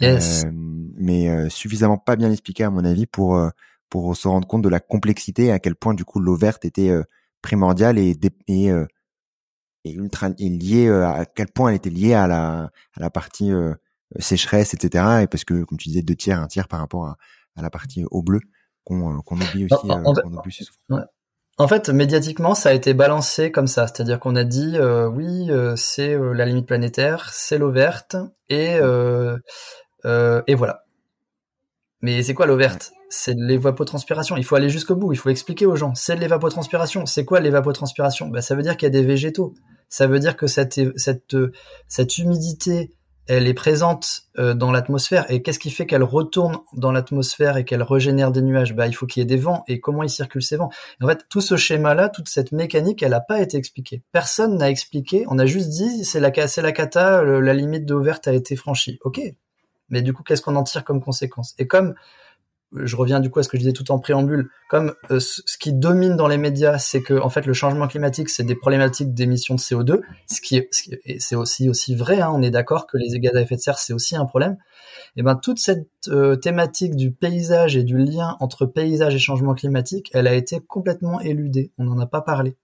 [0.00, 0.44] Yes.
[0.52, 3.38] mais suffisamment pas bien expliqué à mon avis pour
[3.90, 6.64] pour se rendre compte de la complexité et à quel point du coup l'eau verte
[6.64, 6.92] était
[7.42, 8.16] primordiale et,
[8.48, 8.70] et
[9.84, 13.10] et ultra et liée euh, à quel point elle était liée à la à la
[13.10, 13.74] partie euh,
[14.18, 17.16] sécheresse etc et parce que comme tu disais deux tiers un tiers par rapport à,
[17.56, 18.40] à la partie eau bleue
[18.84, 20.22] qu'on euh, qu'on oublie aussi en, en, fait,
[21.58, 24.76] en fait médiatiquement ça a été balancé comme ça c'est-à-dire qu'on a dit
[25.12, 28.16] oui c'est la limite planétaire c'est l'eau verte
[28.48, 28.78] et
[30.04, 30.82] et voilà
[32.02, 32.92] mais c'est quoi l'eau verte?
[33.08, 34.36] C'est de l'évapotranspiration.
[34.36, 35.12] Il faut aller jusqu'au bout.
[35.12, 35.94] Il faut expliquer aux gens.
[35.94, 37.06] C'est de l'évapotranspiration.
[37.06, 38.28] C'est quoi l'évapotranspiration?
[38.28, 39.54] Bah, Ça veut dire qu'il y a des végétaux.
[39.88, 41.36] Ça veut dire que cette, cette,
[41.86, 42.90] cette humidité,
[43.28, 45.30] elle est présente euh, dans l'atmosphère.
[45.30, 48.74] Et qu'est-ce qui fait qu'elle retourne dans l'atmosphère et qu'elle régénère des nuages?
[48.74, 49.64] Bah, Il faut qu'il y ait des vents.
[49.68, 50.70] Et comment ils circulent ces vents?
[51.00, 54.02] En fait, tout ce schéma-là, toute cette mécanique, elle n'a pas été expliquée.
[54.12, 55.24] Personne n'a expliqué.
[55.28, 58.56] On a juste dit, c'est la, c'est la cata, la limite d'eau verte a été
[58.56, 58.98] franchie.
[59.02, 59.20] OK.
[59.88, 61.54] Mais du coup, qu'est-ce qu'on en tire comme conséquence?
[61.58, 61.94] Et comme
[62.74, 65.58] je reviens du coup à ce que je disais tout en préambule, comme euh, ce
[65.58, 69.12] qui domine dans les médias, c'est que en fait le changement climatique, c'est des problématiques
[69.12, 70.00] d'émissions de CO2,
[70.30, 70.68] ce qui est,
[71.18, 72.20] c'est aussi aussi vrai.
[72.20, 74.56] Hein, on est d'accord que les gaz à effet de serre, c'est aussi un problème.
[75.16, 79.54] Et ben toute cette euh, thématique du paysage et du lien entre paysage et changement
[79.54, 81.70] climatique, elle a été complètement éludée.
[81.78, 82.56] On n'en a pas parlé.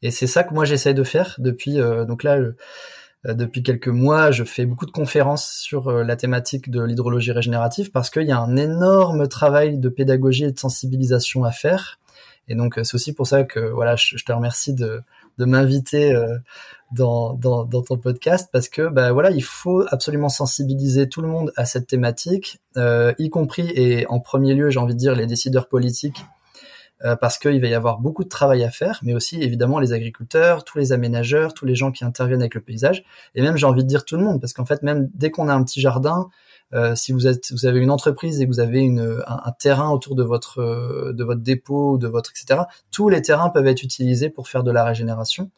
[0.00, 1.80] Et c'est ça que moi j'essaye de faire depuis.
[1.80, 2.38] Euh, donc là.
[3.26, 7.32] Euh, depuis quelques mois, je fais beaucoup de conférences sur euh, la thématique de l'hydrologie
[7.32, 12.00] régénérative parce qu'il y a un énorme travail de pédagogie et de sensibilisation à faire.
[12.48, 15.02] Et donc euh, c'est aussi pour ça que voilà, je, te remercie de,
[15.38, 16.14] m'inviter
[16.92, 21.52] dans, dans, ton podcast parce que bah voilà, il faut absolument sensibiliser tout le monde
[21.56, 25.68] à cette thématique, y compris et en premier lieu, j'ai envie de dire les décideurs
[25.68, 26.24] politiques
[27.20, 30.64] parce qu'il va y avoir beaucoup de travail à faire, mais aussi évidemment les agriculteurs,
[30.64, 33.82] tous les aménageurs, tous les gens qui interviennent avec le paysage, et même j'ai envie
[33.82, 36.28] de dire tout le monde, parce qu'en fait même dès qu'on a un petit jardin,
[36.74, 39.90] euh, si vous êtes, vous avez une entreprise et que vous avez une, un, terrain
[39.90, 42.62] autour de votre euh, de votre dépôt, de votre etc.
[42.90, 45.50] Tous les terrains peuvent être utilisés pour faire de la régénération.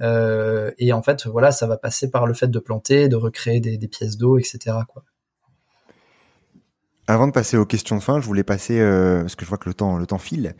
[0.00, 3.60] Euh, et en fait, voilà, ça va passer par le fait de planter, de recréer
[3.60, 4.58] des, des pièces d'eau, etc.
[4.88, 5.04] Quoi.
[7.06, 9.58] Avant de passer aux questions de fin, je voulais passer euh, parce que je vois
[9.58, 10.54] que le temps le temps file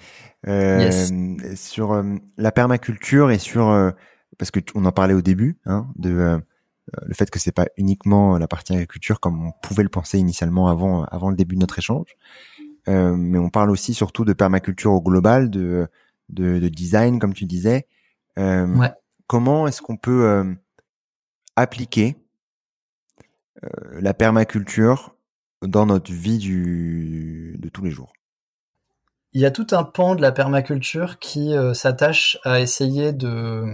[0.47, 0.91] euh,
[1.55, 2.03] sur euh,
[2.37, 3.93] la permaculture et sur euh,
[4.39, 6.41] parce que on en parlait au début hein, de
[7.07, 10.69] le fait que c'est pas uniquement la partie agriculture comme on pouvait le penser initialement
[10.69, 12.15] avant avant le début de notre échange,
[12.87, 15.89] mais on parle aussi surtout de permaculture au global, de
[16.29, 17.87] de, de design comme tu disais.
[18.37, 18.91] Ouais.
[19.27, 20.45] Comment est-ce qu'on peut
[21.57, 22.17] appliquer
[23.93, 25.14] la permaculture
[25.67, 28.13] dans notre vie de tous les jours
[29.33, 33.65] Il y a tout un pan de la permaculture qui euh, s'attache à essayer de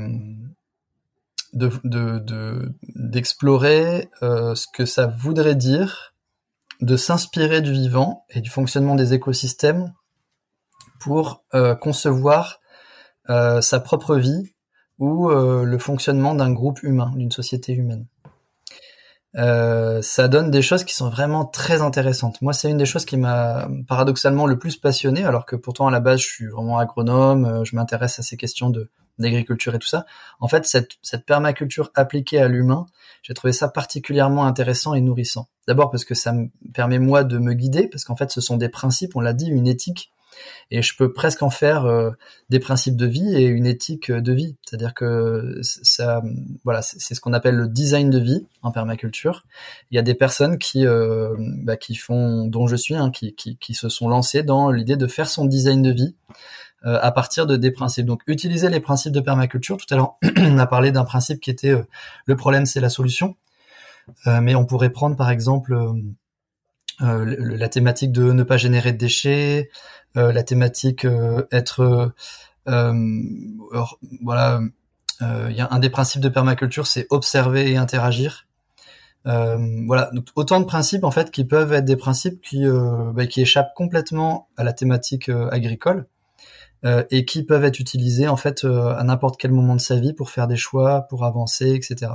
[1.53, 6.15] d'explorer de, euh, ce que ça voudrait dire
[6.81, 9.93] de s'inspirer du vivant et du fonctionnement des écosystèmes
[11.01, 12.61] pour euh, concevoir
[13.29, 14.55] sa propre vie
[14.99, 18.07] ou le fonctionnement d'un groupe humain, d'une société humaine.
[19.37, 22.43] Euh, ça donne des choses qui sont vraiment très intéressantes.
[22.43, 25.91] Moi, c'est une des choses qui m'a paradoxalement le plus passionné, alors que pourtant à
[25.91, 29.79] la base, je suis vraiment agronome, euh, je m'intéresse à ces questions de d'agriculture et
[29.79, 30.07] tout ça.
[30.41, 32.87] En fait, cette, cette permaculture appliquée à l'humain,
[33.23, 35.47] j'ai trouvé ça particulièrement intéressant et nourrissant.
[35.69, 38.57] D'abord parce que ça me permet moi de me guider, parce qu'en fait, ce sont
[38.57, 40.11] des principes, on l'a dit, une éthique
[40.71, 42.11] et je peux presque en faire euh,
[42.49, 44.57] des principes de vie et une éthique de vie.
[44.65, 46.23] C'est-à-dire que ça,
[46.65, 49.45] voilà, c'est ce qu'on appelle le design de vie en permaculture.
[49.91, 53.35] Il y a des personnes qui, euh, bah, qui font, dont je suis, hein, qui,
[53.35, 56.15] qui, qui, se sont lancées dans l'idée de faire son design de vie.
[56.83, 58.07] à partir de des principes.
[58.07, 59.77] Donc utiliser les principes de permaculture.
[59.77, 61.75] Tout à l'heure, on a parlé d'un principe qui était
[62.25, 63.37] le problème, c'est la solution.
[64.27, 65.77] mais on pourrait prendre par exemple
[67.01, 69.71] la thématique de ne pas générer de déchets,
[70.15, 71.07] la thématique
[71.51, 72.13] être
[72.67, 74.61] voilà
[75.21, 78.47] il y a un des principes de permaculture, c'est observer et interagir.
[79.27, 83.13] Euh, voilà, donc autant de principes en fait qui peuvent être des principes qui euh,
[83.13, 86.07] bah, qui échappent complètement à la thématique euh, agricole
[87.11, 90.31] et qui peuvent être utilisés en fait à n'importe quel moment de sa vie pour
[90.31, 92.13] faire des choix, pour avancer, etc.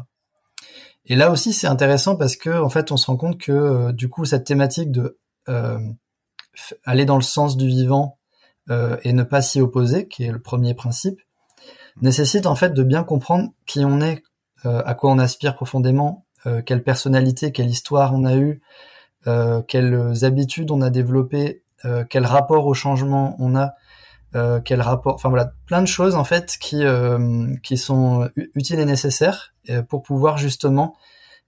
[1.06, 4.10] Et là aussi c'est intéressant parce que en fait on se rend compte que du
[4.10, 5.19] coup cette thématique de
[6.84, 8.18] aller dans le sens du vivant
[8.69, 11.22] et ne pas s'y opposer, qui est le premier principe,
[12.02, 14.23] nécessite en fait de bien comprendre qui on est,
[14.64, 18.61] à quoi on aspire profondément euh, quelle personnalité, quelle histoire on a eu,
[19.27, 23.73] euh, quelles habitudes on a développées, euh, quel rapport au changement on a,
[24.66, 26.84] quel rapport, enfin voilà, plein de choses en fait qui
[27.64, 29.54] qui sont utiles et nécessaires
[29.90, 30.96] pour pouvoir justement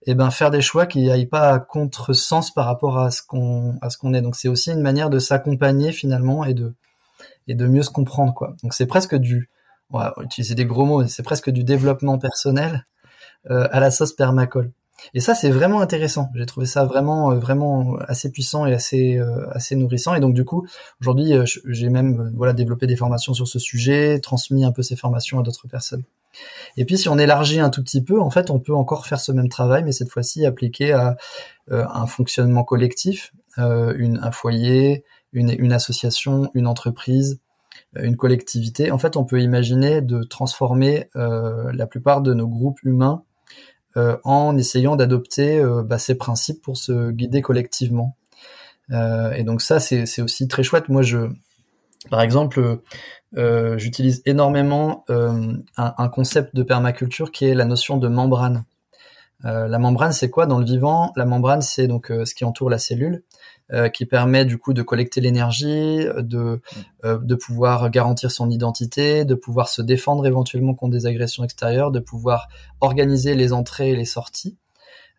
[0.06, 3.78] eh ben faire des choix qui n'aillent pas à contre-sens par rapport à ce qu'on
[3.82, 4.22] à ce qu'on est.
[4.22, 6.76] Donc c'est aussi une manière de s'accompagner finalement et de
[7.48, 8.56] et de mieux se comprendre quoi.
[8.64, 9.49] Donc c'est presque du
[9.90, 12.86] on va utiliser des gros mots, c'est presque du développement personnel
[13.49, 14.72] à la sauce permacole.
[15.14, 16.30] Et ça, c'est vraiment intéressant.
[16.36, 20.15] J'ai trouvé ça vraiment, euh, vraiment assez puissant et assez, euh, assez nourrissant.
[20.15, 20.68] Et donc, du coup,
[21.02, 24.95] aujourd'hui, euh, j'ai même, voilà, développé des formations sur ce sujet, transmis un peu ces
[24.95, 26.03] formations à d'autres personnes.
[26.76, 29.19] Et puis, si on élargit un tout petit peu, en fait, on peut encore faire
[29.19, 31.18] ce même travail, mais cette fois-ci appliqué à
[31.72, 35.03] un fonctionnement collectif, une, un foyer,
[35.34, 37.40] une, une association, une entreprise,
[37.95, 38.91] une collectivité.
[38.91, 43.27] En fait, on peut imaginer de transformer la plupart de nos groupes humains euh,
[44.24, 48.15] en essayant d'adopter euh, bah, ces principes pour se guider collectivement.
[48.91, 50.90] Euh, et donc ça, c'est aussi très chouette.
[50.90, 51.30] Moi, je,
[52.10, 52.80] par exemple,
[53.34, 55.03] j'utilise énormément
[55.78, 58.64] un, concept de permaculture qui est la notion de membrane.
[59.44, 61.11] la membrane, c'est quoi dans le vivant?
[61.18, 63.24] La membrane, c'est donc ce qui entoure la cellule.
[63.73, 66.61] Euh, qui permet du coup de collecter l'énergie, de
[67.03, 71.91] euh, de pouvoir garantir son identité, de pouvoir se défendre éventuellement contre des agressions extérieures,
[71.91, 72.48] de pouvoir
[72.80, 74.56] organiser les entrées et les sorties.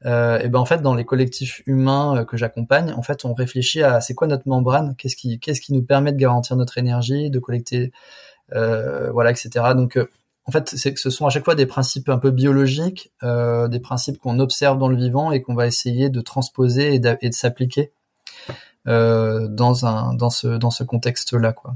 [0.07, 3.83] Euh, et ben en fait dans les collectifs humains que j'accompagne, en fait on réfléchit
[3.83, 7.29] à c'est quoi notre membrane, qu'est-ce qui qu'est-ce qui nous permet de garantir notre énergie,
[7.29, 7.93] de collecter
[8.51, 9.75] voilà etc.
[9.77, 9.99] Donc
[10.49, 13.69] en fait, c'est que ce sont à chaque fois des principes un peu biologiques, euh,
[13.69, 17.35] des principes qu'on observe dans le vivant et qu'on va essayer de transposer et de
[17.35, 17.98] s'appliquer euh,
[18.89, 21.75] dans un dans ce dans ce contexte-là, quoi.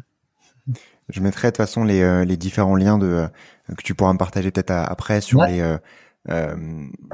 [1.09, 3.28] Je mettrai de toute façon les, euh, les différents liens de euh,
[3.76, 5.60] que tu pourras me partager peut-être après sur les
[6.30, 6.56] euh,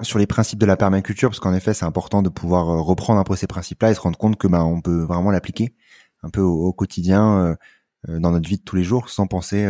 [0.02, 3.24] sur les principes de la permaculture, parce qu'en effet, c'est important de pouvoir reprendre un
[3.24, 5.74] peu ces principes-là et se rendre compte que bah, on peut vraiment l'appliquer
[6.22, 7.56] un peu au, quotidien,
[8.08, 9.66] euh, dans notre vie de tous les jours, sans penser,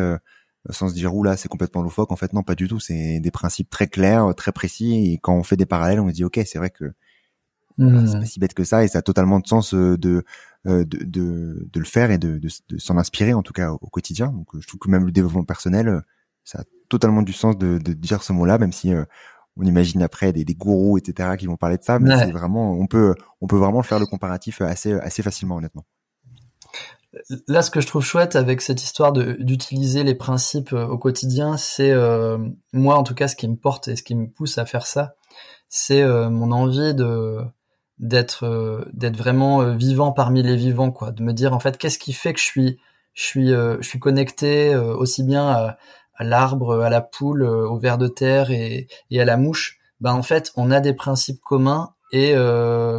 [0.70, 2.10] sans se dire là c'est complètement loufoque.
[2.10, 2.80] En fait, non, pas du tout.
[2.80, 5.12] C'est des principes très clairs, très précis.
[5.12, 6.92] Et quand on fait des parallèles, on se dit ok, c'est vrai que
[7.78, 8.06] Mmh.
[8.08, 10.24] C'est pas si bête que ça et ça a totalement de sens euh, de
[10.66, 13.70] euh, de, de, de le faire et de, de, de s'en inspirer en tout cas
[13.70, 14.28] au, quotidien.
[14.28, 16.00] Donc je trouve que même le développement personnel, euh,
[16.44, 18.92] ça a totalement du sens de, de dire ce mot-là, même si
[19.56, 22.72] on imagine après des, des gourous etc qui vont parler de ça, mais c'est vraiment
[22.72, 25.84] on peut on peut vraiment faire le comparatif assez assez facilement honnêtement.
[27.46, 31.94] Là, ce que je trouve chouette avec cette histoire d'utiliser les principes au quotidien, c'est
[32.72, 34.86] moi en tout cas ce qui me porte et ce qui me pousse à faire
[34.86, 35.14] ça,
[35.68, 37.44] c'est mon envie de
[37.98, 41.10] d'être euh, d'être vraiment euh, vivant parmi les vivants quoi.
[41.10, 42.78] De me dire en fait qu'est-ce qui fait que je suis
[43.14, 45.78] je suis euh, je suis connecté aussi bien à,
[46.20, 49.78] l'arbre à la poule au ver de terre et, et à la mouche.
[50.00, 52.34] Ben en fait on a des principes communs et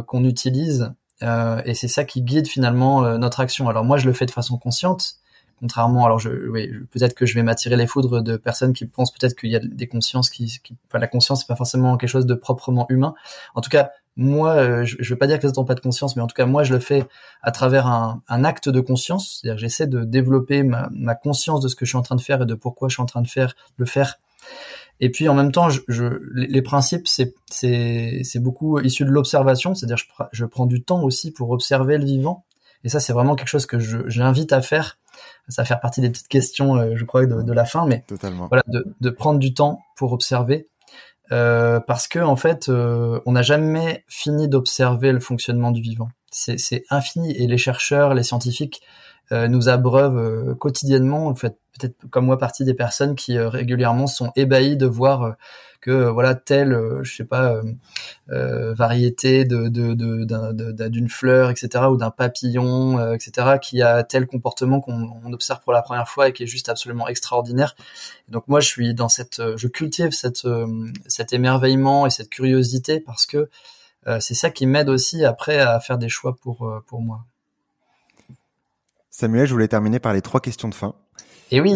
[0.06, 3.68] qu'on utilise et c'est ça qui guide finalement notre action.
[3.68, 5.16] Alors moi je le fais de façon consciente
[5.60, 9.12] contrairement alors je oui, peut-être que je vais m'attirer les foudres de personnes qui pensent
[9.12, 12.08] peut-être qu'il y a des consciences qui, qui enfin la conscience c'est pas forcément quelque
[12.08, 13.14] chose de proprement humain.
[13.54, 16.16] En tout cas moi, euh, je, ne veux pas dire que ça pas de conscience,
[16.16, 17.06] mais en tout cas, moi, je le fais
[17.42, 19.40] à travers un, acte de conscience.
[19.40, 22.42] C'est-à-dire, j'essaie de développer ma, conscience de ce que je suis en train de faire
[22.42, 24.16] et de pourquoi je suis en train de faire le faire.
[25.00, 29.74] Et puis, en même temps, je, les, principes, c'est c'est beaucoup issu de l'observation.
[29.74, 32.44] C'est-à-dire, je, je prends du temps aussi pour observer le vivant.
[32.84, 34.98] Et ça, c'est vraiment quelque chose que j'invite à faire.
[35.48, 38.04] Ça va faire partie des petites questions, euh, je crois, de, de la fin, mais
[38.06, 38.48] Totalement.
[38.48, 40.69] voilà, de, de prendre du temps pour observer
[41.32, 46.08] euh, parce que en fait, euh, on n'a jamais fini d'observer le fonctionnement du vivant.
[46.30, 47.36] c'est infini.
[47.36, 48.82] Et les chercheurs, les scientifiques
[49.32, 54.76] nous abreuvent quotidiennement, en fait, peut-être comme moi partie des personnes qui régulièrement sont ébahies
[54.76, 55.36] de voir
[55.80, 57.60] que euh, voilà telle euh, je sais pas
[58.30, 59.68] euh, variété de
[60.88, 65.82] d'une fleur etc ou d'un papillon etc qui a tel comportement qu'on observe pour la
[65.82, 67.74] première fois et qui est juste absolument extraordinaire.
[68.28, 70.46] Donc moi je suis dans cette je cultive cette
[71.06, 73.48] cet émerveillement et cette curiosité parce que
[74.20, 77.24] c'est ça qui m'aide aussi après à faire des choix pour pour moi
[79.20, 80.94] Samuel, je voulais terminer par les trois questions de fin.
[81.50, 81.74] Et oui.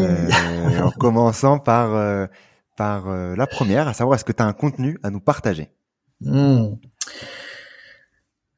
[0.83, 2.29] en commençant par
[2.77, 5.71] par euh, la première, à savoir est-ce que tu as un contenu à nous partager?
[6.21, 6.75] Hmm.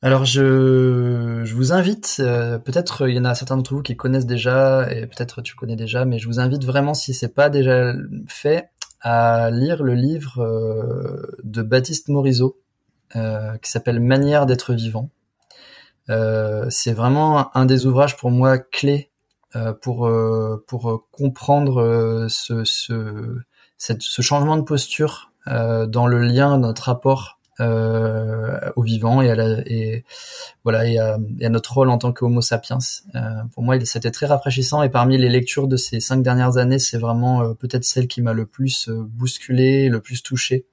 [0.02, 3.96] Alors je, je vous invite, euh, peut-être il y en a certains d'entre vous qui
[3.96, 7.48] connaissent déjà et peut-être tu connais déjà, mais je vous invite vraiment si c'est pas
[7.48, 7.94] déjà
[8.28, 12.60] fait à lire le livre euh, de Baptiste Morisot
[13.62, 15.08] qui s'appelle Manière d'être vivant.
[16.08, 19.10] C'est vraiment un des ouvrages pour moi clés
[19.82, 20.10] pour
[20.66, 23.36] pour comprendre ce, ce
[23.78, 29.34] ce changement de posture euh, dans le lien, notre rapport euh, au vivant et à
[29.34, 30.04] la, et
[30.62, 31.18] voilà et à,
[31.48, 32.78] notre rôle en tant qu'Homo sapiens.
[33.14, 33.20] Euh,
[33.54, 36.98] pour moi, c'était très rafraîchissant et parmi les lectures de ces cinq dernières années, c'est
[36.98, 40.66] vraiment euh, peut-être celle qui m'a le plus euh, bousculé, le plus touché.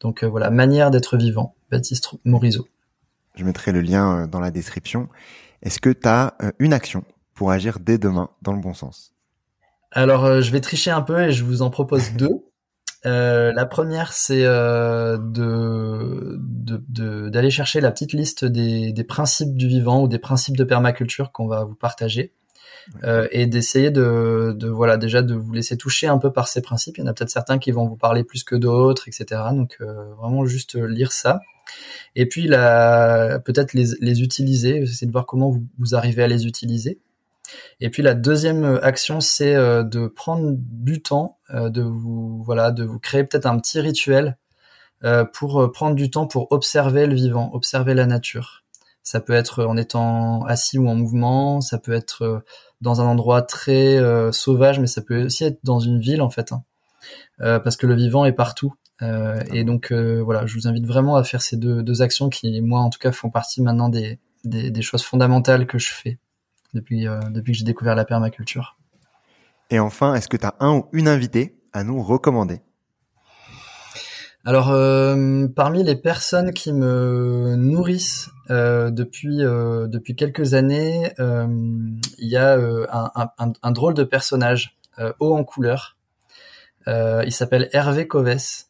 [0.00, 2.66] Donc voilà, manière d'être vivant, Baptiste Morisot.
[3.34, 5.08] Je mettrai le lien dans la description.
[5.62, 7.04] Est-ce que tu as une action
[7.34, 9.12] pour agir dès demain dans le bon sens?
[9.92, 12.44] Alors, euh, je vais tricher un peu et je vous en propose deux.
[13.04, 16.38] Euh, la première, c'est euh, de,
[17.28, 21.46] d'aller chercher la petite liste des, principes du vivant ou des principes de permaculture qu'on
[21.46, 22.32] va vous partager.
[23.32, 26.98] et d'essayer de, voilà déjà de vous laisser toucher un peu par ces principes.
[26.98, 29.40] Il y en a peut-être certains qui vont vous parler plus que d'autres, etc.
[29.52, 31.40] Donc vraiment juste lire ça.
[32.14, 36.98] Et puis peut-être les, utiliser, essayer de voir comment vous, arrivez à les utiliser.
[37.80, 42.42] Et puis la deuxième euh, action, c'est euh, de prendre du temps, euh, de vous
[42.44, 44.36] voilà, de vous créer peut-être un petit rituel
[45.32, 48.62] pour prendre du temps pour observer le vivant, observer la nature.
[49.02, 52.44] Ça peut être en étant assis ou en mouvement, ça peut être
[52.80, 53.98] dans un endroit très
[54.30, 56.62] sauvage, mais ça peut aussi être dans une ville en fait, hein.
[57.38, 58.74] parce que le vivant est partout.
[59.00, 62.90] Et donc voilà, je vous invite vraiment à faire ces deux, actions qui, moi en
[62.90, 66.18] tout cas, font partie maintenant des, des choses fondamentales que je fais
[66.74, 68.76] depuis, euh, depuis que j'ai découvert la permaculture.
[69.70, 72.60] Et enfin, est-ce que tu as un ou une invitée à nous recommander?
[74.44, 82.36] Alors, euh, parmi les personnes qui me nourrissent euh, depuis depuis quelques années, il y
[82.36, 84.76] a un, un, drôle de personnage
[85.20, 85.96] haut en couleur.
[86.86, 88.66] il s'appelle Hervé Coves.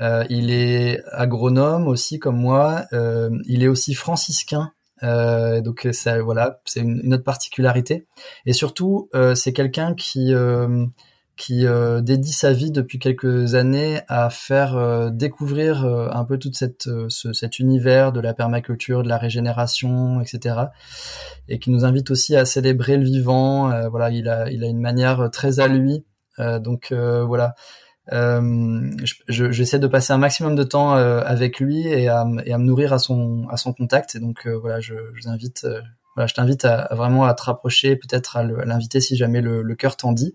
[0.00, 2.86] Il est agronome aussi comme moi.
[2.92, 4.72] il est aussi franciscain
[5.04, 8.06] euh, donc ça, voilà, c'est une, autre particularité.
[8.46, 10.86] Et surtout, euh, c'est quelqu'un qui euh,
[11.36, 11.66] qui
[12.02, 18.12] dédie sa vie depuis quelques années à faire découvrir un peu tout cette cet univers
[18.12, 20.66] de la permaculture, de la régénération, etc.
[21.48, 23.88] Et qui nous invite aussi à célébrer le vivant.
[23.90, 26.04] voilà, il a il a une manière très à lui.
[26.38, 27.56] donc voilà.
[28.12, 28.90] Euh,
[29.28, 32.64] j'essaie de passer un maximum de temps euh, avec lui et à, et à, me
[32.64, 34.14] nourrir à son à son contact.
[34.14, 35.66] Et donc euh, voilà, je, je invite,
[36.14, 39.74] voilà, je t'invite à, vraiment à te rapprocher, peut-être à l'inviter si jamais le, le
[39.74, 40.34] cœur t'en dit.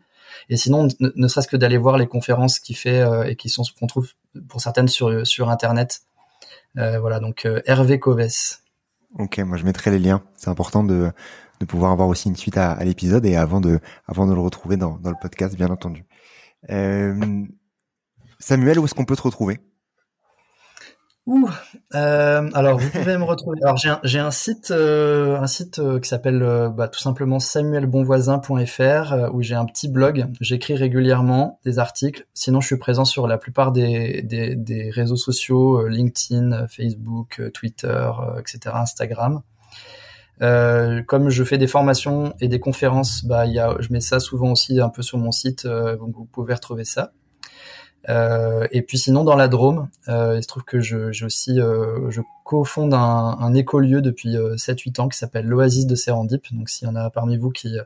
[0.49, 3.87] Et sinon, ne, serait-ce que d'aller voir les conférences qu'il fait et qui sont qu'on
[3.87, 4.11] trouve
[4.47, 6.01] pour certaines sur sur internet.
[6.75, 8.57] voilà, donc Hervé Coves.
[9.17, 10.23] Ok, moi je mettrai les liens.
[10.35, 11.11] C'est important de
[11.59, 14.39] de pouvoir avoir aussi une suite à, à l'épisode et avant de avant de le
[14.39, 16.05] retrouver dans dans le podcast, bien entendu.
[16.69, 17.45] Euh,
[18.39, 19.59] Samuel, où est-ce qu'on peut te retrouver?
[21.95, 23.59] Euh, alors vous pouvez me retrouver.
[23.61, 29.41] Alors j'ai un, site, euh, un site euh, qui s'appelle bah, tout simplement samuelbonvoisin.fr où
[29.41, 30.25] j'ai un petit blog.
[30.41, 32.27] J'écris régulièrement des articles.
[32.33, 38.09] Sinon, je suis présent sur la plupart des, des, réseaux sociaux LinkedIn, Facebook, Twitter,
[38.39, 39.41] etc., Instagram.
[40.39, 44.51] comme je fais des formations et des conférences, bah, y a, je mets ça souvent
[44.51, 47.11] aussi un peu sur mon site, donc vous pouvez retrouver ça.
[48.07, 51.59] Euh, et puis sinon dans la Drôme, euh, il se trouve que je, je aussi
[51.59, 56.45] euh, je cofonde un, un écolieu depuis 7-8 ans qui s'appelle l'Oasis de Serendip.
[56.53, 57.77] Donc s'il y en a parmi vous qui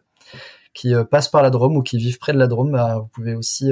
[0.73, 3.35] qui passent par la Drôme ou qui vivent près de la Drôme, bah, vous pouvez
[3.35, 3.71] aussi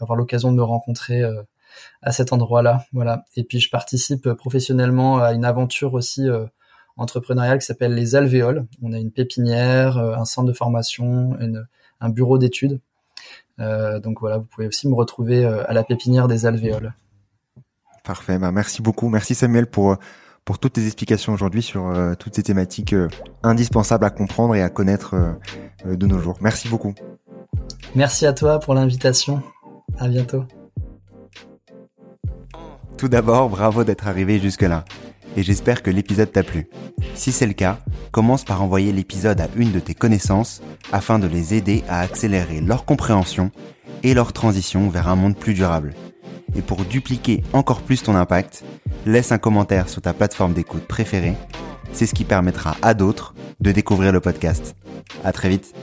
[0.00, 1.22] avoir l'occasion de me rencontrer
[2.02, 2.84] à cet endroit-là.
[2.92, 3.24] Voilà.
[3.36, 6.28] Et puis je participe professionnellement à une aventure aussi
[6.96, 8.66] entrepreneuriale qui s'appelle les Alvéoles.
[8.82, 11.66] On a une pépinière, un centre de formation, une,
[12.00, 12.89] un bureau d'études euh,
[14.00, 16.94] donc voilà, vous pouvez aussi me retrouver euh, à la pépinière des alvéoles.
[18.04, 19.96] Parfait, bah merci beaucoup, merci Samuel pour
[20.44, 23.08] pour toutes tes explications aujourd'hui sur euh, toutes ces thématiques euh,
[23.42, 26.38] indispensables à comprendre et à connaître euh, de nos jours.
[26.40, 26.94] Merci beaucoup.
[27.94, 29.42] Merci à toi pour l'invitation.
[29.98, 30.44] À bientôt.
[32.96, 34.84] Tout d'abord, bravo d'être arrivé jusque-là.
[35.36, 36.68] Et j'espère que l'épisode t'a plu.
[37.14, 37.78] Si c'est le cas,
[38.10, 40.60] commence par envoyer l'épisode à une de tes connaissances
[40.92, 43.50] afin de les aider à accélérer leur compréhension
[44.02, 45.94] et leur transition vers un monde plus durable.
[46.56, 48.64] Et pour dupliquer encore plus ton impact,
[49.06, 51.34] laisse un commentaire sur ta plateforme d'écoute préférée.
[51.92, 54.74] C'est ce qui permettra à d'autres de découvrir le podcast.
[55.24, 55.74] À très vite.